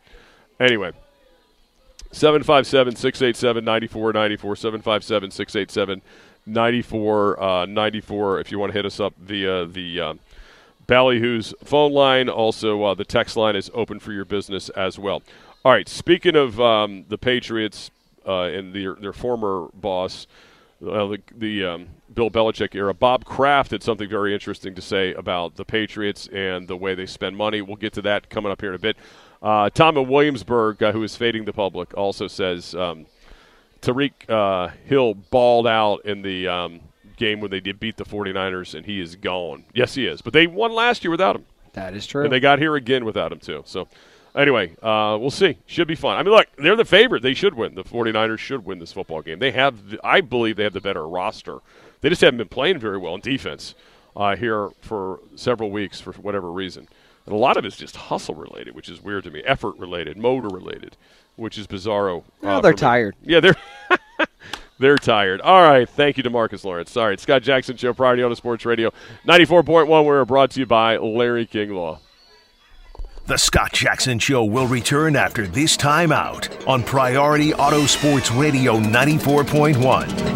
Anyway, 0.60 0.92
757 2.12 2.96
687 2.96 3.64
9494, 3.64 4.56
757 4.56 5.32
687 5.32 6.02
9494. 6.46 8.40
If 8.40 8.52
you 8.52 8.60
want 8.60 8.72
to 8.72 8.78
hit 8.78 8.86
us 8.86 9.00
up 9.00 9.14
via 9.18 9.66
the 9.66 10.02
uh, 10.02 10.14
Ballyhoo's 10.90 11.54
phone 11.64 11.94
line. 11.94 12.28
Also, 12.30 12.84
uh, 12.84 12.94
the 12.96 13.06
text 13.06 13.38
line 13.38 13.56
is 13.56 13.70
open 13.76 14.00
for 14.00 14.12
your 14.12 14.26
business 14.26 14.70
as 14.70 14.98
well. 14.98 15.22
All 15.64 15.72
right. 15.72 15.88
Speaking 15.88 16.36
of 16.36 16.60
um, 16.60 17.06
the 17.10 17.18
Patriots 17.18 17.92
uh, 18.28 18.44
and 18.44 18.74
their 18.74 18.96
their 18.96 19.14
former 19.14 19.68
boss, 19.74 20.26
uh, 20.82 21.08
the, 21.08 21.20
the 21.36 21.66
um, 21.66 21.88
Bill 22.14 22.30
Belichick 22.30 22.76
era, 22.76 22.94
Bob 22.94 23.26
Kraft 23.26 23.72
had 23.72 23.84
something 23.84 24.10
very 24.10 24.34
interesting 24.34 24.76
to 24.76 24.82
say 24.82 25.14
about 25.14 25.56
the 25.56 25.66
Patriots 25.66 26.28
and 26.28 26.68
the 26.68 26.78
way 26.78 26.96
they 26.96 27.06
spend 27.06 27.36
money. 27.36 27.62
We'll 27.62 27.76
get 27.76 27.94
to 27.94 28.02
that 28.04 28.30
coming 28.30 28.52
up 28.52 28.62
here 28.62 28.70
in 28.70 28.76
a 28.76 28.80
bit. 28.80 28.98
Uh, 29.42 29.70
Tom 29.70 29.98
in 29.98 30.08
Williamsburg, 30.08 30.82
uh, 30.84 30.92
who 30.92 31.04
is 31.04 31.16
fading 31.16 31.46
the 31.46 31.54
public, 31.54 31.96
also 31.98 32.28
says 32.28 32.76
um, 32.76 33.06
Tyreek 33.82 34.30
uh, 34.30 34.70
Hill 34.86 35.14
balled 35.14 35.68
out 35.68 36.06
in 36.06 36.22
the 36.22 36.48
um, 36.48 36.82
game 37.18 37.40
when 37.40 37.52
they 37.52 37.60
did 37.60 37.80
beat 37.80 37.98
the 37.98 38.06
49ers, 38.06 38.76
and 38.76 38.86
he 38.86 39.00
is 39.00 39.16
gone. 39.16 39.66
Yes, 39.74 39.96
he 39.96 40.06
is. 40.06 40.22
But 40.22 40.34
they 40.34 40.48
won 40.48 40.74
last 40.74 41.04
year 41.04 41.12
without 41.12 41.36
him. 41.36 41.46
That 41.74 41.94
is 41.94 42.08
true. 42.08 42.24
And 42.24 42.34
they 42.34 42.40
got 42.40 42.60
here 42.60 42.76
again 42.76 43.06
without 43.06 43.32
him, 43.32 43.40
too. 43.40 43.64
So, 43.66 43.88
anyway, 44.42 44.76
uh, 44.82 45.18
we'll 45.20 45.30
see. 45.32 45.58
Should 45.66 45.88
be 45.88 45.96
fun. 45.96 46.18
I 46.18 46.24
mean, 46.24 46.34
look, 46.34 46.48
they're 46.58 46.76
the 46.76 46.86
favorite. 46.86 47.22
They 47.24 47.34
should 47.34 47.54
win. 47.54 47.76
The 47.76 47.84
49ers 47.84 48.40
should 48.40 48.66
win 48.66 48.80
this 48.80 48.92
football 48.92 49.22
game. 49.22 49.40
They 49.40 49.52
have, 49.52 49.98
I 50.04 50.22
believe, 50.22 50.56
they 50.56 50.64
have 50.64 50.74
the 50.74 50.82
better 50.82 51.08
roster. 51.08 51.60
They 52.02 52.10
just 52.10 52.22
haven't 52.22 52.38
been 52.38 52.48
playing 52.48 52.80
very 52.80 52.98
well 52.98 53.16
in 53.16 53.22
defense 53.22 53.76
uh, 54.16 54.36
here 54.36 54.70
for 54.82 55.20
several 55.36 55.70
weeks 55.72 56.00
for 56.00 56.14
whatever 56.14 56.52
reason. 56.52 56.88
And 57.26 57.36
a 57.36 57.38
lot 57.38 57.58
of 57.58 57.66
it's 57.66 57.78
just 57.78 57.96
hustle 57.96 58.36
related, 58.36 58.74
which 58.76 58.90
is 58.90 59.02
weird 59.04 59.26
to 59.26 59.32
me. 59.32 59.42
Effort 59.46 59.78
related, 59.78 60.18
motor 60.18 60.48
related, 60.48 60.98
which 61.36 61.58
is 61.58 61.68
bizarro. 61.68 62.24
well, 62.42 62.58
uh, 62.58 62.62
they're 62.62 62.72
for 62.72 62.76
me. 62.76 62.80
tired. 62.80 63.16
Yeah, 63.22 63.40
they're 63.40 63.56
they're 64.80 64.96
tired. 64.98 65.42
All 65.42 65.62
right, 65.62 65.88
thank 65.88 66.18
you 66.18 66.24
to 66.24 66.30
Marcus 66.30 66.64
Lawrence. 66.64 66.92
Sorry, 66.92 67.14
it's 67.14 67.24
Scott 67.24 67.44
Jackson 67.44 67.78
Show, 67.78 67.94
Priority 67.94 68.24
Auto 68.24 68.34
Sports 68.36 68.66
Radio, 68.66 68.92
ninety 69.26 69.46
four 69.46 69.62
point 69.64 69.88
one. 69.88 70.06
We're 70.06 70.26
brought 70.26 70.52
to 70.52 70.60
you 70.60 70.66
by 70.66 70.98
Larry 70.98 71.46
King 71.46 71.74
Law. 71.74 72.00
The 73.26 73.38
Scott 73.38 73.74
Jackson 73.74 74.18
Show 74.20 74.44
will 74.44 74.68
return 74.68 75.16
after 75.16 75.46
this 75.46 75.78
timeout 75.78 76.68
on 76.68 76.84
Priority 76.84 77.54
Auto 77.54 77.86
Sports 77.86 78.32
Radio 78.32 78.80
94.1. 78.80 80.36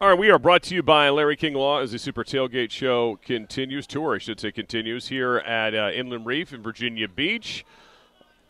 All 0.00 0.08
right, 0.10 0.18
we 0.18 0.30
are 0.30 0.38
brought 0.38 0.62
to 0.64 0.74
you 0.74 0.82
by 0.82 1.08
Larry 1.10 1.34
King 1.34 1.54
Law 1.54 1.80
as 1.80 1.92
the 1.92 1.98
Super 1.98 2.22
Tailgate 2.24 2.70
Show 2.70 3.18
continues, 3.24 3.86
tour, 3.86 4.14
I 4.14 4.18
should 4.18 4.38
say, 4.38 4.52
continues 4.52 5.08
here 5.08 5.38
at 5.38 5.74
uh, 5.74 5.90
Inland 5.92 6.26
Reef 6.26 6.52
in 6.52 6.62
Virginia 6.62 7.08
Beach. 7.08 7.64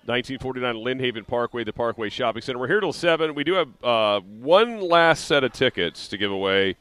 1949 0.07 0.77
Lynn 0.77 1.25
Parkway, 1.25 1.65
the 1.65 1.73
Parkway 1.73 2.11
Shopping 2.11 2.43
Center. 2.43 2.59
We're 2.59 2.69
here 2.69 2.81
till 2.81 2.93
7. 2.93 3.35
We 3.35 3.43
do 3.43 3.55
have 3.55 3.69
uh, 3.83 4.21
one 4.21 4.83
last 4.83 5.25
set 5.25 5.45
of 5.45 5.53
tickets 5.55 6.09
to 6.09 6.19
give 6.19 6.31
away 6.31 6.77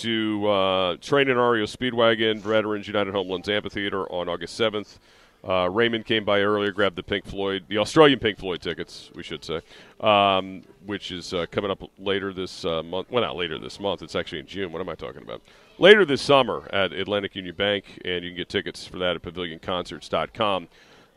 to 0.00 0.48
uh, 0.48 0.96
Train 0.96 1.28
and 1.28 1.38
REO 1.38 1.64
Speedwagon, 1.64 2.38
Veterans 2.38 2.86
United 2.86 3.12
Home 3.12 3.28
Loans 3.28 3.48
Amphitheater 3.48 4.10
on 4.10 4.28
August 4.28 4.58
7th. 4.58 4.98
Uh, 5.46 5.68
Raymond 5.68 6.06
came 6.06 6.24
by 6.24 6.40
earlier, 6.40 6.70
grabbed 6.70 6.94
the 6.94 7.02
Pink 7.02 7.26
Floyd, 7.26 7.64
the 7.68 7.78
Australian 7.78 8.20
Pink 8.20 8.38
Floyd 8.38 8.62
tickets, 8.62 9.10
we 9.14 9.24
should 9.24 9.44
say, 9.44 9.60
um, 10.00 10.62
which 10.86 11.10
is 11.10 11.34
uh, 11.34 11.46
coming 11.50 11.70
up 11.70 11.82
later 11.98 12.32
this 12.32 12.64
uh, 12.64 12.82
month. 12.82 13.10
Well, 13.10 13.22
not 13.22 13.36
later 13.36 13.58
this 13.58 13.80
month. 13.80 14.02
It's 14.02 14.14
actually 14.14 14.38
in 14.38 14.46
June. 14.46 14.72
What 14.72 14.80
am 14.80 14.88
I 14.88 14.94
talking 14.94 15.22
about? 15.22 15.42
Later 15.78 16.04
this 16.04 16.22
summer 16.22 16.68
at 16.72 16.92
Atlantic 16.92 17.34
Union 17.34 17.56
Bank, 17.56 18.00
and 18.04 18.22
you 18.22 18.30
can 18.30 18.36
get 18.36 18.48
tickets 18.48 18.86
for 18.86 18.98
that 18.98 19.16
at 19.16 19.22
pavilionconcerts.com. 19.22 20.68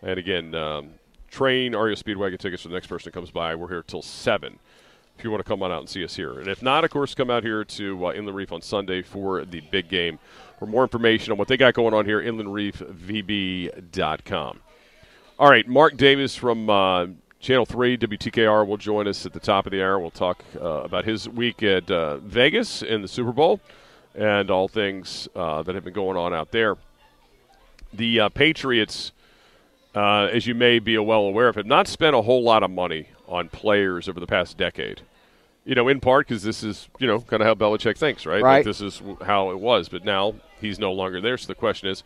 And 0.01 0.19
again, 0.19 0.55
um, 0.55 0.89
train 1.29 1.75
REO 1.75 1.93
Speedwagon 1.93 2.39
tickets 2.39 2.63
for 2.63 2.69
the 2.69 2.73
next 2.73 2.87
person 2.87 3.11
that 3.11 3.13
comes 3.13 3.29
by. 3.29 3.53
We're 3.53 3.69
here 3.69 3.83
till 3.83 4.01
7 4.01 4.57
if 5.17 5.23
you 5.23 5.31
want 5.31 5.43
to 5.43 5.47
come 5.47 5.63
on 5.63 5.71
out 5.71 5.79
and 5.79 5.89
see 5.89 6.03
us 6.03 6.15
here. 6.15 6.39
And 6.39 6.47
if 6.47 6.61
not, 6.61 6.83
of 6.83 6.91
course, 6.91 7.15
come 7.15 7.29
out 7.29 7.43
here 7.43 7.63
to 7.63 8.07
uh, 8.07 8.13
Inland 8.13 8.35
Reef 8.35 8.51
on 8.51 8.61
Sunday 8.61 9.01
for 9.01 9.45
the 9.45 9.61
big 9.61 9.89
game. 9.89 10.19
For 10.59 10.65
more 10.65 10.83
information 10.83 11.31
on 11.31 11.37
what 11.37 11.47
they 11.47 11.57
got 11.57 11.73
going 11.73 11.93
on 11.93 12.05
here, 12.05 12.21
inlandreefvb.com. 12.21 14.59
All 15.37 15.49
right, 15.49 15.67
Mark 15.67 15.97
Davis 15.97 16.35
from 16.35 16.69
uh, 16.69 17.07
Channel 17.39 17.65
3 17.65 17.97
WTKR 17.97 18.65
will 18.65 18.77
join 18.77 19.07
us 19.07 19.25
at 19.25 19.33
the 19.33 19.39
top 19.39 19.65
of 19.65 19.71
the 19.71 19.83
hour. 19.83 19.99
We'll 19.99 20.11
talk 20.11 20.43
uh, 20.55 20.83
about 20.83 21.05
his 21.05 21.27
week 21.27 21.61
at 21.61 21.91
uh, 21.91 22.17
Vegas 22.17 22.81
in 22.81 23.01
the 23.01 23.07
Super 23.07 23.31
Bowl 23.31 23.59
and 24.13 24.49
all 24.49 24.67
things 24.67 25.27
uh, 25.35 25.61
that 25.63 25.75
have 25.75 25.83
been 25.83 25.93
going 25.93 26.17
on 26.17 26.33
out 26.33 26.51
there. 26.51 26.77
The 27.93 28.21
uh, 28.21 28.29
Patriots, 28.29 29.11
as 29.93 30.47
you 30.47 30.55
may 30.55 30.79
be 30.79 30.97
well 30.97 31.23
aware 31.23 31.49
of, 31.49 31.55
have 31.55 31.65
not 31.65 31.87
spent 31.87 32.15
a 32.15 32.21
whole 32.21 32.43
lot 32.43 32.63
of 32.63 32.71
money 32.71 33.09
on 33.27 33.49
players 33.49 34.07
over 34.09 34.19
the 34.19 34.27
past 34.27 34.57
decade. 34.57 35.01
You 35.65 35.73
know, 35.73 35.87
in 35.87 35.99
part 35.99 36.27
because 36.27 36.43
this 36.43 36.63
is, 36.63 36.87
you 36.99 37.07
know, 37.07 37.21
kind 37.21 37.41
of 37.41 37.47
how 37.47 37.55
Belichick 37.55 37.97
thinks, 37.97 38.25
right? 38.25 38.41
Right. 38.41 38.57
Like 38.57 38.65
this 38.65 38.81
is 38.81 39.01
how 39.25 39.49
it 39.49 39.59
was. 39.59 39.89
But 39.89 40.05
now 40.05 40.35
he's 40.61 40.77
no 40.77 40.93
longer 40.93 41.21
there. 41.21 41.37
So 41.37 41.47
the 41.47 41.55
question 41.55 41.89
is, 41.89 42.03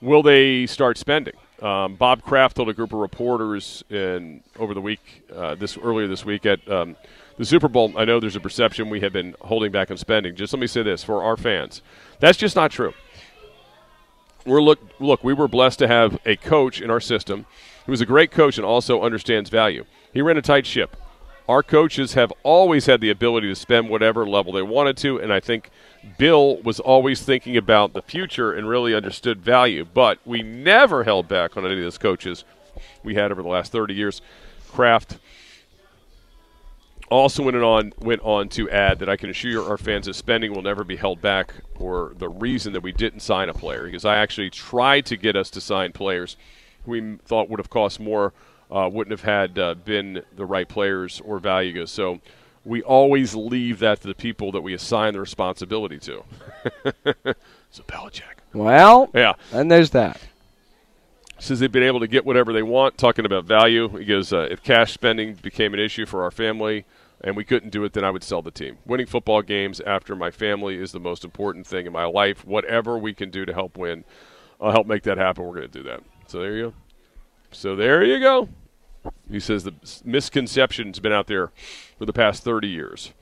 will 0.00 0.22
they 0.22 0.66
start 0.66 0.98
spending? 0.98 1.34
Um, 1.62 1.94
Bob 1.94 2.22
Kraft 2.22 2.56
told 2.56 2.68
a 2.68 2.74
group 2.74 2.92
of 2.92 2.98
reporters 2.98 3.82
in 3.88 4.42
over 4.58 4.74
the 4.74 4.80
week, 4.80 5.22
uh, 5.34 5.54
this 5.54 5.78
earlier 5.78 6.06
this 6.06 6.24
week 6.24 6.44
at 6.44 6.68
um, 6.68 6.96
the 7.38 7.44
Super 7.44 7.68
Bowl. 7.68 7.92
I 7.96 8.04
know 8.04 8.20
there's 8.20 8.36
a 8.36 8.40
perception 8.40 8.90
we 8.90 9.00
have 9.00 9.12
been 9.12 9.34
holding 9.40 9.72
back 9.72 9.90
on 9.90 9.96
spending. 9.96 10.36
Just 10.36 10.52
let 10.52 10.60
me 10.60 10.66
say 10.66 10.82
this 10.82 11.02
for 11.02 11.22
our 11.22 11.36
fans, 11.36 11.80
that's 12.20 12.36
just 12.36 12.56
not 12.56 12.70
true. 12.70 12.92
We're 14.44 14.62
look 14.62 14.78
look. 15.00 15.24
We 15.24 15.32
were 15.32 15.48
blessed 15.48 15.78
to 15.80 15.88
have 15.88 16.18
a 16.24 16.36
coach 16.36 16.80
in 16.80 16.90
our 16.90 17.00
system 17.00 17.46
who 17.86 17.92
is 17.92 18.00
a 18.00 18.06
great 18.06 18.30
coach 18.30 18.58
and 18.58 18.66
also 18.66 19.02
understands 19.02 19.50
value. 19.50 19.84
He 20.12 20.22
ran 20.22 20.36
a 20.36 20.42
tight 20.42 20.66
ship. 20.66 20.96
Our 21.48 21.62
coaches 21.62 22.14
have 22.14 22.32
always 22.42 22.86
had 22.86 23.00
the 23.00 23.10
ability 23.10 23.48
to 23.48 23.54
spend 23.54 23.88
whatever 23.88 24.26
level 24.26 24.52
they 24.52 24.62
wanted 24.62 24.96
to, 24.98 25.18
and 25.18 25.32
I 25.32 25.38
think 25.38 25.70
Bill 26.18 26.56
was 26.62 26.80
always 26.80 27.22
thinking 27.22 27.56
about 27.56 27.92
the 27.92 28.02
future 28.02 28.52
and 28.52 28.68
really 28.68 28.94
understood 28.94 29.40
value. 29.40 29.84
But 29.84 30.18
we 30.24 30.42
never 30.42 31.04
held 31.04 31.28
back 31.28 31.56
on 31.56 31.64
any 31.64 31.76
of 31.76 31.82
those 31.82 31.98
coaches 31.98 32.44
we 33.04 33.14
had 33.14 33.30
over 33.30 33.42
the 33.42 33.48
last 33.48 33.70
30 33.70 33.94
years. 33.94 34.20
Kraft 34.72 35.18
also 37.08 37.44
went 37.44 37.56
on 37.56 37.92
went 38.00 38.20
on 38.22 38.48
to 38.48 38.68
add 38.68 38.98
that 38.98 39.08
I 39.08 39.16
can 39.16 39.30
assure 39.30 39.68
our 39.68 39.78
fans 39.78 40.06
that 40.06 40.14
spending 40.14 40.52
will 40.52 40.62
never 40.62 40.82
be 40.82 40.96
held 40.96 41.20
back 41.20 41.54
or 41.78 42.12
the 42.18 42.28
reason 42.28 42.72
that 42.72 42.82
we 42.82 42.90
didn't 42.90 43.20
sign 43.20 43.48
a 43.48 43.54
player 43.54 43.84
because 43.84 44.04
I 44.04 44.16
actually 44.16 44.50
tried 44.50 45.06
to 45.06 45.16
get 45.16 45.36
us 45.36 45.48
to 45.50 45.60
sign 45.60 45.92
players 45.92 46.36
we 46.84 47.16
thought 47.24 47.48
would 47.48 47.60
have 47.60 47.70
cost 47.70 48.00
more 48.00 48.32
uh, 48.70 48.88
wouldn't 48.92 49.12
have 49.12 49.22
had 49.22 49.58
uh, 49.58 49.74
been 49.74 50.22
the 50.34 50.44
right 50.46 50.68
players 50.68 51.20
or 51.24 51.38
value. 51.38 51.86
So 51.86 52.20
we 52.64 52.82
always 52.82 53.34
leave 53.34 53.78
that 53.78 54.00
to 54.02 54.08
the 54.08 54.14
people 54.14 54.50
that 54.52 54.60
we 54.62 54.74
assign 54.74 55.12
the 55.12 55.20
responsibility 55.20 55.98
to. 56.00 56.24
so 57.70 57.82
Belichick. 57.84 58.22
Well, 58.52 59.10
Yeah. 59.14 59.34
and 59.52 59.70
there's 59.70 59.90
that. 59.90 60.20
Says 61.38 61.60
they've 61.60 61.70
been 61.70 61.82
able 61.82 62.00
to 62.00 62.06
get 62.08 62.24
whatever 62.24 62.52
they 62.52 62.62
want, 62.62 62.96
talking 62.96 63.26
about 63.26 63.44
value. 63.44 63.88
He 63.98 64.06
goes, 64.06 64.32
uh, 64.32 64.48
if 64.50 64.62
cash 64.62 64.92
spending 64.94 65.34
became 65.34 65.74
an 65.74 65.80
issue 65.80 66.06
for 66.06 66.22
our 66.22 66.30
family 66.30 66.86
and 67.22 67.36
we 67.36 67.44
couldn't 67.44 67.70
do 67.70 67.84
it, 67.84 67.92
then 67.92 68.04
I 68.04 68.10
would 68.10 68.24
sell 68.24 68.40
the 68.40 68.50
team. 68.50 68.78
Winning 68.86 69.06
football 69.06 69.42
games 69.42 69.80
after 69.80 70.16
my 70.16 70.30
family 70.30 70.76
is 70.76 70.92
the 70.92 71.00
most 71.00 71.24
important 71.24 71.66
thing 71.66 71.86
in 71.86 71.92
my 71.92 72.04
life. 72.04 72.44
Whatever 72.46 72.96
we 72.98 73.12
can 73.12 73.30
do 73.30 73.44
to 73.44 73.52
help 73.52 73.76
win, 73.76 74.04
I'll 74.60 74.72
help 74.72 74.86
make 74.86 75.02
that 75.02 75.18
happen. 75.18 75.44
We're 75.44 75.56
going 75.56 75.70
to 75.70 75.78
do 75.78 75.82
that. 75.84 76.00
So 76.26 76.40
there 76.40 76.56
you 76.56 76.62
go. 76.70 76.74
So 77.56 77.74
there 77.74 78.04
you 78.04 78.20
go. 78.20 78.48
He 79.30 79.40
says 79.40 79.64
the 79.64 79.72
misconception's 80.04 81.00
been 81.00 81.12
out 81.12 81.26
there 81.26 81.50
for 81.98 82.04
the 82.04 82.12
past 82.12 82.42
30 82.44 82.68
years. 82.68 83.12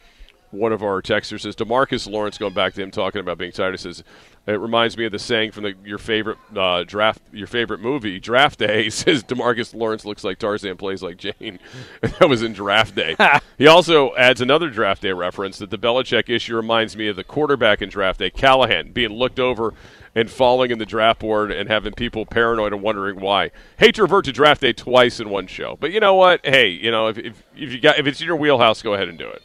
one 0.52 0.72
of 0.72 0.84
our 0.84 1.02
texters 1.02 1.42
says 1.42 1.56
Demarcus 1.56 2.08
Lawrence. 2.10 2.38
Going 2.38 2.54
back 2.54 2.76
to 2.76 2.84
him 2.84 2.92
talking 2.92 3.20
about 3.20 3.40
being 3.40 3.52
tired, 3.52 3.80
says 3.80 4.04
it 4.46 4.60
reminds 4.60 4.98
me 4.98 5.06
of 5.06 5.14
the 5.14 5.20
saying 5.20 5.52
from 5.52 5.64
the, 5.64 5.74
your 5.86 5.98
favorite 5.98 6.38
uh, 6.54 6.84
draft, 6.84 7.22
your 7.32 7.48
favorite 7.48 7.80
movie, 7.80 8.20
Draft 8.20 8.60
Day. 8.60 8.84
He 8.84 8.90
says 8.90 9.24
Demarcus 9.24 9.74
Lawrence 9.74 10.04
looks 10.04 10.24
like 10.26 10.38
Tarzan, 10.38 10.76
plays 10.76 11.02
like 11.02 11.18
Jane. 11.18 11.60
that 12.02 12.28
was 12.28 12.44
in 12.44 12.52
Draft 12.52 12.96
Day. 12.96 13.16
he 13.58 13.68
also 13.68 14.14
adds 14.16 14.42
another 14.42 14.70
Draft 14.70 15.02
Day 15.02 15.14
reference 15.14 15.58
that 15.60 15.70
the 15.70 15.78
Belichick 15.78 16.30
issue 16.30 16.56
reminds 16.56 16.98
me 16.98 17.08
of 17.08 17.16
the 17.16 17.24
quarterback 17.24 17.82
in 17.82 17.88
Draft 17.88 18.20
Day, 18.20 18.30
Callahan, 18.30 18.92
being 18.92 19.12
looked 19.12 19.40
over 19.40 19.74
and 20.16 20.30
falling 20.30 20.72
in 20.72 20.78
the 20.78 20.86
draft 20.86 21.22
board 21.22 21.52
and 21.52 21.70
having 21.70 21.94
people 21.94 22.26
paranoid 22.26 22.74
and 22.74 22.84
wondering 22.84 23.20
why. 23.20 23.50
Hate 23.78 23.96
to 23.96 24.04
revert 24.04 24.26
to 24.26 24.32
draft 24.32 24.62
day 24.62 24.74
twice 24.74 25.20
in 25.20 25.30
one 25.30 25.48
show, 25.48 25.78
but 25.80 25.92
you 25.92 26.00
know 26.00 26.14
what? 26.14 26.46
Hey, 26.46 26.68
you 26.68 26.92
know 26.92 27.08
if, 27.08 27.18
if, 27.18 27.44
if 27.56 27.74
you 27.74 27.80
got 27.80 27.98
if 27.98 28.06
it's 28.06 28.22
in 28.22 28.28
your 28.28 28.36
wheelhouse, 28.36 28.82
go 28.84 28.94
ahead 28.94 29.08
and 29.08 29.18
do 29.18 29.28
it. 29.28 29.42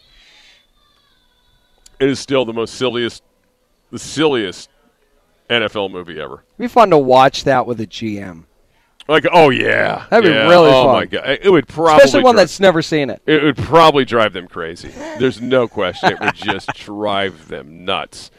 It 2.01 2.09
is 2.09 2.19
still 2.21 2.45
the 2.45 2.53
most 2.53 2.75
silliest, 2.75 3.23
the 3.91 3.99
silliest 3.99 4.69
NFL 5.49 5.91
movie 5.91 6.21
ever. 6.21 6.35
It'd 6.35 6.59
be 6.59 6.69
fun 6.69 6.91
to 6.91 6.99
watch 6.99 7.45
that 7.45 7.67
with 7.67 7.81
a 7.81 7.87
GM, 7.87 8.45
Like, 9.09 9.27
oh 9.33 9.49
yeah, 9.51 10.07
That'd 10.11 10.25
be 10.25 10.35
Yeah. 10.35 10.49
really 10.49 10.71
oh 10.71 10.85
fun. 10.85 10.95
my 10.95 11.05
god, 11.07 11.39
it 11.43 11.51
would 11.51 11.67
probably 11.69 12.05
especially 12.05 12.25
one 12.25 12.35
dri- 12.35 12.43
that's 12.43 12.61
never 12.61 12.83
seen 12.83 13.11
it. 13.11 13.23
It 13.27 13.43
would 13.43 13.57
probably 13.57 14.05
drive 14.05 14.33
them 14.35 14.47
crazy. 14.49 14.89
There's 15.19 15.41
no 15.41 15.67
question. 15.69 16.13
It 16.13 16.21
would 16.21 16.35
just 16.35 16.69
drive 16.75 17.49
them 17.49 17.85
nuts. 17.85 18.31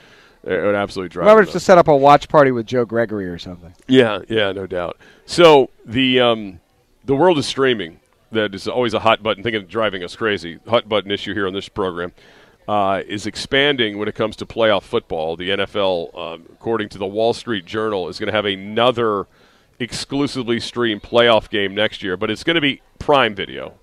It 0.43 0.63
would 0.63 0.75
absolutely 0.75 1.09
drive. 1.09 1.25
Remember 1.25 1.41
them 1.43 1.51
to 1.51 1.55
nuts. 1.57 1.65
set 1.65 1.77
up 1.77 1.87
a 1.87 1.95
watch 1.95 2.29
party 2.29 2.51
with 2.51 2.65
Joe 2.65 2.85
Gregory 2.85 3.27
or 3.27 3.37
something. 3.37 3.73
Yeah, 3.87 4.19
yeah, 4.29 4.51
no 4.53 4.67
doubt. 4.67 4.97
So 5.25 5.69
the 5.85 6.19
um, 6.21 6.59
the 7.03 7.15
world 7.15 7.37
is 7.39 7.45
streaming. 7.47 7.99
That 8.31 8.53
is 8.53 8.67
always 8.67 8.93
a 8.93 8.99
hot 8.99 9.23
button 9.23 9.41
thing 9.43 9.55
of 9.55 9.67
driving 9.67 10.03
us 10.03 10.15
crazy. 10.15 10.59
Hot 10.67 10.87
button 10.87 11.09
issue 11.09 11.33
here 11.33 11.47
on 11.47 11.53
this 11.53 11.67
program 11.67 12.13
uh, 12.69 13.01
is 13.07 13.25
expanding 13.25 13.97
when 13.97 14.07
it 14.07 14.13
comes 14.13 14.35
to 14.35 14.45
playoff 14.45 14.83
football. 14.83 15.35
The 15.35 15.49
NFL, 15.49 16.15
um, 16.15 16.45
according 16.53 16.89
to 16.89 16.99
the 16.99 17.05
Wall 17.07 17.33
Street 17.33 17.65
Journal, 17.65 18.07
is 18.09 18.19
going 18.19 18.27
to 18.27 18.31
have 18.31 18.45
another 18.45 19.25
exclusively 19.79 20.59
streamed 20.59 21.01
playoff 21.01 21.49
game 21.49 21.73
next 21.73 22.03
year, 22.03 22.15
but 22.15 22.29
it's 22.29 22.43
going 22.43 22.53
to 22.53 22.61
be 22.61 22.83
Prime 22.99 23.33
Video. 23.33 23.73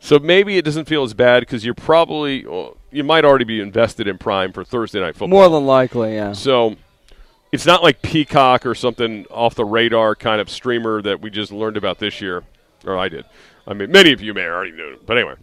So 0.00 0.18
maybe 0.18 0.58
it 0.58 0.64
doesn't 0.64 0.86
feel 0.86 1.04
as 1.04 1.14
bad 1.14 1.40
because 1.40 1.64
you're 1.64 1.72
probably 1.72 2.44
well, 2.44 2.76
you 2.90 3.04
might 3.04 3.24
already 3.24 3.44
be 3.44 3.60
invested 3.60 4.08
in 4.08 4.18
Prime 4.18 4.52
for 4.52 4.64
Thursday 4.64 4.98
night 4.98 5.14
football. 5.14 5.28
More 5.28 5.48
than 5.48 5.64
likely, 5.64 6.14
yeah. 6.14 6.32
So 6.32 6.74
it's 7.52 7.64
not 7.64 7.80
like 7.80 8.02
Peacock 8.02 8.66
or 8.66 8.74
something 8.74 9.24
off 9.30 9.54
the 9.54 9.64
radar 9.64 10.16
kind 10.16 10.40
of 10.40 10.50
streamer 10.50 11.00
that 11.02 11.20
we 11.20 11.30
just 11.30 11.52
learned 11.52 11.76
about 11.76 12.00
this 12.00 12.20
year, 12.20 12.42
or 12.84 12.98
I 12.98 13.08
did. 13.08 13.24
I 13.68 13.74
mean, 13.74 13.92
many 13.92 14.10
of 14.10 14.20
you 14.20 14.34
may 14.34 14.46
already 14.46 14.72
know, 14.72 14.96
but 15.06 15.16
anyway. 15.16 15.36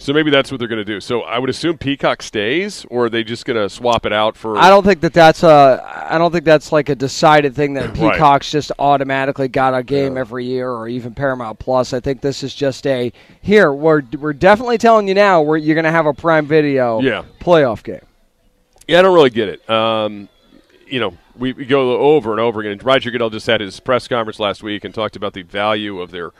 So 0.00 0.12
maybe 0.12 0.30
that's 0.30 0.50
what 0.52 0.58
they're 0.58 0.68
going 0.68 0.78
to 0.78 0.84
do. 0.84 1.00
So 1.00 1.22
I 1.22 1.38
would 1.40 1.50
assume 1.50 1.76
Peacock 1.76 2.22
stays, 2.22 2.84
or 2.88 3.06
are 3.06 3.10
they 3.10 3.24
just 3.24 3.44
going 3.44 3.56
to 3.56 3.68
swap 3.68 4.06
it 4.06 4.12
out 4.12 4.36
for? 4.36 4.56
I 4.56 4.68
don't 4.70 4.84
think 4.84 5.00
that 5.00 5.12
that's 5.12 5.42
a. 5.42 6.06
I 6.10 6.18
don't 6.18 6.30
think 6.30 6.44
that's 6.44 6.70
like 6.70 6.88
a 6.88 6.94
decided 6.94 7.54
thing 7.54 7.74
that 7.74 7.88
Right. 7.98 8.12
Peacock's 8.12 8.50
just 8.50 8.70
automatically 8.78 9.48
got 9.48 9.74
a 9.74 9.82
game 9.82 10.16
every 10.16 10.44
year, 10.44 10.70
or 10.70 10.88
even 10.88 11.14
Paramount 11.14 11.58
Plus. 11.58 11.92
I 11.92 11.98
think 12.00 12.20
this 12.20 12.42
is 12.44 12.54
just 12.54 12.86
a 12.86 13.12
here. 13.42 13.72
We're 13.72 14.02
we're 14.18 14.32
definitely 14.32 14.78
telling 14.78 15.08
you 15.08 15.14
now. 15.14 15.42
We're 15.42 15.56
you're 15.56 15.74
going 15.74 15.84
to 15.84 15.90
have 15.90 16.06
a 16.06 16.14
Prime 16.14 16.46
Video 16.46 17.00
Yeah. 17.00 17.24
playoff 17.40 17.82
game. 17.82 18.00
Yeah, 18.86 19.00
I 19.00 19.02
don't 19.02 19.14
really 19.14 19.30
get 19.30 19.48
it. 19.48 19.68
Um, 19.68 20.28
you 20.86 21.00
know, 21.00 21.12
we, 21.36 21.52
we 21.52 21.66
go 21.66 21.98
over 21.98 22.30
and 22.30 22.40
over 22.40 22.60
again. 22.60 22.78
Roger 22.82 23.10
Goodell 23.10 23.30
just 23.30 23.46
had 23.46 23.60
his 23.60 23.78
press 23.80 24.08
conference 24.08 24.38
last 24.38 24.62
week 24.62 24.84
and 24.84 24.94
talked 24.94 25.16
about 25.16 25.34
the 25.34 25.42
value 25.42 26.00
of 26.00 26.10
their 26.12 26.30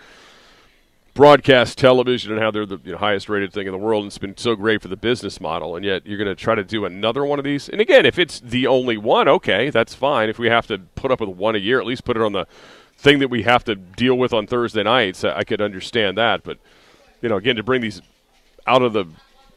broadcast 1.19 1.77
television 1.77 2.31
and 2.31 2.41
how 2.41 2.49
they're 2.49 2.65
the 2.65 2.79
you 2.85 2.93
know, 2.93 2.99
highest 2.99 3.29
rated 3.29 3.53
thing 3.53 3.67
in 3.67 3.73
the 3.73 3.79
world 3.79 4.05
and 4.05 4.09
it's 4.09 4.19
been 4.19 4.37
so 4.37 4.55
great 4.55 4.81
for 4.81 4.87
the 4.87 4.97
business 4.97 5.41
model 5.41 5.75
and 5.75 5.85
yet 5.85 6.07
you're 6.07 6.17
going 6.17 6.29
to 6.29 6.35
try 6.41 6.55
to 6.55 6.63
do 6.63 6.85
another 6.85 7.25
one 7.25 7.41
of 7.41 7.45
these? 7.45 7.69
And 7.69 7.81
again 7.81 8.07
if 8.07 8.21
it's 8.21 8.39
the 8.39 8.69
only 8.69 8.97
one 8.97 9.27
okay 9.27 9.69
that's 9.69 9.97
fine. 9.97 10.29
If 10.29 10.39
we 10.39 10.47
have 10.47 10.69
to 10.69 10.79
put 10.79 11.11
up 11.11 11.19
with 11.19 11.31
one 11.31 11.57
a 11.57 11.59
year 11.59 11.81
at 11.81 11.87
least 11.87 12.05
put 12.05 12.17
it 12.17 12.23
on 12.23 12.31
the 12.31 12.47
thing 12.97 13.19
that 13.19 13.31
we 13.31 13.43
have 13.43 13.65
to 13.65 13.75
deal 13.75 14.17
with 14.17 14.33
on 14.33 14.47
thursday 14.47 14.85
nights 14.85 15.25
i 15.25 15.43
could 15.43 15.61
understand 15.61 16.17
that. 16.19 16.45
But 16.45 16.59
you 17.21 17.29
know 17.29 17.37
again 17.37 17.57
to 17.57 17.65
bring 17.65 17.81
these 17.81 18.01
out 18.69 18.83
of 18.83 18.93
the 18.93 19.05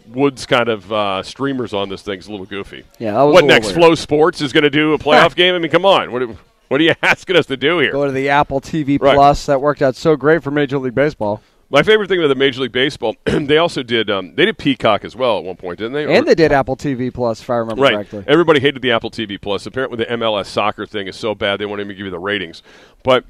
woods 0.07 0.47
kind 0.47 0.67
of 0.67 0.91
uh, 0.91 1.21
streamers 1.21 1.75
on 1.75 1.89
this 1.89 2.01
thing's 2.01 2.25
a 2.25 2.31
little 2.31 2.47
goofy. 2.47 2.85
Yeah, 2.97 3.21
what 3.21 3.45
next 3.45 3.75
weird. 3.75 3.91
FloSports 3.91 4.41
is 4.41 4.51
going 4.51 4.63
to 4.63 4.71
do 4.71 4.93
a 4.93 4.97
playoff 4.97 5.35
game? 5.41 5.53
I 5.53 5.59
mean 5.59 5.69
come 5.69 5.85
on. 5.85 6.11
What, 6.11 6.27
what 6.71 6.79
are 6.81 6.83
you 6.85 6.93
asking 7.03 7.35
us 7.35 7.45
to 7.47 7.57
do 7.57 7.79
here 7.79 7.91
Go 7.91 8.05
to 8.05 8.11
the 8.11 8.29
Apple 8.29 8.61
TV 8.61 8.99
Right. 8.99 9.13
Plus. 9.15 9.45
That 9.47 9.59
worked 9.61 9.81
out 9.81 9.95
so 9.95 10.15
great 10.15 10.41
for 10.41 10.51
Major 10.51 10.77
League 10.77 10.95
Baseball, 10.95 11.41
My 11.69 11.83
favorite 11.83 12.07
thing 12.07 12.19
about 12.19 12.29
the 12.29 12.35
Major 12.35 12.61
League 12.61 12.71
Baseball, 12.71 13.15
they 13.25 13.57
also 13.57 13.83
did 13.83 14.09
um, 14.09 14.35
they 14.35 14.45
did 14.45 14.57
Peacock 14.57 15.03
as 15.03 15.15
well 15.15 15.37
at 15.39 15.43
one 15.43 15.57
point, 15.57 15.79
didn't 15.79 15.93
they? 15.93 16.03
and 16.03 16.23
Or- 16.23 16.25
they 16.25 16.35
did 16.35 16.51
Apple 16.51 16.77
TV 16.77 17.13
Plus, 17.13 17.41
if 17.41 17.49
I 17.49 17.55
remember 17.57 17.81
right. 17.83 17.93
correctly. 17.93 18.23
Everybody 18.27 18.59
hated 18.61 18.81
the 18.81 18.91
Apple 18.91 19.11
TV 19.11 19.39
Plus. 19.41 19.65
Apparently, 19.65 19.97
the 19.97 20.05
MLS 20.05 20.45
soccer 20.47 20.85
thing 20.85 21.07
is 21.07 21.15
so 21.17 21.35
bad 21.35 21.59
they 21.59 21.65
won't 21.65 21.81
even 21.81 21.95
give 21.95 22.05
you 22.05 22.11
the 22.11 22.19
ratings. 22.19 22.63
But 23.03 23.25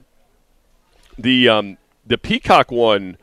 the 1.17 1.49
um, 1.49 1.77
the 2.05 2.17
Peacock 2.17 2.71
one 2.71 3.17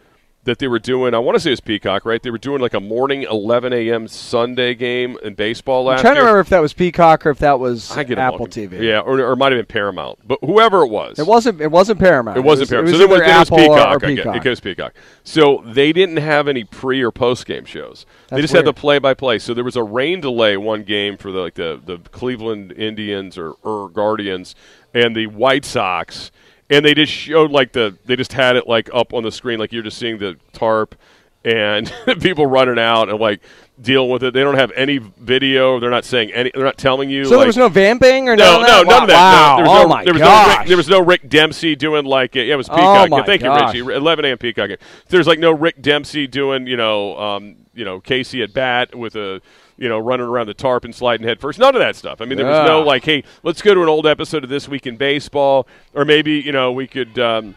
that 0.45 0.59
they 0.61 0.69
were 0.69 0.79
doing, 0.79 1.13
I 1.13 1.19
want 1.19 1.37
to 1.37 1.41
say 1.41 1.51
it 1.51 1.53
was 1.53 1.61
Peacock, 1.61 2.07
right? 2.07 2.23
They 2.23 2.31
were 2.31 2.39
doing 2.39 2.63
like 2.63 2.73
a 2.73 2.81
morning 2.81 3.25
11 3.25 3.73
a.m. 3.75 4.09
Sunday 4.09 4.75
game 4.75 5.19
in 5.23 5.35
baseball 5.35 5.85
last 5.85 5.99
I'm 5.99 6.05
trying 6.05 6.15
to 6.15 6.21
remember 6.21 6.41
if 6.41 6.49
that 6.49 6.61
was 6.61 6.73
Peacock 6.73 7.27
or 7.27 7.31
if 7.31 7.39
that 7.41 7.59
was 7.61 7.91
I 7.95 8.03
get 8.05 8.19
'em 8.19 8.33
Apple 8.33 8.47
TV. 8.47 8.81
Yeah, 8.83 9.01
or, 9.01 9.21
or 9.21 9.33
it 9.33 9.37
might 9.37 9.53
have 9.53 9.59
been 9.59 9.67
Paramount, 9.67 10.21
but 10.27 10.39
whoever 10.43 10.83
it 10.85 10.89
was, 10.89 11.19
It 11.19 11.27
wasn't. 11.27 11.61
It 11.61 11.71
wasn't 11.71 12.01
Paramount. 12.01 12.39
It 12.39 12.45
wasn't 12.45 12.69
It 12.69 12.73
Paramount. 12.73 12.93
was, 12.93 12.99
so 13.01 13.05
it 13.05 13.11
was 13.11 13.21
Apple 13.21 13.59
or- 13.59 13.77
Peacock. 13.77 13.97
or 13.97 13.99
get- 13.99 14.17
Peacock. 14.17 14.37
It 14.37 14.43
goes 14.45 14.61
Peacock. 14.61 14.95
So 15.23 15.63
they 15.67 15.93
didn't 15.93 16.17
have 16.19 16.49
any 16.49 16.65
pre 16.65 17.03
or 17.03 17.11
post 17.11 17.45
game 17.45 17.67
shows. 17.67 18.07
they 18.31 18.37
That's 18.37 18.43
just 18.45 18.55
had 18.55 18.65
the 18.65 18.73
play 18.73 18.99
by 18.99 19.13
play. 19.13 19.39
So 19.39 19.53
there 19.53 19.65
was 19.65 19.77
a 19.77 19.83
rain 19.83 20.21
delay 20.23 20.57
one 20.57 20.83
game 20.83 21.19
for 21.19 21.31
the 21.31 21.41
like 21.41 21.55
the, 21.55 21.79
the 21.85 21.99
Cleveland 21.99 22.73
Indians 22.73 23.37
or, 23.37 23.51
or 23.63 23.91
Guardians 23.91 24.55
and 24.95 25.15
the 25.15 25.27
White 25.27 25.67
Sox, 25.67 26.31
and 26.71 26.85
they 26.85 26.95
just 26.95 27.13
showed 27.13 27.51
like 27.51 27.73
the 27.73 27.97
they 28.05 28.17
just 28.17 28.33
had 28.33 28.57
it 28.57 28.67
like 28.67 28.91
up 28.93 29.15
on 29.15 29.23
the 29.23 29.33
screen 29.33 29.59
like 29.59 29.73
you're 29.73 29.83
just 29.83 29.99
seeing 29.99 30.19
the 30.19 30.37
tarp 30.53 30.95
and 31.45 31.93
people 32.21 32.47
running 32.47 32.79
out 32.79 33.09
and 33.09 33.19
like 33.19 33.41
dealing 33.81 34.11
with 34.11 34.25
it. 34.25 34.35
They 34.35 34.41
don't 34.41 34.57
have 34.57 34.73
any 34.73 34.99
video. 34.99 35.79
They're 35.79 35.91
not 35.91 36.05
saying 36.05 36.33
any. 36.33 36.51
They're 36.55 36.65
not 36.65 36.79
telling 36.79 37.11
you. 37.11 37.25
So 37.25 37.33
like, 37.33 37.41
there 37.41 37.47
was 37.47 37.57
no 37.57 37.69
vamping 37.69 38.29
or 38.29 38.37
no, 38.37 38.61
no, 38.61 38.67
that? 38.67 38.87
none 38.87 39.03
of 39.03 39.09
that. 39.09 39.15
Wow. 39.15 39.57
No, 39.59 39.65
there 39.65 39.65
was 39.65 39.79
oh 39.79 39.83
no, 39.83 39.89
my 39.89 40.05
there 40.05 40.13
was 40.15 40.23
gosh. 40.23 40.47
no 40.47 40.59
Rick, 40.59 40.69
there 40.69 40.77
was 40.77 40.89
no 40.89 41.01
Rick 41.01 41.29
Dempsey 41.29 41.77
doing 41.77 42.05
like 42.05 42.35
yeah, 42.35 42.43
it 42.43 42.57
was 42.57 42.69
Oh 42.69 42.75
Peacock. 42.75 43.11
my 43.11 43.23
Thank 43.25 43.43
gosh. 43.43 43.75
you, 43.75 43.85
Richie. 43.85 43.97
11 43.97 44.25
a.m. 44.25 44.39
Peacock. 44.39 44.71
There's 45.09 45.27
like 45.27 45.39
no 45.39 45.53
Rick 45.53 45.81
Dempsey 45.81 46.27
doing 46.27 46.67
you 46.67 46.77
know 46.77 47.19
um, 47.19 47.57
you 47.75 47.85
know 47.85 48.01
Casey 48.01 48.43
at 48.43 48.53
bat 48.53 48.95
with 48.95 49.15
a 49.17 49.41
you 49.79 49.89
know 49.89 49.99
running 49.99 50.27
around 50.27 50.47
the 50.47 50.55
tarp 50.55 50.85
and 50.85 50.95
sliding 50.95 51.27
head 51.27 51.41
first. 51.41 51.59
None 51.59 51.75
of 51.75 51.81
that 51.81 51.97
stuff. 51.97 52.21
I 52.21 52.25
mean, 52.25 52.37
there 52.37 52.47
was 52.47 52.69
no 52.69 52.83
like 52.83 53.05
hey, 53.05 53.25
let's 53.43 53.63
go 53.63 53.75
to 53.75 53.83
an 53.83 53.89
old 53.89 54.07
episode 54.07 54.45
of 54.45 54.51
this 54.51 54.69
week 54.69 54.87
in 54.87 54.97
baseball, 54.97 55.67
or 55.95 56.05
maybe 56.05 56.33
you 56.33 56.53
know 56.53 56.73
we 56.73 56.87
could. 56.87 57.19
Um, 57.19 57.55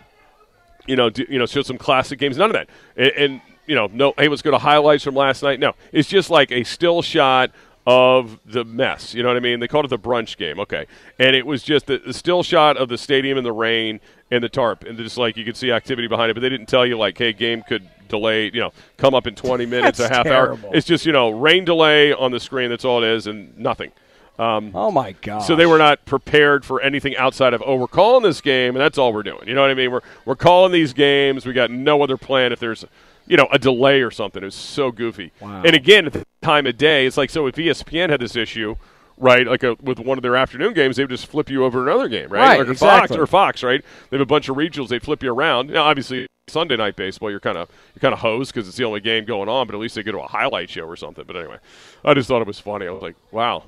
you 0.87 0.95
know, 0.95 1.11
do, 1.11 1.25
you 1.29 1.37
know, 1.37 1.45
show 1.45 1.61
some 1.61 1.77
classic 1.77 2.17
games. 2.17 2.37
None 2.37 2.49
of 2.49 2.53
that, 2.53 2.67
and, 2.97 3.11
and 3.11 3.41
you 3.67 3.75
know, 3.75 3.87
no. 3.93 4.13
Hey, 4.17 4.27
let's 4.27 4.41
go 4.41 4.51
to 4.51 4.57
highlights 4.57 5.03
from 5.03 5.15
last 5.15 5.43
night. 5.43 5.59
No, 5.59 5.73
it's 5.91 6.09
just 6.09 6.29
like 6.29 6.51
a 6.51 6.63
still 6.63 7.01
shot 7.01 7.51
of 7.87 8.39
the 8.45 8.63
mess. 8.63 9.13
You 9.13 9.23
know 9.23 9.29
what 9.29 9.37
I 9.37 9.41
mean? 9.41 9.59
They 9.59 9.67
called 9.67 9.85
it 9.85 9.89
the 9.89 9.99
brunch 9.99 10.37
game. 10.37 10.59
Okay, 10.59 10.85
and 11.19 11.35
it 11.35 11.45
was 11.45 11.63
just 11.63 11.87
the, 11.87 12.01
still 12.11 12.43
shot 12.43 12.77
of 12.77 12.89
the 12.89 12.97
stadium 12.97 13.37
in 13.37 13.43
the 13.43 13.51
rain 13.51 13.99
and 14.29 14.43
the 14.43 14.49
tarp, 14.49 14.83
and 14.83 14.97
just 14.97 15.17
like 15.17 15.35
you 15.37 15.43
could 15.45 15.57
see 15.57 15.71
activity 15.71 16.07
behind 16.07 16.29
it, 16.31 16.33
but 16.35 16.41
they 16.41 16.49
didn't 16.49 16.67
tell 16.67 16.85
you 16.85 16.97
like, 16.97 17.17
hey, 17.17 17.33
game 17.33 17.63
could 17.63 17.87
delay. 18.07 18.45
You 18.45 18.61
know, 18.61 18.73
come 18.97 19.13
up 19.15 19.25
in 19.27 19.35
twenty 19.35 19.65
minutes, 19.67 19.97
That's 19.97 20.11
a 20.11 20.15
half 20.15 20.25
terrible. 20.25 20.67
hour. 20.69 20.75
It's 20.75 20.85
just 20.87 21.05
you 21.05 21.11
know, 21.11 21.29
rain 21.31 21.65
delay 21.65 22.13
on 22.13 22.31
the 22.31 22.39
screen. 22.39 22.69
That's 22.69 22.85
all 22.85 23.03
it 23.03 23.07
is, 23.09 23.27
and 23.27 23.57
nothing. 23.57 23.91
Um, 24.39 24.71
Oh 24.73 24.89
my 24.89 25.11
god. 25.21 25.39
so 25.39 25.55
they 25.55 25.65
were 25.67 25.77
not 25.77 26.03
prepared 26.05 26.63
for 26.65 26.81
anything 26.81 27.15
outside 27.17 27.53
of 27.53 27.61
oh 27.65 27.75
we're 27.75 27.85
calling 27.87 28.23
this 28.23 28.41
game 28.41 28.75
and 28.75 28.81
that's 28.81 28.97
all 28.97 29.13
we're 29.13 29.21
doing. 29.23 29.47
You 29.47 29.53
know 29.53 29.61
what 29.61 29.69
I 29.69 29.73
mean? 29.75 29.91
We're 29.91 30.01
we're 30.25 30.37
calling 30.37 30.71
these 30.71 30.93
games. 30.93 31.45
We 31.45 31.53
got 31.53 31.69
no 31.69 32.01
other 32.01 32.17
plan 32.17 32.51
if 32.51 32.59
there's 32.59 32.83
you 33.27 33.37
know 33.37 33.47
a 33.51 33.59
delay 33.59 34.01
or 34.01 34.11
something. 34.11 34.41
It 34.41 34.45
was 34.45 34.55
so 34.55 34.91
goofy. 34.91 35.31
Wow. 35.39 35.63
And 35.63 35.75
again, 35.75 36.07
at 36.07 36.13
the 36.13 36.25
time 36.41 36.65
of 36.67 36.77
day, 36.77 37.05
it's 37.05 37.17
like 37.17 37.29
so 37.29 37.47
if 37.47 37.55
ESPN 37.55 38.09
had 38.09 38.21
this 38.21 38.35
issue. 38.35 38.75
Right, 39.17 39.45
like 39.45 39.61
a, 39.61 39.75
with 39.75 39.99
one 39.99 40.17
of 40.17 40.23
their 40.23 40.35
afternoon 40.35 40.73
games, 40.73 40.95
they 40.95 41.03
would 41.03 41.11
just 41.11 41.27
flip 41.27 41.47
you 41.51 41.63
over 41.63 41.87
another 41.87 42.07
game, 42.07 42.29
right? 42.29 42.39
Right, 42.39 42.59
like 42.59 42.69
exactly. 42.69 43.17
Fox 43.17 43.21
or 43.21 43.27
Fox, 43.27 43.61
right? 43.61 43.85
They 44.09 44.17
have 44.17 44.21
a 44.21 44.25
bunch 44.25 44.49
of 44.49 44.55
regionals. 44.55 44.87
They 44.87 44.97
flip 44.97 45.21
you 45.21 45.31
around. 45.31 45.69
Now, 45.69 45.83
obviously, 45.83 46.25
Sunday 46.47 46.75
night 46.75 46.95
baseball, 46.95 47.29
you're 47.29 47.39
kind 47.39 47.57
of 47.57 47.69
you're 47.93 48.01
kind 48.01 48.13
of 48.13 48.19
hosed 48.19 48.51
because 48.51 48.67
it's 48.67 48.77
the 48.77 48.83
only 48.83 48.99
game 48.99 49.25
going 49.25 49.47
on. 49.47 49.67
But 49.67 49.75
at 49.75 49.79
least 49.79 49.93
they 49.93 50.01
go 50.01 50.11
to 50.13 50.21
a 50.21 50.27
highlight 50.27 50.71
show 50.71 50.85
or 50.85 50.95
something. 50.95 51.23
But 51.27 51.35
anyway, 51.35 51.57
I 52.03 52.15
just 52.15 52.29
thought 52.29 52.41
it 52.41 52.47
was 52.47 52.59
funny. 52.59 52.87
I 52.87 52.91
was 52.91 53.03
like, 53.03 53.15
wow. 53.29 53.65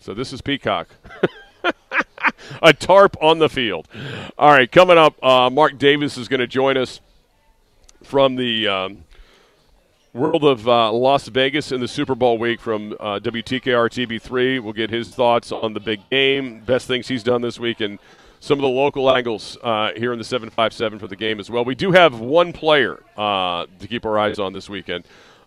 So 0.00 0.12
this 0.12 0.34
is 0.34 0.42
Peacock. 0.42 0.88
a 2.62 2.72
tarp 2.72 3.16
on 3.20 3.38
the 3.38 3.48
field. 3.48 3.88
All 4.38 4.50
right, 4.50 4.70
coming 4.70 4.98
up, 4.98 5.22
uh, 5.22 5.50
Mark 5.50 5.78
Davis 5.78 6.16
is 6.16 6.28
going 6.28 6.40
to 6.40 6.46
join 6.46 6.76
us 6.76 7.00
from 8.02 8.36
the 8.36 8.68
um, 8.68 9.04
world 10.12 10.44
of 10.44 10.66
uh, 10.66 10.92
Las 10.92 11.28
Vegas 11.28 11.72
in 11.72 11.80
the 11.80 11.88
Super 11.88 12.14
Bowl 12.14 12.38
week 12.38 12.60
from 12.60 12.92
uh, 12.98 13.20
WTKR 13.20 13.88
TV3. 13.88 14.62
We'll 14.62 14.72
get 14.72 14.90
his 14.90 15.08
thoughts 15.10 15.52
on 15.52 15.74
the 15.74 15.80
big 15.80 16.00
game, 16.10 16.60
best 16.60 16.86
things 16.86 17.08
he's 17.08 17.22
done 17.22 17.42
this 17.42 17.60
week, 17.60 17.80
and 17.80 17.98
some 18.40 18.58
of 18.58 18.62
the 18.62 18.68
local 18.68 19.14
angles 19.14 19.58
uh, 19.62 19.92
here 19.96 20.12
in 20.12 20.18
the 20.18 20.24
757 20.24 20.98
for 20.98 21.06
the 21.06 21.16
game 21.16 21.38
as 21.38 21.50
well. 21.50 21.64
We 21.64 21.74
do 21.74 21.92
have 21.92 22.20
one 22.20 22.52
player 22.52 23.02
uh, 23.16 23.66
to 23.78 23.86
keep 23.86 24.04
our 24.06 24.18
eyes 24.18 24.38
on 24.38 24.52
this 24.52 24.68
weekend. 24.68 25.04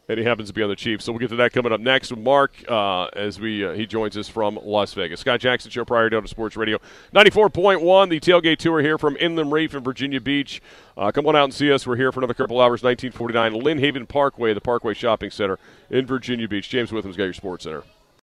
And 0.09 0.19
he 0.19 0.25
happens 0.25 0.49
to 0.49 0.53
be 0.53 0.61
on 0.61 0.67
the 0.67 0.75
Chiefs, 0.75 1.05
so 1.05 1.13
we'll 1.13 1.19
get 1.19 1.29
to 1.29 1.37
that 1.37 1.53
coming 1.53 1.71
up 1.71 1.79
next 1.79 2.11
with 2.11 2.19
Mark 2.19 2.51
uh, 2.67 3.05
as 3.15 3.39
we 3.39 3.65
uh, 3.65 3.71
he 3.71 3.85
joins 3.85 4.17
us 4.17 4.27
from 4.27 4.59
Las 4.61 4.93
Vegas. 4.93 5.21
Scott 5.21 5.39
Jackson 5.39 5.71
Show, 5.71 5.85
prior 5.85 6.09
to 6.09 6.27
Sports 6.27 6.57
Radio, 6.57 6.77
ninety 7.13 7.31
four 7.31 7.49
point 7.49 7.81
one. 7.81 8.09
The 8.09 8.19
tailgate 8.19 8.57
tour 8.57 8.81
here 8.81 8.97
from 8.97 9.15
Inland 9.15 9.53
Reef 9.53 9.73
in 9.73 9.81
Virginia 9.81 10.19
Beach. 10.19 10.61
Uh, 10.97 11.09
come 11.13 11.25
on 11.27 11.37
out 11.37 11.45
and 11.45 11.53
see 11.53 11.71
us. 11.71 11.87
We're 11.87 11.95
here 11.95 12.11
for 12.11 12.19
another 12.19 12.33
couple 12.33 12.59
hours. 12.59 12.83
Nineteen 12.83 13.13
forty 13.13 13.33
nine, 13.33 13.53
Lynnhaven 13.53 14.05
Parkway, 14.05 14.53
the 14.53 14.59
Parkway 14.59 14.93
Shopping 14.93 15.31
Center 15.31 15.57
in 15.89 16.05
Virginia 16.05 16.49
Beach. 16.49 16.67
James 16.67 16.91
Witham's 16.91 17.15
got 17.15 17.23
your 17.23 17.33
Sports 17.33 17.63
Center. 17.63 17.83